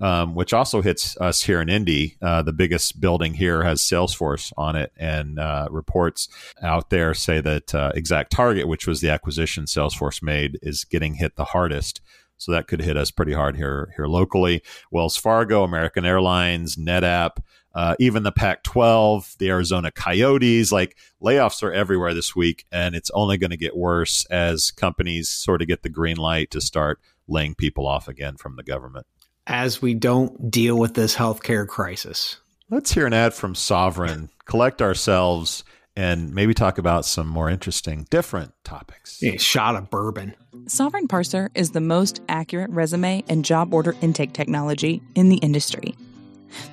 um, 0.00 0.34
which 0.34 0.52
also 0.52 0.80
hits 0.80 1.16
us 1.18 1.42
here 1.42 1.60
in 1.60 1.68
Indy. 1.68 2.16
Uh, 2.22 2.42
the 2.42 2.52
biggest 2.52 3.00
building 3.00 3.34
here 3.34 3.62
has 3.62 3.80
Salesforce 3.80 4.52
on 4.56 4.76
it, 4.76 4.92
and 4.96 5.38
uh, 5.38 5.68
reports 5.70 6.28
out 6.62 6.90
there 6.90 7.14
say 7.14 7.40
that 7.40 7.74
uh, 7.74 7.92
ExactTarget, 7.94 8.64
which 8.64 8.86
was 8.86 9.00
the 9.00 9.10
acquisition 9.10 9.64
Salesforce 9.64 10.22
made, 10.22 10.58
is 10.62 10.84
getting 10.84 11.14
hit 11.14 11.36
the 11.36 11.44
hardest. 11.44 12.00
So 12.36 12.52
that 12.52 12.68
could 12.68 12.80
hit 12.80 12.96
us 12.96 13.10
pretty 13.10 13.34
hard 13.34 13.56
here 13.56 13.92
here 13.96 14.06
locally. 14.06 14.62
Wells 14.90 15.18
Fargo, 15.18 15.62
American 15.62 16.06
Airlines, 16.06 16.76
NetApp, 16.76 17.32
uh, 17.74 17.96
even 17.98 18.22
the 18.22 18.32
Pac-12, 18.32 19.36
the 19.36 19.50
Arizona 19.50 19.90
Coyotes. 19.90 20.72
Like 20.72 20.96
layoffs 21.22 21.62
are 21.62 21.72
everywhere 21.72 22.14
this 22.14 22.34
week, 22.34 22.64
and 22.72 22.94
it's 22.94 23.10
only 23.10 23.36
going 23.36 23.50
to 23.50 23.58
get 23.58 23.76
worse 23.76 24.24
as 24.30 24.70
companies 24.70 25.28
sort 25.28 25.60
of 25.60 25.68
get 25.68 25.82
the 25.82 25.90
green 25.90 26.16
light 26.16 26.50
to 26.52 26.62
start 26.62 26.98
laying 27.28 27.54
people 27.54 27.86
off 27.86 28.08
again 28.08 28.38
from 28.38 28.56
the 28.56 28.62
government. 28.62 29.06
As 29.50 29.82
we 29.82 29.94
don't 29.94 30.48
deal 30.48 30.78
with 30.78 30.94
this 30.94 31.16
healthcare 31.16 31.66
crisis. 31.66 32.36
Let's 32.70 32.92
hear 32.92 33.04
an 33.04 33.12
ad 33.12 33.34
from 33.34 33.54
Sovren, 33.54 34.28
collect 34.44 34.80
ourselves, 34.80 35.64
and 35.96 36.32
maybe 36.32 36.54
talk 36.54 36.78
about 36.78 37.04
some 37.04 37.26
more 37.26 37.50
interesting, 37.50 38.06
different 38.10 38.52
topics. 38.62 39.20
A 39.24 39.38
shot 39.38 39.74
of 39.74 39.90
bourbon. 39.90 40.36
Sovren 40.66 41.08
Parser 41.08 41.48
is 41.56 41.72
the 41.72 41.80
most 41.80 42.20
accurate 42.28 42.70
resume 42.70 43.24
and 43.28 43.44
job 43.44 43.74
order 43.74 43.96
intake 44.00 44.34
technology 44.34 45.02
in 45.16 45.30
the 45.30 45.38
industry. 45.38 45.96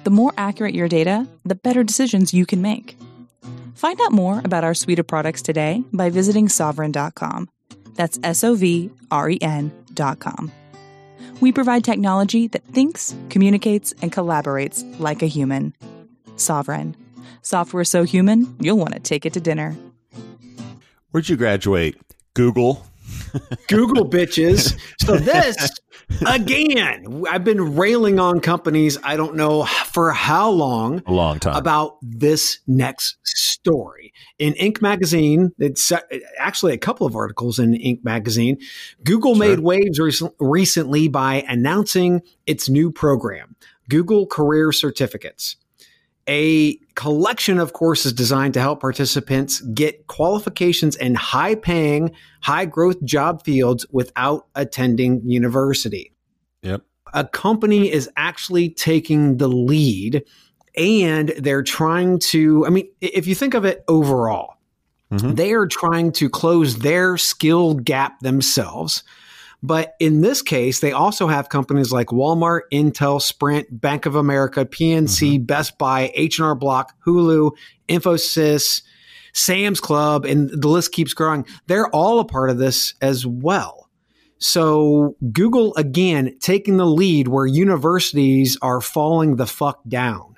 The 0.04 0.12
more 0.12 0.32
accurate 0.38 0.76
your 0.76 0.88
data, 0.88 1.28
the 1.46 1.56
better 1.56 1.84
decisions 1.84 2.32
you 2.32 2.46
can 2.46 2.62
make. 2.62 2.96
Find 3.74 4.00
out 4.02 4.12
more 4.12 4.40
about 4.46 4.64
our 4.64 4.76
suite 4.76 5.00
of 5.00 5.08
products 5.08 5.42
today 5.42 5.84
by 5.94 6.12
visiting 6.12 6.48
sovren.com. 6.48 7.50
That's 7.96 8.20
S 8.22 8.44
O 8.44 8.54
V 8.54 8.92
R 9.10 9.32
E 9.32 9.40
N.com. 9.42 10.52
We 11.40 11.52
provide 11.52 11.84
technology 11.84 12.48
that 12.48 12.64
thinks, 12.66 13.16
communicates, 13.30 13.94
and 14.02 14.12
collaborates 14.12 14.84
like 15.00 15.22
a 15.22 15.28
human. 15.28 15.76
Sovren. 16.36 16.96
Software 17.44 17.84
so 17.84 18.04
human, 18.04 18.56
you'll 18.60 18.78
want 18.78 18.94
to 18.94 19.00
take 19.00 19.26
it 19.26 19.34
to 19.34 19.40
dinner. 19.40 19.78
Where'd 21.12 21.30
you 21.30 21.38
graduate? 21.38 21.96
Google. 22.34 22.87
Google 23.68 24.10
bitches. 24.10 24.78
So 25.00 25.16
this 25.18 25.72
again, 26.26 27.24
I've 27.30 27.44
been 27.44 27.76
railing 27.76 28.20
on 28.20 28.40
companies. 28.40 28.98
I 29.04 29.18
don't 29.18 29.36
know 29.36 29.66
for 29.66 30.12
how 30.12 30.50
long, 30.50 31.04
a 31.06 31.12
long 31.12 31.40
time 31.40 31.56
about 31.56 31.98
this 32.02 32.60
next 32.68 33.18
story 33.24 34.14
in 34.40 34.54
Inc. 34.54 34.82
magazine. 34.82 35.52
It's 35.60 35.92
uh, 35.92 36.00
actually 36.40 36.74
a 36.74 36.78
couple 36.78 37.06
of 37.08 37.16
articles 37.16 37.60
in 37.60 37.74
Inc. 37.74 38.04
magazine. 38.04 38.58
Google 39.04 39.36
sure. 39.36 39.48
made 39.48 39.60
waves 39.60 40.00
rec- 40.00 40.32
recently 40.40 41.08
by 41.08 41.46
announcing 41.48 42.22
its 42.46 42.70
new 42.70 42.92
program, 42.92 43.56
Google 43.90 44.26
Career 44.26 44.72
Certificates 44.72 45.58
a 46.28 46.78
collection 46.96 47.60
of 47.60 47.74
courses 47.74 48.12
designed 48.12 48.54
to 48.56 48.60
help 48.60 48.82
participants 48.82 49.62
get 49.62 50.08
qualifications 50.08 50.96
in 50.96 51.16
high 51.16 51.56
paying, 51.56 52.12
high 52.42 52.66
growth 52.66 53.02
job 53.04 53.44
fields 53.44 53.86
without 53.92 54.48
attending 54.56 55.22
university. 55.24 56.14
Yep. 56.64 56.82
A 57.14 57.26
company 57.26 57.92
is 57.92 58.10
actually 58.18 58.70
taking 58.70 59.38
the 59.38 59.48
lead 59.48 60.24
and 60.76 61.30
they're 61.38 61.64
trying 61.64 62.20
to, 62.20 62.66
I 62.66 62.70
mean, 62.70 62.90
if 63.02 63.26
you 63.26 63.36
think 63.36 63.54
of 63.54 63.66
it 63.66 63.84
overall, 63.88 64.56
mm-hmm. 65.12 65.34
they 65.34 65.54
are 65.54 65.68
trying 65.68 66.12
to 66.14 66.30
close 66.30 66.80
their 66.80 67.18
skill 67.18 67.76
gap 67.76 68.20
themselves 68.20 69.04
but 69.64 69.96
in 70.00 70.22
this 70.22 70.42
case, 70.42 70.80
they 70.80 70.92
also 70.92 71.28
have 71.28 71.50
companies 71.50 71.92
like 71.92 72.08
Walmart, 72.08 72.62
Intel, 72.72 73.22
Sprint, 73.22 73.68
Bank 73.82 74.06
of 74.06 74.16
America, 74.16 74.66
PNC, 74.66 75.36
mm-hmm. 75.36 75.46
Best 75.46 75.78
Buy, 75.78 76.12
H&R 76.14 76.56
Block, 76.56 76.94
Hulu, 77.06 77.52
Infosys, 77.90 78.84
Sam's 79.34 79.80
Club, 79.80 80.26
and 80.26 80.50
the 80.50 80.68
list 80.68 80.92
keeps 80.92 81.14
growing. 81.14 81.46
They're 81.68 81.90
all 81.90 82.20
a 82.20 82.26
part 82.26 82.50
of 82.50 82.60
this 82.60 82.94
as 83.02 83.26
well. 83.26 83.90
So 84.40 85.16
Google 85.32 85.76
again 85.76 86.38
taking 86.40 86.78
the 86.78 86.86
lead 86.86 87.28
where 87.28 87.48
universities 87.48 88.58
are 88.62 88.82
falling 88.82 89.36
the 89.36 89.48
fuck 89.48 89.82
down. 89.88 90.37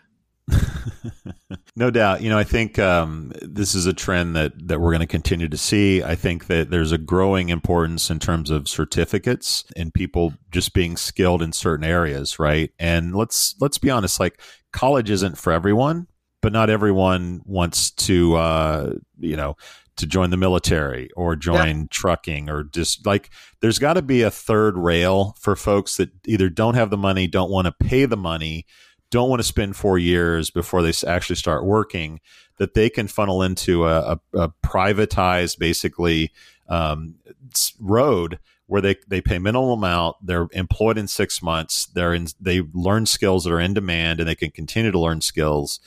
No 1.80 1.90
doubt. 1.90 2.22
You 2.22 2.30
know, 2.30 2.38
I 2.38 2.44
think 2.44 2.78
um, 2.78 3.32
this 3.42 3.74
is 3.74 3.86
a 3.86 3.94
trend 3.94 4.36
that 4.36 4.52
that 4.68 4.82
we're 4.82 4.92
going 4.92 5.00
to 5.00 5.08
continue 5.08 5.48
to 5.48 5.58
see. 5.58 6.04
I 6.04 6.14
think 6.14 6.48
that 6.48 6.70
there's 6.70 6.92
a 6.92 6.98
growing 6.98 7.48
importance 7.48 8.10
in 8.12 8.20
terms 8.20 8.50
of 8.50 8.68
certificates 8.68 9.64
and 9.78 9.94
people 9.94 10.34
just 10.52 10.74
being 10.74 10.98
skilled 10.98 11.42
in 11.42 11.54
certain 11.54 11.86
areas, 11.86 12.38
right? 12.38 12.70
And 12.78 13.16
let's 13.16 13.56
let's 13.62 13.78
be 13.78 13.90
honest, 13.90 14.20
like 14.20 14.42
college 14.74 15.10
isn't 15.10 15.38
for 15.38 15.54
everyone, 15.54 16.08
but 16.42 16.52
not 16.52 16.70
everyone 16.70 17.44
wants 17.46 17.92
to, 17.92 18.36
uh, 18.36 18.94
you 19.18 19.38
know, 19.38 19.56
to 19.96 20.06
join 20.06 20.32
the 20.32 20.38
military 20.38 21.10
or 21.16 21.38
join 21.38 21.80
yeah. 21.80 21.88
trucking 21.92 22.50
or 22.50 22.66
just 22.66 23.06
like 23.06 23.30
there's 23.62 23.80
got 23.80 23.94
to 23.94 24.02
be 24.02 24.22
a 24.22 24.32
third 24.32 24.78
rail 24.78 25.34
for 25.40 25.56
folks 25.56 25.96
that 25.96 26.10
either 26.26 26.50
don't 26.50 26.76
have 26.76 26.90
the 26.90 26.98
money, 26.98 27.26
don't 27.26 27.50
want 27.50 27.68
to 27.68 27.86
pay 27.86 28.04
the 28.04 28.18
money 28.18 28.66
don't 29.12 29.30
want 29.30 29.40
to 29.40 29.48
spend 29.48 29.76
four 29.76 29.98
years 29.98 30.50
before 30.50 30.82
they 30.82 30.94
actually 31.08 31.36
start 31.36 31.66
working, 31.66 32.20
that 32.58 32.74
they 32.74 32.90
can 32.90 33.08
funnel 33.08 33.42
into 33.42 33.86
a, 33.86 34.14
a, 34.14 34.20
a 34.34 34.50
privatized, 34.64 35.58
basically, 35.60 36.32
um, 36.68 37.16
road 37.80 38.40
where 38.68 38.82
they, 38.82 38.96
they 39.08 39.20
pay 39.20 39.40
minimal 39.40 39.74
amount. 39.74 40.18
They're 40.22 40.48
employed 40.52 40.98
in 40.98 41.08
six 41.08 41.42
months. 41.42 41.88
They're 41.88 42.14
in, 42.14 42.28
they 42.40 42.62
learn 42.74 43.08
skills 43.08 43.44
that 43.46 43.52
are 43.52 43.60
in 43.60 43.74
demand, 43.74 44.20
and 44.20 44.30
they 44.30 44.36
can 44.36 44.52
continue 44.52 44.92
to 44.92 45.00
learn 45.00 45.22
skills 45.22 45.80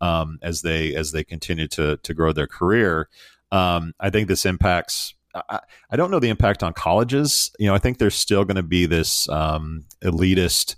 um, 0.00 0.38
as 0.42 0.62
they 0.62 0.94
as 0.94 1.12
they 1.12 1.22
continue 1.22 1.68
to 1.68 1.98
to 1.98 2.14
grow 2.14 2.32
their 2.32 2.46
career. 2.46 3.08
Um, 3.52 3.94
I 4.00 4.10
think 4.10 4.28
this 4.28 4.46
impacts. 4.46 5.14
I, 5.34 5.60
I, 5.90 5.96
don't 5.96 6.10
know 6.10 6.18
the 6.18 6.28
impact 6.28 6.62
on 6.62 6.72
colleges. 6.72 7.52
You 7.58 7.66
know, 7.66 7.74
I 7.74 7.78
think 7.78 7.98
there's 7.98 8.16
still 8.16 8.44
going 8.44 8.56
to 8.56 8.64
be 8.64 8.86
this 8.86 9.28
um, 9.28 9.84
elitist 10.02 10.74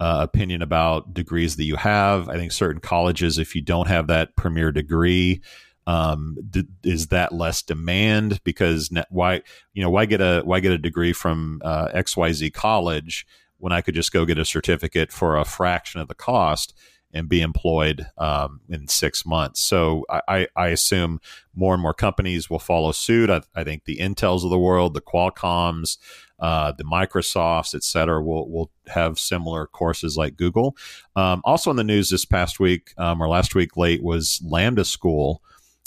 uh, 0.00 0.20
opinion 0.22 0.62
about 0.62 1.14
degrees 1.14 1.56
that 1.56 1.64
you 1.64 1.76
have. 1.76 2.28
I 2.28 2.36
think 2.36 2.52
certain 2.52 2.80
colleges, 2.80 3.38
if 3.38 3.54
you 3.54 3.62
don't 3.62 3.88
have 3.88 4.06
that 4.08 4.36
premier 4.36 4.72
degree, 4.72 5.40
um, 5.86 6.36
d- 6.50 6.66
is 6.84 7.08
that 7.08 7.32
less 7.32 7.62
demand? 7.62 8.42
Because 8.44 8.90
ne- 8.90 9.04
why, 9.10 9.42
you 9.72 9.82
know, 9.82 9.90
why 9.90 10.04
get 10.04 10.20
a 10.20 10.42
why 10.44 10.60
get 10.60 10.72
a 10.72 10.78
degree 10.78 11.12
from 11.12 11.60
uh, 11.64 11.88
X 11.92 12.16
Y 12.16 12.32
Z 12.32 12.50
college 12.50 13.26
when 13.58 13.72
I 13.72 13.80
could 13.80 13.94
just 13.94 14.12
go 14.12 14.24
get 14.24 14.38
a 14.38 14.44
certificate 14.44 15.12
for 15.12 15.36
a 15.36 15.44
fraction 15.44 16.00
of 16.00 16.08
the 16.08 16.14
cost? 16.14 16.74
And 17.16 17.28
be 17.28 17.40
employed 17.40 18.06
um, 18.18 18.60
in 18.68 18.86
six 18.88 19.24
months. 19.24 19.60
So 19.60 20.04
I, 20.08 20.46
I, 20.54 20.68
assume 20.68 21.20
more 21.54 21.72
and 21.72 21.82
more 21.82 21.94
companies 21.94 22.50
will 22.50 22.58
follow 22.58 22.92
suit. 22.92 23.30
I, 23.30 23.40
I 23.54 23.64
think 23.64 23.84
the 23.84 23.96
Intels 23.96 24.44
of 24.44 24.50
the 24.50 24.58
world, 24.58 24.94
the 24.94 25.00
Qualcomms, 25.00 25.98
uh, 26.38 26.72
the 26.76 26.84
Microsofts, 26.84 27.74
et 27.74 27.82
cetera, 27.82 28.22
will, 28.22 28.48
will 28.50 28.70
have 28.88 29.18
similar 29.18 29.66
courses 29.66 30.16
like 30.16 30.36
Google. 30.36 30.76
Um, 31.16 31.40
also 31.44 31.70
in 31.70 31.76
the 31.76 31.84
news 31.84 32.10
this 32.10 32.24
past 32.24 32.60
week 32.60 32.92
um, 32.98 33.22
or 33.22 33.28
last 33.28 33.54
week 33.54 33.76
late 33.76 34.02
was 34.02 34.40
Lambda 34.44 34.84
School, 34.84 35.42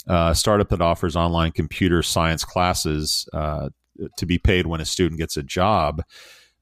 uh, 0.08 0.34
startup 0.34 0.68
that 0.70 0.80
offers 0.80 1.14
online 1.14 1.52
computer 1.52 2.02
science 2.02 2.44
classes 2.44 3.28
uh, 3.32 3.68
to 4.16 4.26
be 4.26 4.38
paid 4.38 4.66
when 4.66 4.80
a 4.80 4.84
student 4.84 5.18
gets 5.18 5.36
a 5.36 5.42
job 5.42 6.02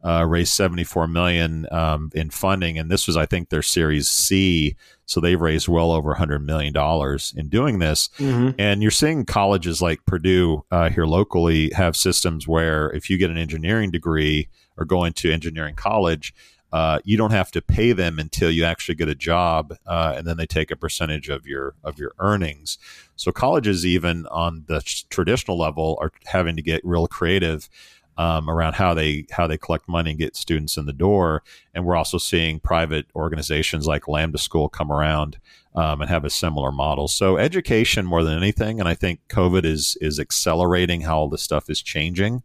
uh, 0.05 0.25
raised 0.25 0.53
74 0.53 1.09
million 1.09 1.67
um, 1.73 2.11
in 2.15 2.31
funding, 2.31 2.79
and 2.79 2.91
this 2.91 3.07
was, 3.07 3.17
I 3.17 3.27
think, 3.27 3.49
their 3.49 3.63
Series 3.63 4.09
C. 4.09 4.77
So 5.07 5.21
they've 5.21 5.41
raised 5.41 5.69
well 5.69 5.91
over 5.91 6.11
100 6.11 6.41
million 6.41 6.73
dollars 6.73 7.33
in 7.37 7.49
doing 7.49 7.79
this. 7.79 8.11
Mm-hmm. 8.19 8.51
And 8.59 8.83
you're 8.83 8.91
seeing 8.91 9.25
colleges 9.25 9.81
like 9.81 10.05
Purdue 10.07 10.65
uh, 10.71 10.91
here 10.91 11.07
locally 11.07 11.71
have 11.71 11.97
systems 11.97 12.47
where 12.47 12.91
if 12.91 13.09
you 13.09 13.19
get 13.19 13.31
an 13.31 13.39
engineering 13.39 13.91
degree 13.91 14.49
or 14.77 14.85
go 14.85 15.05
into 15.05 15.33
engineering 15.33 15.75
college, 15.75 16.35
uh, 16.73 16.99
you 17.05 17.17
don't 17.17 17.31
have 17.31 17.51
to 17.51 17.63
pay 17.63 17.93
them 17.93 18.19
until 18.19 18.51
you 18.51 18.65
actually 18.65 18.95
get 18.95 19.09
a 19.09 19.15
job, 19.15 19.75
uh, 19.87 20.15
and 20.17 20.27
then 20.27 20.37
they 20.37 20.47
take 20.47 20.71
a 20.71 20.77
percentage 20.77 21.29
of 21.31 21.47
your 21.47 21.75
of 21.83 21.99
your 21.99 22.13
earnings. 22.19 22.77
So 23.17 23.33
colleges, 23.33 23.87
even 23.87 24.27
on 24.27 24.65
the 24.69 24.81
traditional 25.09 25.59
level, 25.59 25.97
are 26.01 26.13
having 26.27 26.57
to 26.57 26.63
get 26.63 26.83
real 26.85 27.07
creative 27.07 27.71
um, 28.18 28.50
around 28.50 28.74
how 28.74 28.92
they 28.92 29.24
how 29.31 29.46
they 29.46 29.57
collect 29.57 29.88
money 29.88 30.11
and 30.11 30.18
get 30.18 30.37
students 30.37 30.76
in 30.76 30.85
the 30.85 30.92
door. 30.92 31.42
And 31.72 31.87
we're 31.87 31.96
also 31.96 32.18
seeing 32.18 32.61
private 32.61 33.07
organizations 33.14 33.87
like 33.87 34.09
Lambda 34.09 34.38
School 34.38 34.68
come 34.68 34.92
around 34.92 35.38
um, 35.74 36.02
and 36.02 36.11
have 36.11 36.24
a 36.24 36.31
similar 36.31 36.72
model. 36.72 37.07
So 37.07 37.38
education 37.38 38.04
more 38.04 38.24
than 38.24 38.37
anything, 38.37 38.81
and 38.81 38.88
I 38.88 38.94
think 38.94 39.20
COVID 39.28 39.64
is 39.64 39.96
is 40.00 40.18
accelerating 40.18 41.02
how 41.02 41.18
all 41.18 41.28
this 41.28 41.42
stuff 41.42 41.70
is 41.70 41.81
changing. 41.81 42.42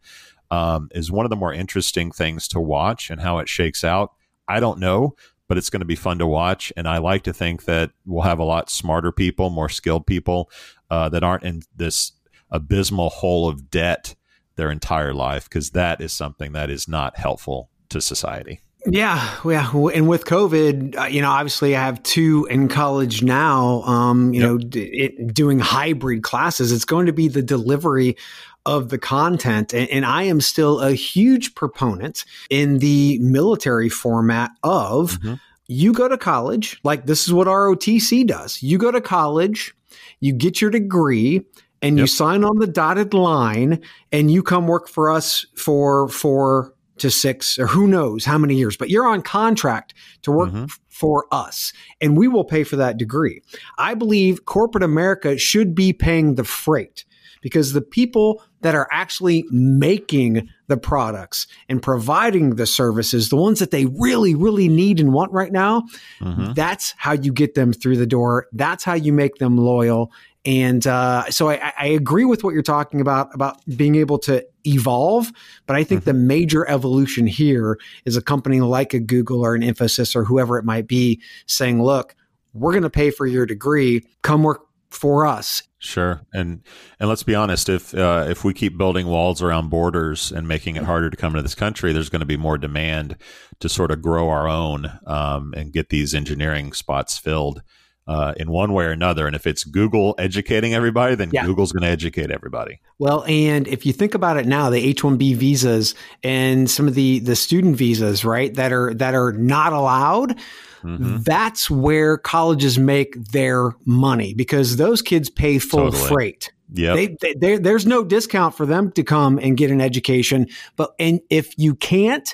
Um, 0.51 0.89
is 0.93 1.12
one 1.12 1.25
of 1.25 1.31
the 1.31 1.36
more 1.36 1.51
interesting 1.51 2.12
things 2.12 2.47
to 2.49 2.59
watch 2.59 3.09
and 3.09 3.19
how 3.19 3.39
it 3.39 3.49
shakes 3.49 3.83
out. 3.83 4.13
I 4.47 4.59
don't 4.59 4.77
know, 4.77 5.15
but 5.47 5.57
it's 5.57 5.71
going 5.71 5.79
to 5.79 5.86
be 5.86 5.95
fun 5.95 6.19
to 6.19 6.27
watch. 6.27 6.71
And 6.77 6.88
I 6.88 6.99
like 6.99 7.23
to 7.23 7.33
think 7.33 7.65
that 7.65 7.89
we'll 8.05 8.21
have 8.21 8.38
a 8.38 8.43
lot 8.43 8.69
smarter 8.69 9.12
people, 9.12 9.49
more 9.49 9.69
skilled 9.69 10.05
people 10.05 10.51
uh, 10.91 11.09
that 11.09 11.23
aren't 11.23 11.43
in 11.43 11.63
this 11.75 12.12
abysmal 12.51 13.09
hole 13.09 13.49
of 13.49 13.71
debt 13.71 14.13
their 14.56 14.72
entire 14.72 15.13
life 15.13 15.46
because 15.46 15.72
that 15.72 16.02
is 16.02 16.13
something 16.13 16.54
that 16.54 16.70
is 16.70 16.88
not 16.88 17.18
helpful 17.18 17.70
to 17.89 18.02
society. 18.02 18.60
Yeah, 18.86 19.34
yeah, 19.46 19.72
and 19.94 20.10
with 20.10 20.26
COVID, 20.26 20.98
uh, 20.98 21.04
you 21.06 21.22
know, 21.22 21.30
obviously 21.30 21.76
I 21.76 21.86
have 21.86 22.04
two 22.04 22.46
in 22.50 22.68
college 22.68 23.24
now. 23.24 23.82
Um, 23.84 24.34
you 24.34 24.42
yep. 24.42 24.50
know, 24.50 24.60
it, 24.74 25.34
doing 25.34 25.60
hybrid 25.60 26.24
classes, 26.24 26.74
it's 26.74 26.84
going 26.84 27.06
to 27.06 27.13
be 27.13 27.30
the 27.30 27.42
delivery 27.42 28.18
of 28.66 28.89
the 28.89 28.98
content, 28.98 29.74
and, 29.74 29.89
and, 29.89 30.06
I 30.06 30.24
am 30.24 30.39
still 30.39 30.80
a 30.80 30.94
huge 30.94 31.54
proponent 31.54 32.24
in 32.50 32.80
the 32.80 33.20
military 33.20 33.89
format 33.89 34.52
of. 34.63 35.20
Mm-hmm. 35.20 35.34
You 35.68 35.94
go 35.94 36.08
to 36.10 36.18
college, 36.18 36.80
like 36.84 37.06
this 37.06 37.26
is 37.26 37.34
what 37.34 37.48
ROTC 37.48 38.28
does. 38.28 38.62
You 38.62 38.78
go 38.78 38.92
to 38.92 39.02
college, 39.02 39.74
you 40.20 40.34
get 40.34 40.62
your 40.62 40.72
degree, 40.72 41.46
and 41.84 41.98
yep. 41.98 42.04
you 42.04 42.08
sign 42.08 42.43
on 42.43 42.58
the 42.58 42.65
dotted 42.65 43.13
line 43.13 43.80
and 44.12 44.32
you 44.32 44.41
come 44.41 44.65
work 44.65 44.88
for 44.88 45.12
us 45.12 45.46
for 45.56 46.08
four 46.08 46.74
to 46.98 47.12
six 47.12 47.60
or 47.60 47.67
who 47.67 47.88
knows 47.88 48.24
how 48.24 48.38
many 48.38 48.56
years, 48.56 48.78
but 48.78 48.89
you're 48.89 49.08
on 49.08 49.22
contract 49.22 49.93
to 50.22 50.32
work 50.32 50.50
mm-hmm. 50.50 50.65
for 50.88 51.26
us 51.32 51.74
and 52.00 52.15
we 52.17 52.28
will 52.28 52.46
pay 52.46 52.63
for 52.63 52.78
that 52.78 52.98
degree. 52.98 53.41
I 53.78 53.93
believe 53.93 54.46
corporate 54.46 54.84
America 54.84 55.38
should 55.38 55.76
be 55.76 55.91
paying 55.91 56.36
the 56.36 56.43
freight 56.43 57.04
because 57.41 57.74
the 57.74 57.82
people 57.82 58.41
that 58.62 58.74
are 58.74 58.88
actually 58.91 59.43
making 59.52 60.48
the 60.67 60.78
products 60.78 61.46
and 61.67 61.82
providing 61.82 62.56
the 62.56 62.65
services, 62.65 63.28
the 63.28 63.36
ones 63.36 63.60
that 63.60 63.72
they 63.72 63.86
really, 63.86 64.34
really 64.34 64.69
need 64.69 65.02
and 65.02 65.12
want 65.12 65.32
right 65.34 65.52
now, 65.52 65.84
mm-hmm. 66.22 66.54
that's 66.54 66.93
how 66.98 67.12
you 67.12 67.34
get 67.34 67.54
them 67.56 67.74
through 67.74 67.98
the 67.98 68.08
door. 68.08 68.48
That's 68.54 68.86
how 68.86 68.93
you 68.93 69.12
make 69.12 69.36
them 69.36 69.58
loyal. 69.58 70.13
And 70.45 70.86
uh, 70.86 71.29
so 71.29 71.49
I, 71.49 71.71
I, 71.79 71.88
agree 71.88 72.25
with 72.25 72.43
what 72.43 72.53
you're 72.53 72.63
talking 72.63 72.99
about 72.99 73.34
about 73.34 73.58
being 73.77 73.95
able 73.95 74.19
to 74.19 74.45
evolve, 74.65 75.32
but 75.67 75.77
I 75.77 75.86
think 75.86 76.01
mm-hmm. 76.01 76.10
the 76.10 76.15
major 76.15 76.69
evolution 76.69 77.27
here 77.27 77.79
is 78.03 78.17
a 78.17 78.21
company 78.21 78.60
like 78.60 78.93
a 78.93 78.99
Google 78.99 79.39
or 79.39 79.56
an 79.56 79.62
Infosys 79.62 80.17
or 80.17 80.25
whoever 80.25 80.58
it 80.58 80.65
might 80.65 80.86
be 80.86 81.21
saying, 81.45 81.82
"Look, 81.82 82.13
we're 82.53 82.71
going 82.71 82.84
to 82.84 82.89
pay 82.89 83.10
for 83.10 83.25
your 83.25 83.45
degree. 83.45 84.06
Come 84.21 84.43
work 84.43 84.65
for 84.89 85.25
us. 85.25 85.63
Sure, 85.79 86.21
and 86.34 86.62
and 86.99 87.10
let's 87.10 87.23
be 87.23 87.36
honest. 87.36 87.67
If 87.67 87.93
uh, 87.93 88.25
if 88.29 88.45
we 88.45 88.53
keep 88.53 88.77
building 88.77 89.08
walls 89.08 89.41
around 89.41 89.69
borders 89.69 90.32
and 90.32 90.47
making 90.47 90.77
it 90.77 90.84
harder 90.84 91.10
to 91.10 91.17
come 91.17 91.34
into 91.34 91.41
this 91.41 91.56
country, 91.56 91.91
there's 91.91 92.10
going 92.10 92.21
to 92.21 92.25
be 92.25 92.38
more 92.38 92.58
demand 92.58 93.17
to 93.60 93.67
sort 93.67 93.91
of 93.91 94.01
grow 94.01 94.29
our 94.29 94.47
own 94.47 94.99
um, 95.06 95.53
and 95.58 95.73
get 95.73 95.89
these 95.89 96.13
engineering 96.13 96.71
spots 96.71 97.17
filled 97.17 97.62
uh, 98.08 98.34
in 98.38 98.50
one 98.50 98.74
way 98.74 98.86
or 98.86 98.92
another. 98.92 99.28
And 99.28 99.36
if 99.36 99.48
it's 99.48 99.63
Google 99.63 100.16
educating 100.18 100.74
everybody, 100.74 101.16
then 101.16 101.30
yeah. 101.32 101.46
Google's 101.46 101.72
going 101.72 101.84
to 101.84 101.89
educate 101.89 102.32
everybody. 102.32 102.80
Well, 103.00 103.24
and 103.28 103.68
if 103.68 103.86
you 103.86 103.94
think 103.94 104.13
about 104.13 104.38
it 104.38 104.46
now, 104.46 104.70
the 104.70 104.80
H 104.80 105.04
one 105.04 105.18
B 105.18 105.34
visas 105.34 105.96
and 106.24 106.70
some 106.70 106.88
of 106.88 106.96
the 106.96 107.20
the 107.20 107.36
student 107.36 107.78
visas, 107.78 108.26
right, 108.26 108.54
that 108.56 108.72
are 108.72 108.94
that 108.94 109.16
are 109.16 109.34
not 109.34 109.74
allowed 109.74 110.39
Mm-hmm. 110.84 111.22
That's 111.22 111.70
where 111.70 112.18
colleges 112.18 112.78
make 112.78 113.16
their 113.32 113.76
money 113.86 114.34
because 114.34 114.76
those 114.76 115.02
kids 115.02 115.30
pay 115.30 115.60
full 115.60 115.92
totally. 115.92 116.08
freight. 116.10 116.52
Yeah, 116.74 116.96
they, 116.96 117.18
they, 117.22 117.34
they, 117.36 117.58
there's 117.58 117.86
no 117.86 118.04
discount 118.04 118.56
for 118.56 118.66
them 118.66 118.92
to 118.94 119.04
come 119.04 119.38
and 119.38 119.56
get 119.56 119.72
an 119.72 119.80
education. 119.80 120.48
But 120.76 120.94
and 121.00 121.22
if 121.30 121.58
you 121.58 121.76
can't, 121.76 122.34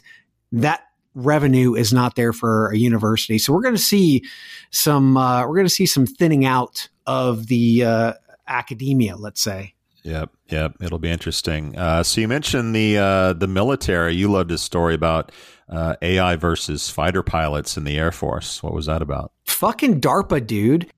that 0.54 0.82
revenue 1.26 1.76
is 1.76 1.94
not 1.94 2.16
there 2.16 2.34
for 2.34 2.70
a 2.70 2.78
university. 2.78 3.38
So 3.38 3.54
we're 3.54 3.62
going 3.62 3.76
to 3.76 3.82
see 3.82 4.24
some 4.72 5.18
uh, 5.18 5.48
we're 5.48 5.56
going 5.56 5.66
to 5.66 5.74
see 5.74 5.86
some 5.86 6.06
thinning 6.06 6.46
out 6.46 6.90
of 7.06 7.48
the 7.48 7.84
uh, 7.84 8.14
academia. 8.48 9.16
Let's 9.16 9.42
say. 9.42 9.76
Yep, 10.04 10.32
yep. 10.48 10.76
It'll 10.82 11.00
be 11.00 11.10
interesting. 11.10 11.78
Uh, 11.78 12.04
so 12.04 12.22
you 12.22 12.28
mentioned 12.28 12.76
the 12.76 12.98
uh, 12.98 13.34
the 13.34 13.48
military. 13.48 14.16
You 14.16 14.32
loved 14.32 14.50
this 14.50 14.62
story 14.62 14.96
about 14.96 15.32
uh, 15.68 15.96
AI 16.02 16.36
versus 16.36 16.90
fighter 16.90 17.24
pilots 17.24 17.78
in 17.78 17.84
the 17.84 17.98
Air 17.98 18.12
Force. 18.12 18.64
What 18.64 18.74
was 18.74 18.86
that 18.86 19.02
about? 19.02 19.32
Fucking 19.46 20.02
DARPA, 20.02 20.46
dude. 20.46 20.92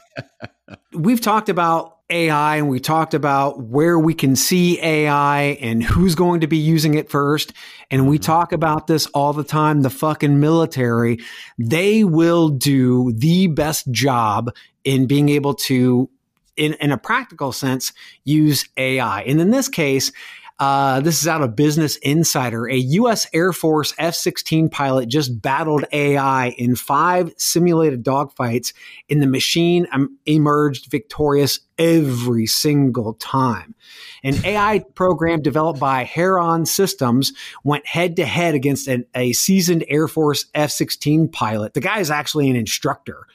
We've 0.92 1.20
talked 1.20 1.48
about 1.48 1.98
AI 2.10 2.56
and 2.56 2.68
we 2.68 2.80
talked 2.80 3.14
about 3.14 3.62
where 3.62 3.98
we 3.98 4.14
can 4.14 4.36
see 4.36 4.80
AI 4.80 5.58
and 5.60 5.82
who's 5.82 6.14
going 6.14 6.40
to 6.40 6.46
be 6.46 6.58
using 6.58 6.94
it 6.94 7.10
first. 7.10 7.52
And 7.90 8.08
we 8.08 8.18
mm-hmm. 8.18 8.24
talk 8.24 8.52
about 8.52 8.86
this 8.86 9.06
all 9.06 9.32
the 9.32 9.44
time. 9.44 9.82
The 9.82 9.90
fucking 9.90 10.40
military, 10.40 11.18
they 11.58 12.04
will 12.04 12.48
do 12.48 13.12
the 13.12 13.46
best 13.46 13.90
job 13.90 14.54
in 14.84 15.06
being 15.06 15.28
able 15.28 15.54
to, 15.54 16.10
in, 16.56 16.74
in 16.74 16.92
a 16.92 16.98
practical 16.98 17.52
sense, 17.52 17.92
use 18.24 18.68
AI. 18.76 19.22
And 19.22 19.40
in 19.40 19.50
this 19.50 19.68
case, 19.68 20.12
uh, 20.60 21.00
this 21.00 21.22
is 21.22 21.26
out 21.26 21.40
of 21.40 21.56
Business 21.56 21.96
Insider. 21.96 22.68
A 22.68 22.76
U.S. 22.76 23.26
Air 23.32 23.54
Force 23.54 23.94
F 23.96 24.14
16 24.14 24.68
pilot 24.68 25.08
just 25.08 25.40
battled 25.40 25.86
AI 25.90 26.50
in 26.50 26.76
five 26.76 27.32
simulated 27.38 28.04
dogfights, 28.04 28.74
and 29.08 29.22
the 29.22 29.26
machine 29.26 29.86
emerged 30.26 30.90
victorious 30.90 31.60
every 31.78 32.44
single 32.44 33.14
time. 33.14 33.74
An 34.22 34.34
AI 34.44 34.80
program 34.94 35.40
developed 35.40 35.80
by 35.80 36.04
Heron 36.04 36.66
Systems 36.66 37.32
went 37.64 37.86
head 37.86 38.16
to 38.16 38.26
head 38.26 38.54
against 38.54 38.86
an, 38.86 39.06
a 39.14 39.32
seasoned 39.32 39.86
Air 39.88 40.08
Force 40.08 40.44
F 40.54 40.70
16 40.70 41.28
pilot. 41.28 41.72
The 41.72 41.80
guy 41.80 42.00
is 42.00 42.10
actually 42.10 42.50
an 42.50 42.56
instructor. 42.56 43.26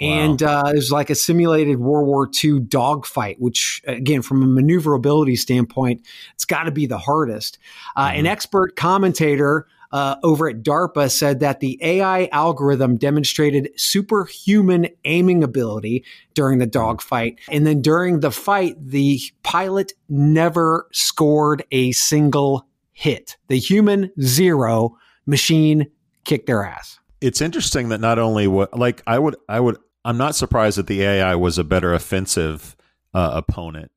And 0.00 0.42
uh, 0.42 0.64
it 0.66 0.76
was 0.76 0.92
like 0.92 1.10
a 1.10 1.14
simulated 1.14 1.80
World 1.80 2.06
War 2.06 2.30
II 2.42 2.60
dogfight, 2.60 3.40
which, 3.40 3.82
again, 3.86 4.22
from 4.22 4.42
a 4.42 4.46
maneuverability 4.46 5.34
standpoint, 5.34 6.06
it's 6.34 6.44
got 6.44 6.64
to 6.64 6.70
be 6.70 6.86
the 6.86 6.98
hardest. 6.98 7.58
Uh, 7.96 8.08
mm-hmm. 8.08 8.20
An 8.20 8.26
expert 8.26 8.76
commentator 8.76 9.66
uh, 9.90 10.16
over 10.22 10.48
at 10.48 10.62
DARPA 10.62 11.10
said 11.10 11.40
that 11.40 11.60
the 11.60 11.78
AI 11.82 12.28
algorithm 12.30 12.96
demonstrated 12.96 13.70
superhuman 13.76 14.88
aiming 15.04 15.42
ability 15.42 16.04
during 16.34 16.58
the 16.58 16.66
mm-hmm. 16.66 16.86
dogfight. 16.86 17.40
And 17.50 17.66
then 17.66 17.82
during 17.82 18.20
the 18.20 18.30
fight, 18.30 18.76
the 18.78 19.20
pilot 19.42 19.94
never 20.08 20.88
scored 20.92 21.64
a 21.72 21.92
single 21.92 22.66
hit. 22.92 23.36
The 23.48 23.58
human 23.58 24.12
zero, 24.20 24.96
machine 25.26 25.90
kicked 26.24 26.46
their 26.46 26.64
ass. 26.64 26.98
It's 27.20 27.40
interesting 27.40 27.88
that 27.88 28.00
not 28.00 28.18
only 28.18 28.46
what, 28.46 28.78
like, 28.78 29.02
I 29.06 29.18
would, 29.18 29.36
I 29.48 29.58
would 29.58 29.78
I'm 30.08 30.16
not 30.16 30.34
surprised 30.34 30.78
that 30.78 30.86
the 30.86 31.02
AI 31.02 31.34
was 31.34 31.58
a 31.58 31.64
better 31.64 31.92
offensive 31.92 32.74
uh, 33.12 33.30
opponent. 33.34 33.90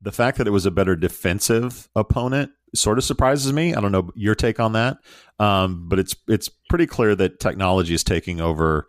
The 0.00 0.12
fact 0.12 0.38
that 0.38 0.46
it 0.46 0.50
was 0.50 0.64
a 0.64 0.70
better 0.70 0.96
defensive 0.96 1.90
opponent 1.94 2.52
sort 2.74 2.96
of 2.96 3.04
surprises 3.04 3.52
me. 3.52 3.74
I 3.74 3.82
don't 3.82 3.92
know 3.92 4.10
your 4.14 4.34
take 4.34 4.60
on 4.60 4.72
that, 4.72 4.96
um, 5.38 5.86
but 5.86 5.98
it's 5.98 6.16
it's 6.26 6.48
pretty 6.70 6.86
clear 6.86 7.14
that 7.16 7.38
technology 7.38 7.92
is 7.92 8.02
taking 8.02 8.40
over 8.40 8.88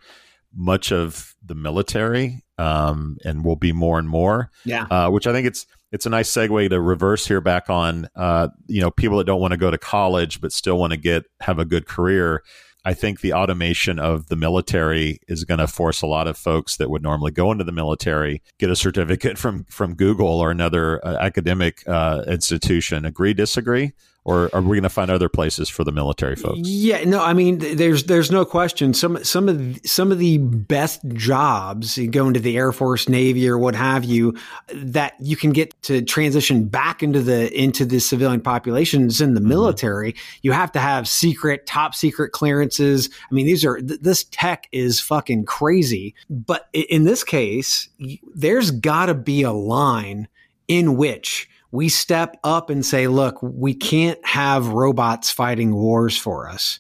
much 0.55 0.93
of 0.93 1.35
the 1.45 1.53
military 1.53 2.45
um, 2.57 3.17
and 3.25 3.43
will 3.43 3.57
be 3.57 3.73
more 3.73 3.99
and 3.99 4.07
more. 4.07 4.49
Yeah, 4.63 4.83
uh, 4.83 5.09
which 5.09 5.27
I 5.27 5.33
think 5.33 5.47
it's 5.47 5.65
it's 5.91 6.05
a 6.05 6.09
nice 6.09 6.31
segue 6.31 6.69
to 6.69 6.79
reverse 6.79 7.27
here 7.27 7.41
back 7.41 7.69
on 7.69 8.07
uh, 8.15 8.47
you 8.67 8.79
know 8.79 8.89
people 8.89 9.17
that 9.17 9.25
don't 9.25 9.41
want 9.41 9.51
to 9.51 9.57
go 9.57 9.69
to 9.69 9.77
college 9.77 10.39
but 10.39 10.53
still 10.53 10.77
want 10.77 10.91
to 10.91 10.97
get 10.97 11.25
have 11.41 11.59
a 11.59 11.65
good 11.65 11.87
career 11.87 12.41
I 12.85 12.93
think 12.93 13.21
the 13.21 13.33
automation 13.33 13.99
of 13.99 14.27
the 14.27 14.35
military 14.35 15.19
is 15.27 15.43
going 15.43 15.59
to 15.59 15.67
force 15.67 16.01
a 16.01 16.07
lot 16.07 16.27
of 16.27 16.37
folks 16.37 16.77
that 16.77 16.89
would 16.89 17.03
normally 17.03 17.31
go 17.31 17.51
into 17.51 17.63
the 17.63 17.71
military 17.71 18.41
get 18.57 18.69
a 18.69 18.75
certificate 18.75 19.37
from 19.37 19.65
from 19.65 19.95
Google 19.95 20.39
or 20.39 20.51
another 20.51 21.05
uh, 21.05 21.17
academic 21.19 21.83
uh, 21.87 22.23
institution. 22.27 23.05
Agree? 23.05 23.33
Disagree? 23.33 23.93
Or 24.29 24.47
are 24.53 24.61
we 24.61 24.77
going 24.77 24.83
to 24.83 24.89
find 24.89 25.09
other 25.09 25.27
places 25.27 25.69
for 25.69 25.83
the 25.83 25.91
military 25.91 26.35
folks? 26.35 26.59
Yeah, 26.59 27.03
no, 27.03 27.19
I 27.23 27.33
mean, 27.33 27.57
there's 27.57 28.03
there's 28.03 28.29
no 28.29 28.45
question. 28.45 28.93
Some 28.93 29.23
some 29.23 29.49
of 29.49 29.57
the, 29.57 29.81
some 29.87 30.11
of 30.11 30.19
the 30.19 30.37
best 30.37 31.01
jobs, 31.13 31.97
go 32.11 32.27
into 32.27 32.39
the 32.39 32.55
Air 32.55 32.71
Force, 32.71 33.09
Navy, 33.09 33.49
or 33.49 33.57
what 33.57 33.73
have 33.73 34.03
you, 34.03 34.37
that 34.71 35.15
you 35.19 35.35
can 35.35 35.51
get 35.51 35.81
to 35.83 36.03
transition 36.03 36.65
back 36.65 37.01
into 37.01 37.23
the 37.23 37.51
into 37.59 37.85
the 37.85 37.99
civilian 37.99 38.39
populations 38.39 39.19
in 39.19 39.33
the 39.33 39.39
mm-hmm. 39.39 39.49
military. 39.49 40.15
You 40.43 40.51
have 40.51 40.71
to 40.73 40.79
have 40.79 41.07
secret, 41.07 41.65
top 41.65 41.95
secret 41.95 42.31
clearances. 42.31 43.09
I 43.31 43.33
mean, 43.33 43.47
these 43.47 43.65
are 43.65 43.81
th- 43.81 44.01
this 44.01 44.25
tech 44.25 44.67
is 44.71 44.99
fucking 44.99 45.45
crazy. 45.45 46.13
But 46.29 46.69
in 46.71 47.03
this 47.03 47.23
case, 47.23 47.89
there's 48.35 48.69
got 48.69 49.07
to 49.07 49.15
be 49.15 49.41
a 49.41 49.51
line 49.51 50.27
in 50.67 50.97
which 50.97 51.49
we 51.71 51.89
step 51.89 52.37
up 52.43 52.69
and 52.69 52.85
say, 52.85 53.07
look, 53.07 53.37
we 53.41 53.73
can't 53.73 54.23
have 54.25 54.67
robots 54.69 55.31
fighting 55.31 55.75
wars 55.75 56.17
for 56.17 56.49
us. 56.49 56.79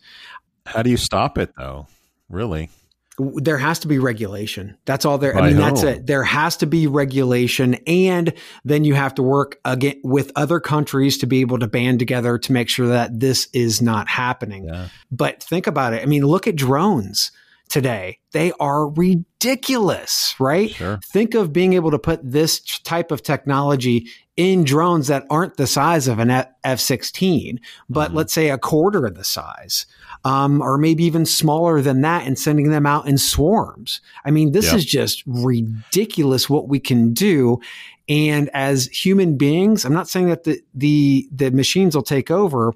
How 0.65 0.81
do 0.81 0.89
you 0.89 0.97
stop 0.97 1.37
it 1.37 1.53
though? 1.57 1.87
Really? 2.29 2.69
There 3.17 3.57
has 3.57 3.79
to 3.79 3.89
be 3.89 3.99
regulation. 3.99 4.77
That's 4.85 5.03
all 5.03 5.17
there. 5.17 5.35
I 5.35 5.47
mean, 5.47 5.57
that's 5.57 5.83
it. 5.83 6.07
There 6.07 6.23
has 6.23 6.55
to 6.57 6.65
be 6.65 6.87
regulation. 6.87 7.73
And 7.85 8.33
then 8.63 8.85
you 8.85 8.93
have 8.93 9.13
to 9.15 9.23
work 9.23 9.59
again 9.65 9.99
with 10.05 10.31
other 10.37 10.61
countries 10.61 11.17
to 11.17 11.25
be 11.25 11.41
able 11.41 11.59
to 11.59 11.67
band 11.67 11.99
together 11.99 12.37
to 12.37 12.51
make 12.53 12.69
sure 12.69 12.87
that 12.87 13.19
this 13.19 13.49
is 13.51 13.81
not 13.81 14.07
happening. 14.07 14.69
Yeah. 14.69 14.87
But 15.11 15.43
think 15.43 15.67
about 15.67 15.91
it. 15.91 16.01
I 16.01 16.05
mean, 16.05 16.25
look 16.25 16.47
at 16.47 16.55
drones 16.55 17.31
today. 17.69 18.19
They 18.31 18.51
are 18.59 18.89
ridiculous, 18.89 20.35
right? 20.39 20.71
Sure. 20.71 20.99
Think 21.05 21.33
of 21.35 21.53
being 21.53 21.73
able 21.73 21.91
to 21.91 21.99
put 21.99 22.19
this 22.23 22.59
type 22.79 23.11
of 23.11 23.23
technology 23.23 24.07
in 24.35 24.63
drones 24.63 25.07
that 25.07 25.25
aren't 25.29 25.57
the 25.57 25.67
size 25.67 26.07
of 26.07 26.19
an 26.19 26.45
F 26.63 26.79
16, 26.79 27.59
but 27.89 28.07
mm-hmm. 28.07 28.17
let's 28.17 28.33
say 28.33 28.49
a 28.49 28.57
quarter 28.57 29.05
of 29.05 29.15
the 29.15 29.23
size, 29.23 29.85
um, 30.23 30.61
or 30.61 30.77
maybe 30.77 31.03
even 31.03 31.25
smaller 31.25 31.81
than 31.81 32.01
that, 32.01 32.25
and 32.25 32.39
sending 32.39 32.69
them 32.69 32.85
out 32.85 33.07
in 33.07 33.17
swarms. 33.17 34.01
I 34.25 34.31
mean, 34.31 34.51
this 34.51 34.73
is 34.73 34.85
just 34.85 35.23
ridiculous 35.25 36.49
what 36.49 36.69
we 36.69 36.79
can 36.79 37.13
do. 37.13 37.59
And 38.07 38.49
as 38.53 38.87
human 38.87 39.37
beings, 39.37 39.85
I'm 39.85 39.93
not 39.93 40.09
saying 40.09 40.29
that 40.29 40.43
the, 40.43 40.61
the, 40.73 41.27
the 41.31 41.51
machines 41.51 41.95
will 41.95 42.03
take 42.03 42.31
over, 42.31 42.73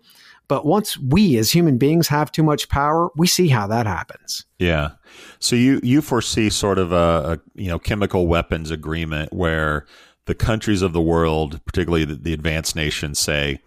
but 0.47 0.65
once 0.65 0.97
we 0.97 1.37
as 1.37 1.51
human 1.51 1.77
beings 1.77 2.07
have 2.07 2.31
too 2.31 2.43
much 2.43 2.69
power, 2.69 3.09
we 3.15 3.27
see 3.27 3.47
how 3.47 3.67
that 3.67 3.85
happens. 3.85 4.45
Yeah. 4.59 4.91
So 5.39 5.55
you 5.55 5.79
you 5.83 6.01
foresee 6.01 6.49
sort 6.49 6.77
of 6.77 6.91
a, 6.91 6.95
a 6.95 7.39
you 7.55 7.69
know 7.69 7.79
chemical 7.79 8.27
weapons 8.27 8.71
agreement 8.71 9.33
where 9.33 9.85
the 10.25 10.35
countries 10.35 10.81
of 10.81 10.93
the 10.93 11.01
world, 11.01 11.59
particularly 11.65 12.05
the, 12.05 12.15
the 12.15 12.33
advanced 12.33 12.75
nations, 12.75 13.19
say 13.19 13.59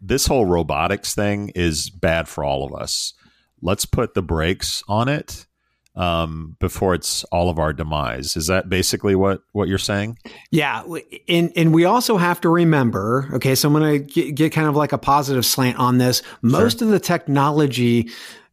this 0.00 0.26
whole 0.26 0.46
robotics 0.46 1.14
thing 1.14 1.50
is 1.54 1.90
bad 1.90 2.28
for 2.28 2.44
all 2.44 2.64
of 2.64 2.74
us. 2.74 3.14
Let's 3.60 3.86
put 3.86 4.14
the 4.14 4.22
brakes 4.22 4.82
on 4.88 5.08
it 5.08 5.46
um, 5.94 6.56
before 6.58 6.94
it's 6.94 7.24
all 7.24 7.50
of 7.50 7.58
our 7.58 7.72
demise. 7.72 8.36
Is 8.36 8.46
that 8.46 8.68
basically 8.68 9.14
what 9.14 9.42
what 9.52 9.68
you're 9.68 9.78
saying? 9.78 10.18
Yeah, 10.50 10.82
and 11.28 11.52
and 11.54 11.74
we 11.74 11.84
also 11.84 12.16
have 12.16 12.40
to 12.42 12.48
remember. 12.48 13.28
Okay, 13.34 13.54
so 13.54 13.68
I'm 13.68 13.74
going 13.74 14.06
to 14.06 14.32
get, 14.32 14.52
kind 14.52 14.68
of 14.68 14.76
like 14.76 14.92
a 14.92 14.98
positive 14.98 15.44
slant 15.44 15.78
on 15.78 15.98
this. 15.98 16.22
Most 16.40 16.78
sure. 16.78 16.88
of 16.88 16.92
the 16.92 17.00
technology 17.00 18.10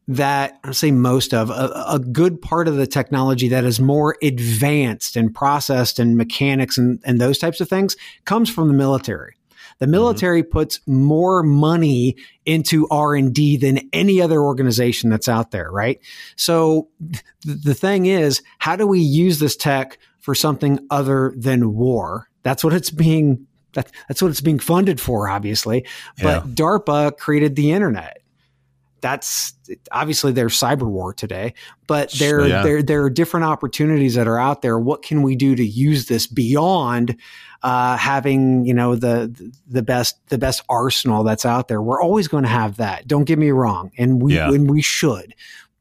that 0.08 0.60
I 0.64 0.72
say 0.72 0.90
most 0.90 1.36
of 1.36 1.52
a, 1.52 1.86
a, 1.88 2.00
good 2.00 2.42
part 2.42 2.68
of 2.68 2.78
the 2.78 2.88
technology 2.88 3.48
that 3.50 3.64
is 3.64 3.80
more 3.80 4.18
advanced 4.24 5.16
and 5.16 5.34
processed 5.34 6.00
and 6.00 6.18
mechanics 6.18 6.80
and, 6.80 7.00
and 7.06 7.22
those 7.22 7.38
types 7.38 7.62
of 7.62 7.70
things 7.70 7.96
comes 8.26 8.50
from 8.50 8.70
the 8.70 8.74
military. 8.74 9.36
The 9.80 9.88
military 9.88 10.44
mm-hmm. 10.44 10.52
puts 10.52 10.80
more 10.86 11.42
money 11.42 12.16
into 12.46 12.88
R&D 12.90 13.58
than 13.58 13.90
any 13.94 14.22
other 14.22 14.42
organization 14.42 15.10
that's 15.10 15.28
out 15.30 15.52
there, 15.52 15.72
right? 15.72 16.00
So 16.36 16.90
th- 17.12 17.24
the 17.64 17.74
thing 17.74 18.06
is, 18.06 18.42
how 18.60 18.76
do 18.76 18.86
we 18.86 19.00
use 19.00 19.40
this 19.40 19.56
tech 19.56 19.98
for 20.20 20.36
something 20.36 20.80
other 20.90 21.34
than 21.36 21.74
war? 21.74 22.30
That's 22.44 22.64
what 22.64 22.74
it's 22.74 22.90
being 22.92 23.48
that, 23.74 23.92
that's 24.08 24.22
what 24.22 24.32
it's 24.32 24.42
being 24.42 24.60
funded 24.60 25.00
for, 25.00 25.30
obviously. 25.30 25.86
But 26.22 26.46
yeah. 26.46 26.52
DARPA 26.54 27.18
created 27.18 27.56
the 27.56 27.72
internet 27.72 28.19
that's 29.02 29.54
obviously 29.92 30.32
there's 30.32 30.60
cyber 30.60 30.88
war 30.88 31.14
today, 31.14 31.54
but 31.88 32.12
there, 32.14 32.48
yeah. 32.48 32.64
there, 32.64 32.84
there 32.84 33.04
are 33.04 33.10
different 33.10 33.46
opportunities 33.46 34.16
that 34.16 34.28
are 34.28 34.40
out 34.40 34.62
there. 34.62 34.80
What 34.80 35.02
can 35.02 35.22
we 35.22 35.36
do 35.36 35.56
to 35.56 35.66
use 35.66 36.08
this 36.08 36.28
beyond 36.28 37.16
uh, 37.64 37.98
having, 37.98 38.66
you 38.66 38.74
know, 38.74 38.96
the, 38.96 39.52
the 39.68 39.82
best, 39.84 40.18
the 40.30 40.38
best 40.38 40.64
arsenal 40.70 41.24
that's 41.24 41.46
out 41.46 41.68
there? 41.68 41.82
We're 41.82 42.02
always 42.02 42.28
going 42.28 42.44
to 42.44 42.50
have 42.50 42.78
that. 42.78 43.08
Don't 43.08 43.26
get 43.26 43.40
me 43.40 43.52
wrong. 43.52 43.92
And 43.98 44.22
we, 44.22 44.36
yeah. 44.36 44.50
and 44.50 44.70
we 44.70 44.82
should, 44.82 45.36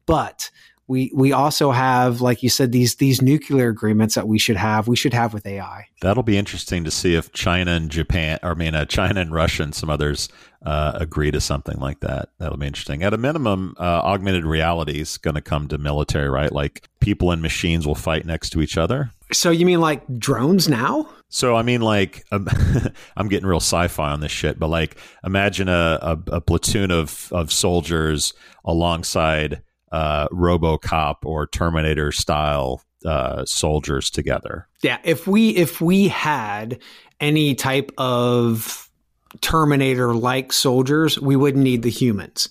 but 0.05 0.51
we 0.89 1.11
we 1.13 1.31
also 1.31 1.69
have, 1.69 2.19
like 2.19 2.41
you 2.41 2.49
said, 2.49 2.71
these 2.71 2.95
these 2.95 3.21
nuclear 3.21 3.69
agreements 3.69 4.15
that 4.15 4.27
we 4.27 4.39
should 4.39 4.57
have. 4.57 4.87
We 4.87 4.95
should 4.95 5.13
have 5.13 5.35
with 5.35 5.45
AI. 5.45 5.87
That'll 6.01 6.23
be 6.23 6.35
interesting 6.35 6.83
to 6.83 6.89
see 6.89 7.13
if 7.13 7.31
China 7.31 7.71
and 7.71 7.91
Japan, 7.91 8.39
or 8.41 8.51
I 8.51 8.53
mean, 8.55 8.73
uh, 8.73 8.85
China 8.85 9.21
and 9.21 9.31
Russia 9.31 9.61
and 9.61 9.75
some 9.75 9.91
others 9.91 10.29
uh, 10.65 10.93
agree 10.95 11.29
to 11.29 11.39
something 11.39 11.77
like 11.77 11.99
that. 11.99 12.29
That'll 12.39 12.57
be 12.57 12.65
interesting. 12.65 13.03
At 13.03 13.13
a 13.13 13.17
minimum, 13.17 13.75
uh, 13.77 13.83
augmented 13.83 14.45
reality 14.45 14.99
is 14.99 15.19
going 15.19 15.35
to 15.35 15.41
come 15.41 15.67
to 15.67 15.77
military, 15.77 16.27
right? 16.27 16.51
Like 16.51 16.89
people 16.99 17.29
and 17.29 17.41
machines 17.43 17.85
will 17.85 17.93
fight 17.93 18.25
next 18.25 18.49
to 18.51 18.61
each 18.61 18.75
other. 18.75 19.11
So 19.31 19.51
you 19.51 19.67
mean 19.67 19.81
like 19.81 20.01
drones 20.17 20.67
now? 20.67 21.07
So 21.27 21.55
I 21.55 21.61
mean, 21.61 21.81
like, 21.81 22.25
um, 22.31 22.47
I'm 23.15 23.27
getting 23.27 23.45
real 23.45 23.57
sci-fi 23.57 24.09
on 24.09 24.21
this 24.21 24.31
shit, 24.31 24.57
but 24.57 24.69
like, 24.69 24.97
imagine 25.23 25.69
a, 25.69 25.99
a, 26.01 26.37
a 26.37 26.41
platoon 26.41 26.89
of 26.89 27.31
of 27.31 27.51
soldiers 27.51 28.33
alongside 28.65 29.61
uh, 29.91 30.27
RoboCop 30.29 31.17
or 31.23 31.47
Terminator 31.47 32.11
style 32.11 32.81
uh, 33.05 33.45
soldiers 33.45 34.09
together. 34.09 34.67
Yeah, 34.81 34.99
if 35.03 35.27
we 35.27 35.49
if 35.49 35.81
we 35.81 36.07
had 36.07 36.79
any 37.19 37.55
type 37.55 37.91
of 37.97 38.89
Terminator 39.41 40.13
like 40.13 40.51
soldiers, 40.51 41.19
we 41.19 41.35
wouldn't 41.35 41.63
need 41.63 41.83
the 41.83 41.89
humans. 41.89 42.49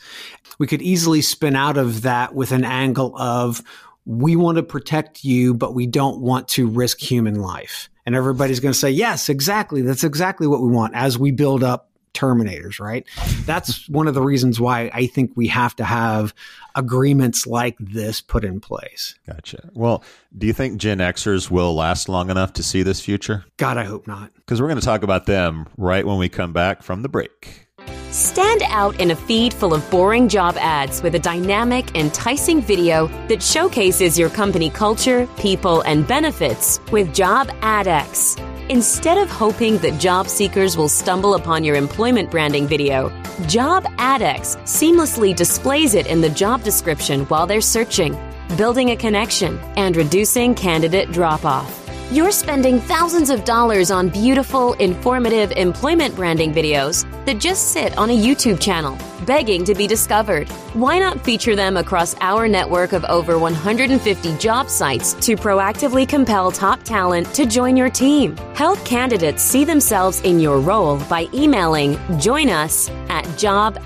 We 0.59 0.67
could 0.67 0.83
easily 0.83 1.23
spin 1.23 1.57
out 1.57 1.77
of 1.77 2.03
that 2.03 2.35
with 2.35 2.53
an 2.53 2.65
angle 2.65 3.17
of 3.17 3.63
we 4.05 4.37
want 4.37 4.57
to 4.57 4.63
protect 4.63 5.23
you, 5.23 5.55
but 5.55 5.75
we 5.75 5.87
don't 5.87 6.21
want 6.21 6.49
to 6.49 6.67
risk 6.67 6.99
human 6.99 7.35
life. 7.37 7.91
And 8.07 8.15
everybody's 8.15 8.59
going 8.59 8.73
to 8.73 8.79
say, 8.79 8.91
yes, 8.91 9.29
exactly. 9.29 9.83
That's 9.83 10.03
exactly 10.03 10.47
what 10.47 10.63
we 10.63 10.69
want 10.69 10.95
as 10.95 11.19
we 11.19 11.31
build 11.31 11.63
up 11.63 11.88
Terminators, 12.15 12.81
right? 12.81 13.07
That's 13.45 13.89
one 13.89 14.09
of 14.09 14.15
the 14.15 14.23
reasons 14.23 14.61
why 14.61 14.91
I 14.93 15.07
think 15.07 15.33
we 15.35 15.47
have 15.49 15.77
to 15.77 15.85
have 15.85 16.35
agreements 16.75 17.47
like 17.47 17.77
this 17.79 18.21
put 18.21 18.45
in 18.45 18.61
place. 18.61 19.15
Gotcha. 19.27 19.71
Well, 19.75 20.03
do 20.37 20.47
you 20.47 20.53
think 20.53 20.79
Gen 20.79 20.99
Xers 20.99 21.51
will 21.51 21.75
last 21.75 22.09
long 22.09 22.31
enough 22.31 22.53
to 22.55 22.63
see 22.63 22.83
this 22.83 23.01
future? 23.01 23.45
God, 23.57 23.77
I 23.77 23.85
hope 23.85 24.07
not. 24.07 24.33
Because 24.35 24.61
we're 24.61 24.69
going 24.69 24.81
to 24.81 24.85
talk 24.85 25.03
about 25.03 25.27
them 25.27 25.67
right 25.77 26.07
when 26.07 26.19
we 26.19 26.29
come 26.29 26.53
back 26.53 26.83
from 26.83 27.03
the 27.03 27.09
break. 27.09 27.68
Stand 28.11 28.63
out 28.69 28.99
in 29.01 29.11
a 29.11 29.17
feed 29.17 29.53
full 29.53 29.75
of 29.75 29.89
boring 29.91 30.29
job 30.29 30.57
ads 30.59 31.03
with 31.03 31.15
a 31.15 31.19
dynamic, 31.19 31.95
enticing 31.95 32.63
video 32.63 33.09
that 33.29 33.43
showcases 33.43 34.19
your 34.19 34.31
company 34.31 34.71
culture, 34.71 35.29
people, 35.37 35.83
and 35.83 36.09
benefits 36.09 36.81
with 36.91 37.15
Job 37.15 37.49
AdX. 37.61 38.43
Instead 38.71 39.19
of 39.19 39.31
hoping 39.31 39.77
that 39.79 40.01
job 40.01 40.27
seekers 40.27 40.75
will 40.75 40.89
stumble 40.89 41.35
upon 41.35 41.65
your 41.65 41.77
employment 41.77 42.31
branding 42.31 42.67
video, 42.67 43.11
Job 43.47 43.85
AdX 43.99 44.57
seamlessly 44.65 45.37
displays 45.37 45.95
it 45.95 46.07
in 46.07 46.23
the 46.23 46.31
job 46.31 46.63
description 46.63 47.27
while 47.27 47.47
they're 47.47 47.61
searching, 47.61 48.17
building 48.57 48.91
a 48.91 48.97
connection 48.97 49.59
and 49.77 49.97
reducing 49.97 50.55
candidate 50.55 51.13
drop 51.13 51.45
off. 51.45 51.88
You're 52.11 52.33
spending 52.33 52.81
thousands 52.81 53.29
of 53.29 53.45
dollars 53.45 53.91
on 53.91 54.09
beautiful, 54.09 54.73
informative 54.75 55.53
employment 55.53 56.17
branding 56.17 56.55
videos 56.55 57.05
that 57.27 57.39
just 57.39 57.73
sit 57.73 57.99
on 57.99 58.09
a 58.09 58.17
YouTube 58.17 58.59
channel, 58.59 58.97
begging 59.27 59.63
to 59.67 59.75
be 59.75 59.87
discovered. 59.87 60.49
Why 60.73 60.99
not 60.99 61.23
feature 61.23 61.55
them 61.55 61.77
across 61.77 62.15
our 62.23 62.49
network 62.49 62.95
of 62.95 63.05
over 63.05 63.39
150 63.39 64.39
job 64.39 64.71
sites 64.71 65.13
to 65.27 65.37
proactively 65.37 66.09
compel 66.09 66.51
top 66.51 66.83
talent 66.83 67.27
to 67.35 67.45
join 67.45 67.77
your 67.77 67.91
team? 67.91 68.35
Help 68.55 68.83
candidates 68.87 69.43
see 69.43 69.67
themselves 69.67 70.23
in 70.23 70.41
your 70.41 70.61
role 70.61 70.97
by 71.11 71.29
emailing 71.35 71.99
join 72.19 72.49
us 72.49 72.89
at 73.11 73.27
jobadx.com. 73.37 73.83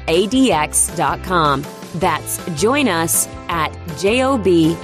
That's 1.97 2.39
join 2.55 2.87
us 2.87 3.27
at 3.49 3.73
jobadx.com. 3.99 4.77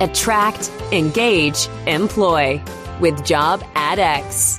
Attract, 0.00 0.70
engage, 0.92 1.68
employ 1.86 2.62
with 3.00 3.22
Job 3.22 3.60
AdX. 3.74 4.58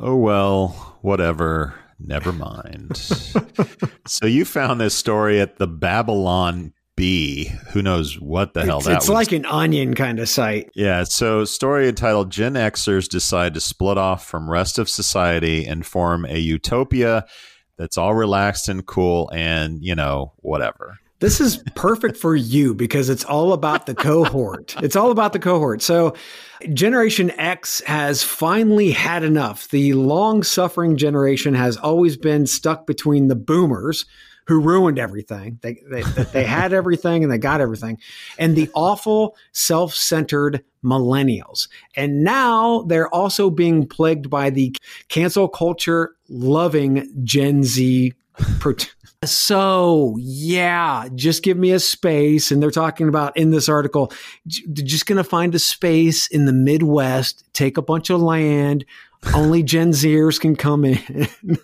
Oh, 0.00 0.16
well, 0.16 0.68
whatever. 1.02 1.74
Never 2.00 2.32
mind. 2.32 2.96
so 4.06 4.24
you 4.24 4.46
found 4.46 4.80
this 4.80 4.94
story 4.94 5.40
at 5.40 5.58
the 5.58 5.66
Babylon 5.66 6.72
Bee. 6.96 7.52
Who 7.72 7.82
knows 7.82 8.18
what 8.18 8.54
the 8.54 8.64
hell 8.64 8.78
it's, 8.78 8.86
that 8.86 8.96
it's 8.96 9.08
was. 9.08 9.14
like 9.14 9.32
an 9.32 9.44
onion 9.44 9.94
kind 9.94 10.18
of 10.20 10.28
site. 10.28 10.70
Yeah. 10.74 11.04
So 11.04 11.44
story 11.44 11.88
entitled 11.88 12.30
Gen 12.30 12.54
Xers 12.54 13.08
decide 13.08 13.52
to 13.54 13.60
split 13.60 13.98
off 13.98 14.24
from 14.24 14.50
rest 14.50 14.78
of 14.78 14.88
society 14.88 15.66
and 15.66 15.84
form 15.84 16.24
a 16.24 16.38
utopia 16.38 17.26
that's 17.76 17.98
all 17.98 18.14
relaxed 18.14 18.70
and 18.70 18.86
cool 18.86 19.30
and, 19.34 19.84
you 19.84 19.94
know, 19.94 20.32
whatever. 20.38 20.98
This 21.20 21.40
is 21.40 21.62
perfect 21.74 22.16
for 22.16 22.36
you 22.36 22.74
because 22.74 23.08
it's 23.08 23.24
all 23.24 23.52
about 23.52 23.86
the 23.86 23.94
cohort. 23.94 24.76
It's 24.82 24.94
all 24.94 25.10
about 25.10 25.32
the 25.32 25.40
cohort. 25.40 25.82
So, 25.82 26.14
Generation 26.72 27.30
X 27.32 27.80
has 27.86 28.22
finally 28.22 28.90
had 28.90 29.22
enough. 29.22 29.68
The 29.68 29.94
long 29.94 30.42
suffering 30.42 30.96
generation 30.96 31.54
has 31.54 31.76
always 31.76 32.16
been 32.16 32.46
stuck 32.46 32.86
between 32.86 33.28
the 33.28 33.36
boomers 33.36 34.06
who 34.48 34.60
ruined 34.60 34.98
everything. 34.98 35.58
They, 35.60 35.82
they, 35.90 36.02
they 36.32 36.44
had 36.44 36.72
everything 36.72 37.22
and 37.22 37.30
they 37.30 37.38
got 37.38 37.60
everything, 37.60 37.98
and 38.38 38.56
the 38.56 38.70
awful 38.74 39.36
self 39.52 39.94
centered 39.94 40.64
millennials. 40.84 41.68
And 41.96 42.24
now 42.24 42.82
they're 42.82 43.12
also 43.12 43.50
being 43.50 43.86
plagued 43.86 44.30
by 44.30 44.50
the 44.50 44.74
cancel 45.08 45.48
culture 45.48 46.14
loving 46.28 47.08
Gen 47.24 47.62
Z. 47.62 48.14
So, 49.24 50.16
yeah, 50.20 51.08
just 51.14 51.42
give 51.42 51.56
me 51.56 51.72
a 51.72 51.80
space. 51.80 52.52
And 52.52 52.62
they're 52.62 52.70
talking 52.70 53.08
about 53.08 53.36
in 53.36 53.50
this 53.50 53.68
article, 53.68 54.12
just 54.46 55.06
going 55.06 55.16
to 55.16 55.24
find 55.24 55.54
a 55.54 55.58
space 55.58 56.28
in 56.28 56.44
the 56.44 56.52
Midwest, 56.52 57.44
take 57.52 57.76
a 57.76 57.82
bunch 57.82 58.10
of 58.10 58.20
land. 58.20 58.84
Only 59.34 59.64
Gen 59.64 59.90
Zers 59.90 60.40
can 60.40 60.54
come 60.54 60.84
in. 60.84 61.28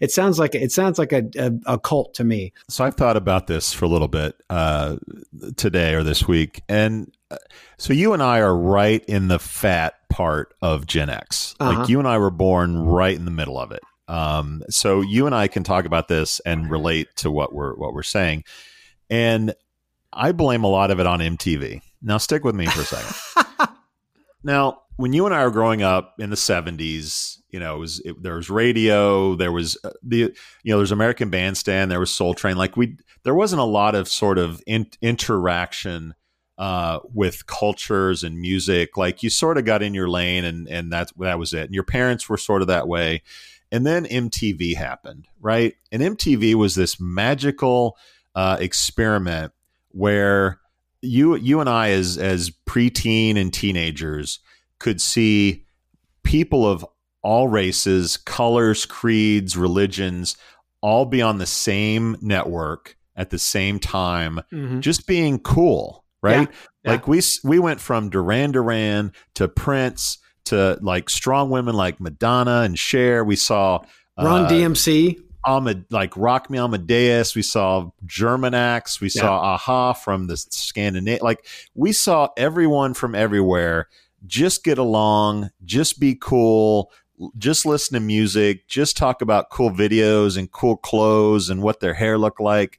it 0.00 0.10
sounds 0.10 0.38
like 0.38 0.54
it 0.54 0.72
sounds 0.72 0.98
like 0.98 1.12
a, 1.12 1.28
a, 1.36 1.74
a, 1.74 1.78
cult 1.78 2.14
to 2.14 2.24
me. 2.24 2.54
So 2.70 2.86
I've 2.86 2.94
thought 2.94 3.18
about 3.18 3.46
this 3.46 3.74
for 3.74 3.84
a 3.84 3.88
little 3.88 4.08
bit 4.08 4.34
uh, 4.48 4.96
today 5.56 5.92
or 5.92 6.02
this 6.02 6.26
week, 6.26 6.62
and 6.70 7.12
uh, 7.30 7.36
so 7.76 7.92
you 7.92 8.14
and 8.14 8.22
I 8.22 8.40
are 8.40 8.56
right 8.56 9.04
in 9.04 9.28
the 9.28 9.38
fat 9.38 9.94
part 10.08 10.54
of 10.62 10.86
Gen 10.86 11.10
X. 11.10 11.54
Uh-huh. 11.60 11.80
Like 11.80 11.88
you 11.90 11.98
and 11.98 12.08
I 12.08 12.16
were 12.16 12.30
born 12.30 12.78
right 12.78 13.14
in 13.14 13.26
the 13.26 13.30
middle 13.30 13.58
of 13.58 13.72
it. 13.72 13.82
Um, 14.10 14.64
so 14.68 15.02
you 15.02 15.26
and 15.26 15.34
I 15.36 15.46
can 15.46 15.62
talk 15.62 15.84
about 15.84 16.08
this 16.08 16.40
and 16.40 16.68
relate 16.68 17.08
to 17.16 17.30
what 17.30 17.54
we're 17.54 17.76
what 17.76 17.94
we're 17.94 18.02
saying. 18.02 18.42
And 19.08 19.54
I 20.12 20.32
blame 20.32 20.64
a 20.64 20.68
lot 20.68 20.90
of 20.90 20.98
it 20.98 21.06
on 21.06 21.20
MTV. 21.20 21.80
Now 22.02 22.18
stick 22.18 22.42
with 22.42 22.56
me 22.56 22.66
for 22.66 22.80
a 22.80 22.84
second. 22.84 23.68
now, 24.42 24.82
when 24.96 25.12
you 25.12 25.26
and 25.26 25.34
I 25.34 25.44
were 25.44 25.52
growing 25.52 25.82
up 25.82 26.16
in 26.18 26.30
the 26.30 26.36
70s, 26.36 27.38
you 27.50 27.60
know, 27.60 27.76
it 27.76 27.78
was 27.78 28.00
it, 28.00 28.20
there 28.20 28.34
was 28.34 28.50
radio, 28.50 29.36
there 29.36 29.52
was 29.52 29.78
uh, 29.84 29.90
the 30.02 30.34
you 30.64 30.72
know, 30.72 30.78
there's 30.78 30.90
American 30.90 31.30
Bandstand, 31.30 31.88
there 31.88 32.00
was 32.00 32.12
Soul 32.12 32.34
Train. 32.34 32.56
Like 32.56 32.76
we 32.76 32.96
there 33.22 33.34
wasn't 33.34 33.60
a 33.60 33.64
lot 33.64 33.94
of 33.94 34.08
sort 34.08 34.38
of 34.38 34.60
in, 34.66 34.88
interaction 35.00 36.14
uh, 36.58 36.98
with 37.14 37.46
cultures 37.46 38.24
and 38.24 38.40
music. 38.40 38.96
Like 38.96 39.22
you 39.22 39.30
sort 39.30 39.56
of 39.56 39.64
got 39.64 39.84
in 39.84 39.94
your 39.94 40.08
lane 40.08 40.44
and 40.44 40.68
and 40.68 40.92
that's 40.92 41.12
that 41.12 41.38
was 41.38 41.54
it. 41.54 41.66
And 41.66 41.74
your 41.74 41.84
parents 41.84 42.28
were 42.28 42.36
sort 42.36 42.60
of 42.60 42.66
that 42.68 42.88
way. 42.88 43.22
And 43.72 43.86
then 43.86 44.04
MTV 44.06 44.76
happened, 44.76 45.28
right? 45.40 45.74
And 45.92 46.02
MTV 46.02 46.54
was 46.54 46.74
this 46.74 47.00
magical 47.00 47.96
uh, 48.34 48.56
experiment 48.60 49.52
where 49.90 50.60
you 51.02 51.36
you 51.36 51.60
and 51.60 51.68
I 51.68 51.90
as 51.90 52.18
as 52.18 52.50
preteen 52.66 53.36
and 53.36 53.52
teenagers 53.52 54.40
could 54.78 55.00
see 55.00 55.64
people 56.22 56.66
of 56.66 56.84
all 57.22 57.48
races, 57.48 58.16
colors, 58.16 58.86
creeds, 58.86 59.56
religions 59.56 60.36
all 60.80 61.04
be 61.04 61.20
on 61.20 61.38
the 61.38 61.46
same 61.46 62.16
network 62.20 62.96
at 63.16 63.30
the 63.30 63.38
same 63.38 63.78
time, 63.78 64.40
mm-hmm. 64.52 64.80
just 64.80 65.06
being 65.06 65.38
cool, 65.38 66.04
right? 66.22 66.48
Yeah. 66.48 66.56
Yeah. 66.84 66.90
Like 66.92 67.06
we 67.06 67.20
we 67.44 67.58
went 67.58 67.80
from 67.80 68.08
Duran 68.08 68.52
Duran 68.52 69.12
to 69.34 69.48
Prince 69.48 70.18
to 70.50 70.78
like 70.82 71.10
strong 71.10 71.50
women 71.50 71.74
like 71.74 72.00
Madonna 72.00 72.60
and 72.60 72.78
Cher. 72.78 73.24
We 73.24 73.36
saw 73.36 73.80
Run 74.18 74.44
uh, 74.44 74.48
DMC. 74.48 75.20
Ahmed, 75.42 75.86
like 75.90 76.14
Rock 76.18 76.50
Me 76.50 76.58
Amadeus. 76.58 77.34
We 77.34 77.40
saw 77.42 77.90
German 78.04 78.52
acts. 78.52 79.00
We 79.00 79.06
Yeah. 79.14 79.22
saw 79.22 79.54
A-ha 79.54 79.94
from 79.94 80.26
the 80.26 80.36
Scandinavia. 80.36 81.24
Like 81.24 81.46
we 81.74 81.92
saw 81.92 82.28
everyone 82.36 82.92
from 82.94 83.14
everywhere 83.14 83.88
just 84.26 84.64
get 84.64 84.76
along, 84.76 85.48
just 85.64 85.98
be 85.98 86.14
cool, 86.14 86.92
just 87.38 87.64
listen 87.64 87.94
to 87.94 88.00
music, 88.00 88.68
just 88.68 88.94
talk 88.98 89.22
about 89.22 89.48
cool 89.48 89.70
videos 89.70 90.36
and 90.36 90.52
cool 90.52 90.76
clothes 90.76 91.48
and 91.48 91.62
what 91.62 91.80
their 91.80 91.94
hair 91.94 92.18
looked 92.18 92.40
like. 92.40 92.78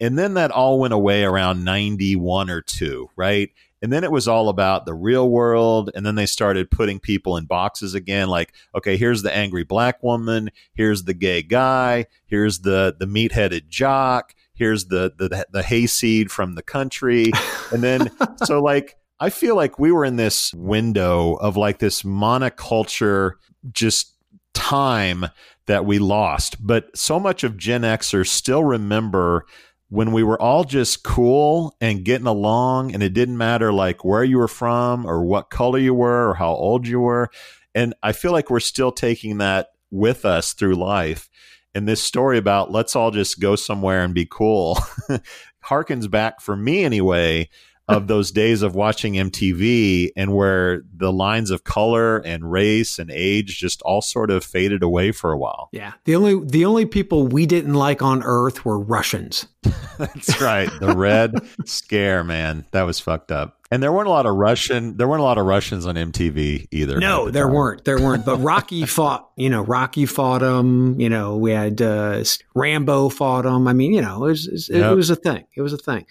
And 0.00 0.18
then 0.18 0.34
that 0.34 0.50
all 0.50 0.80
went 0.80 0.92
away 0.92 1.22
around 1.22 1.64
91 1.64 2.50
or 2.50 2.62
2, 2.62 3.10
right? 3.14 3.50
And 3.82 3.92
then 3.92 4.04
it 4.04 4.12
was 4.12 4.28
all 4.28 4.48
about 4.48 4.86
the 4.86 4.94
real 4.94 5.28
world. 5.28 5.90
And 5.94 6.06
then 6.06 6.14
they 6.14 6.26
started 6.26 6.70
putting 6.70 7.00
people 7.00 7.36
in 7.36 7.44
boxes 7.46 7.94
again. 7.94 8.28
Like, 8.28 8.54
okay, 8.74 8.96
here's 8.96 9.22
the 9.22 9.34
angry 9.34 9.64
black 9.64 10.02
woman. 10.02 10.50
Here's 10.72 11.04
the 11.04 11.14
gay 11.14 11.42
guy. 11.42 12.06
Here's 12.26 12.60
the, 12.60 12.94
the 12.98 13.06
meat 13.06 13.32
headed 13.32 13.68
jock. 13.68 14.34
Here's 14.54 14.86
the, 14.86 15.12
the, 15.18 15.46
the 15.50 15.62
hayseed 15.62 16.30
from 16.30 16.54
the 16.54 16.62
country. 16.62 17.32
And 17.72 17.82
then, 17.82 18.10
so 18.44 18.62
like, 18.62 18.96
I 19.18 19.30
feel 19.30 19.56
like 19.56 19.78
we 19.78 19.92
were 19.92 20.04
in 20.04 20.16
this 20.16 20.54
window 20.54 21.34
of 21.34 21.56
like 21.56 21.78
this 21.78 22.02
monoculture 22.02 23.32
just 23.72 24.14
time 24.54 25.26
that 25.66 25.84
we 25.84 25.98
lost. 25.98 26.64
But 26.64 26.96
so 26.96 27.20
much 27.20 27.44
of 27.44 27.56
Gen 27.56 27.82
Xers 27.82 28.28
still 28.28 28.64
remember 28.64 29.46
when 29.92 30.10
we 30.10 30.22
were 30.22 30.40
all 30.40 30.64
just 30.64 31.04
cool 31.04 31.76
and 31.78 32.02
getting 32.02 32.26
along 32.26 32.94
and 32.94 33.02
it 33.02 33.12
didn't 33.12 33.36
matter 33.36 33.70
like 33.70 34.06
where 34.06 34.24
you 34.24 34.38
were 34.38 34.48
from 34.48 35.04
or 35.04 35.22
what 35.22 35.50
color 35.50 35.78
you 35.78 35.92
were 35.92 36.30
or 36.30 36.34
how 36.34 36.54
old 36.54 36.88
you 36.88 36.98
were. 36.98 37.28
And 37.74 37.92
I 38.02 38.12
feel 38.12 38.32
like 38.32 38.48
we're 38.48 38.58
still 38.60 38.90
taking 38.90 39.36
that 39.38 39.68
with 39.90 40.24
us 40.24 40.54
through 40.54 40.76
life. 40.76 41.28
And 41.74 41.86
this 41.86 42.02
story 42.02 42.38
about 42.38 42.72
let's 42.72 42.96
all 42.96 43.10
just 43.10 43.38
go 43.38 43.54
somewhere 43.54 44.02
and 44.02 44.14
be 44.14 44.24
cool 44.24 44.78
harkens 45.62 46.10
back 46.10 46.40
for 46.40 46.56
me 46.56 46.84
anyway 46.84 47.50
of 47.88 48.06
those 48.08 48.30
days 48.30 48.62
of 48.62 48.74
watching 48.74 49.14
MTV 49.14 50.10
and 50.16 50.34
where 50.34 50.82
the 50.94 51.12
lines 51.12 51.50
of 51.50 51.64
color 51.64 52.18
and 52.18 52.50
race 52.50 52.98
and 52.98 53.10
age 53.10 53.58
just 53.58 53.82
all 53.82 54.02
sort 54.02 54.30
of 54.30 54.44
faded 54.44 54.82
away 54.82 55.12
for 55.12 55.32
a 55.32 55.38
while. 55.38 55.68
Yeah. 55.72 55.92
The 56.04 56.14
only 56.14 56.44
the 56.44 56.64
only 56.64 56.86
people 56.86 57.26
we 57.26 57.46
didn't 57.46 57.74
like 57.74 58.02
on 58.02 58.22
Earth 58.24 58.64
were 58.64 58.78
Russians. 58.78 59.46
That's 59.98 60.40
right. 60.40 60.70
The 60.80 60.94
Red 60.96 61.34
Scare, 61.64 62.24
man. 62.24 62.64
That 62.72 62.82
was 62.82 63.00
fucked 63.00 63.30
up. 63.32 63.58
And 63.72 63.82
there 63.82 63.90
weren't 63.90 64.06
a 64.06 64.10
lot 64.10 64.26
of 64.26 64.34
Russian 64.36 64.98
there 64.98 65.08
weren't 65.08 65.20
a 65.20 65.24
lot 65.24 65.38
of 65.38 65.46
Russians 65.46 65.86
on 65.86 65.94
MTV 65.94 66.66
either. 66.70 66.98
No, 67.00 67.24
the 67.26 67.32
there 67.32 67.46
time. 67.46 67.54
weren't. 67.54 67.84
There 67.86 67.98
weren't. 67.98 68.26
But 68.26 68.36
Rocky 68.38 68.84
fought. 68.86 69.30
You 69.36 69.48
know, 69.48 69.62
Rocky 69.62 70.04
fought 70.04 70.42
him. 70.42 71.00
You 71.00 71.08
know, 71.08 71.38
we 71.38 71.52
had 71.52 71.80
uh, 71.80 72.22
Rambo 72.54 73.08
fought 73.08 73.46
him. 73.46 73.66
I 73.66 73.72
mean, 73.72 73.94
you 73.94 74.02
know, 74.02 74.24
it 74.24 74.28
was 74.28 74.68
it, 74.68 74.76
Yep. 74.76 74.94
was 74.96 75.08
a 75.08 75.16
thing. 75.16 75.44
It 75.56 75.62
was 75.62 75.72
a 75.72 75.78
thing. 75.78 76.04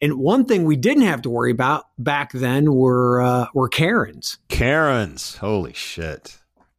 And 0.00 0.14
one 0.14 0.44
thing 0.44 0.64
we 0.64 0.76
didn't 0.76 1.02
have 1.02 1.22
to 1.22 1.30
worry 1.30 1.50
about 1.50 1.86
back 1.98 2.30
then 2.32 2.72
were 2.72 3.20
uh, 3.20 3.46
were 3.52 3.68
Karens. 3.68 4.38
Karens. 4.48 5.36
Holy 5.38 5.72
shit. 5.72 6.38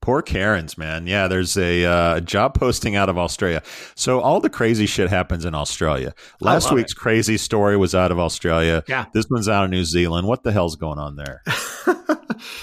Poor 0.10 0.24
Karens, 0.24 0.76
man. 0.76 1.05
Yeah, 1.05 1.28
there's 1.28 1.55
a 1.55 1.86
uh, 1.86 2.20
job 2.22 2.55
posting 2.55 2.95
out 2.95 3.10
of 3.10 3.20
Australia. 3.20 3.62
So 3.93 4.22
all 4.22 4.39
the 4.39 4.49
crazy 4.49 4.88
shit 4.88 5.07
happens 5.07 5.45
in 5.45 5.53
Australia. 5.53 6.16
Last 6.41 6.74
week's 6.74 6.95
crazy 6.95 7.38
story 7.38 7.78
was 7.78 7.93
out 7.93 8.12
of 8.12 8.18
Australia. 8.18 8.84
Yeah. 8.88 9.05
This 9.14 9.28
one's 9.30 9.47
out 9.47 9.66
of 9.66 9.70
New 9.70 9.84
Zealand. 9.84 10.28
What 10.28 10.41
the 10.41 10.51
hell's 10.51 10.76
going 10.76 10.97
on 10.97 11.16
there? 11.16 11.43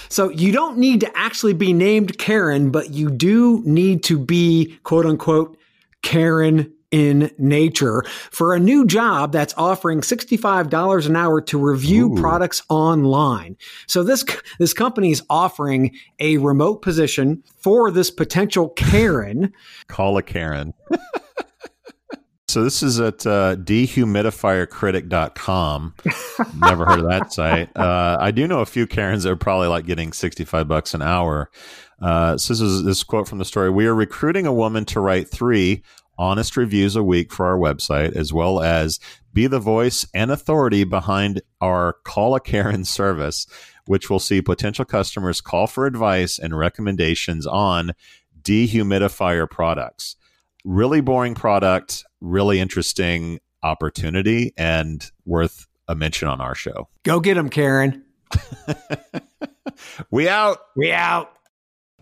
So 0.09 0.29
you 0.29 0.51
don't 0.51 0.79
need 0.79 1.01
to 1.01 1.17
actually 1.17 1.53
be 1.53 1.71
named 1.71 2.17
Karen, 2.17 2.71
but 2.71 2.89
you 2.89 3.11
do 3.11 3.61
need 3.63 4.03
to 4.05 4.17
be 4.17 4.79
quote 4.81 5.05
unquote 5.05 5.55
Karen 6.01 6.73
in 6.91 7.31
nature 7.37 8.03
for 8.31 8.53
a 8.53 8.59
new 8.59 8.85
job 8.85 9.31
that's 9.31 9.53
offering 9.57 10.01
$65 10.01 11.05
an 11.05 11.15
hour 11.15 11.39
to 11.41 11.57
review 11.57 12.13
Ooh. 12.13 12.19
products 12.19 12.61
online. 12.69 13.55
So 13.87 14.03
this 14.03 14.25
this 14.59 14.73
company 14.73 15.11
is 15.11 15.23
offering 15.29 15.95
a 16.19 16.37
remote 16.37 16.81
position 16.81 17.43
for 17.57 17.91
this 17.91 18.09
potential 18.09 18.69
Karen. 18.69 19.53
Call 19.87 20.17
a 20.17 20.23
Karen. 20.23 20.73
so 22.47 22.63
this 22.63 22.81
is 22.81 23.01
at 23.01 23.27
uh, 23.27 23.57
dehumidifiercritic.com. 23.57 25.93
Never 26.61 26.85
heard 26.85 26.99
of 26.99 27.09
that 27.09 27.33
site. 27.33 27.75
Uh, 27.75 28.15
I 28.19 28.31
do 28.31 28.47
know 28.47 28.61
a 28.61 28.65
few 28.65 28.87
Karens 28.87 29.23
that 29.23 29.31
are 29.31 29.35
probably 29.35 29.67
like 29.67 29.85
getting 29.85 30.13
65 30.13 30.65
bucks 30.67 30.93
an 30.93 31.01
hour. 31.01 31.49
Uh, 32.01 32.37
so 32.37 32.53
this 32.53 32.61
is 32.61 32.83
this 32.83 33.03
quote 33.03 33.27
from 33.27 33.39
the 33.39 33.45
story. 33.45 33.69
We 33.69 33.87
are 33.87 33.95
recruiting 33.95 34.45
a 34.45 34.53
woman 34.53 34.85
to 34.85 34.99
write 34.99 35.29
three 35.29 35.83
honest 36.17 36.57
reviews 36.57 36.95
a 36.95 37.03
week 37.03 37.31
for 37.31 37.45
our 37.45 37.57
website, 37.57 38.15
as 38.15 38.33
well 38.33 38.61
as 38.61 38.99
be 39.33 39.47
the 39.47 39.59
voice 39.59 40.05
and 40.13 40.31
authority 40.31 40.83
behind 40.83 41.41
our 41.61 41.93
Call 42.03 42.35
a 42.35 42.39
Karen 42.39 42.85
service, 42.85 43.47
which 43.85 44.09
will 44.09 44.19
see 44.19 44.41
potential 44.41 44.85
customers 44.85 45.41
call 45.41 45.67
for 45.67 45.85
advice 45.85 46.39
and 46.39 46.57
recommendations 46.57 47.45
on 47.45 47.91
dehumidifier 48.41 49.49
products. 49.49 50.15
Really 50.65 51.01
boring 51.01 51.35
product, 51.35 52.03
really 52.19 52.59
interesting 52.59 53.39
opportunity, 53.63 54.53
and 54.57 55.09
worth 55.25 55.67
a 55.87 55.95
mention 55.95 56.27
on 56.27 56.41
our 56.41 56.55
show. 56.55 56.89
Go 57.03 57.19
get 57.19 57.35
them, 57.35 57.49
Karen. 57.49 58.03
We 60.11 60.29
out. 60.29 60.59
We 60.75 60.91
out. 60.91 61.36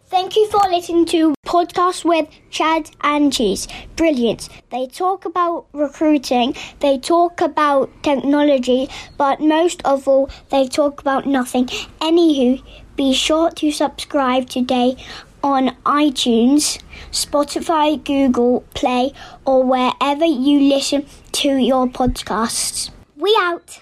Thank 0.07 0.35
you 0.35 0.47
for 0.51 0.61
listening 0.69 1.05
to 1.07 1.33
Podcast 1.47 2.05
with 2.05 2.29
Chad 2.51 2.91
and 3.01 3.33
Cheese. 3.33 3.67
Brilliant. 3.95 4.49
They 4.69 4.85
talk 4.85 5.25
about 5.25 5.65
recruiting, 5.73 6.55
they 6.79 6.99
talk 6.99 7.41
about 7.41 7.89
technology, 8.03 8.87
but 9.17 9.39
most 9.39 9.81
of 9.83 10.07
all, 10.07 10.29
they 10.51 10.67
talk 10.67 11.01
about 11.01 11.25
nothing. 11.25 11.65
Anywho, 11.99 12.61
be 12.95 13.13
sure 13.13 13.49
to 13.51 13.71
subscribe 13.71 14.47
today 14.47 14.95
on 15.43 15.75
iTunes, 15.87 16.79
Spotify, 17.11 18.03
Google 18.03 18.61
Play, 18.75 19.11
or 19.43 19.63
wherever 19.63 20.25
you 20.25 20.59
listen 20.59 21.07
to 21.31 21.57
your 21.57 21.87
podcasts. 21.87 22.91
We 23.17 23.35
out. 23.39 23.81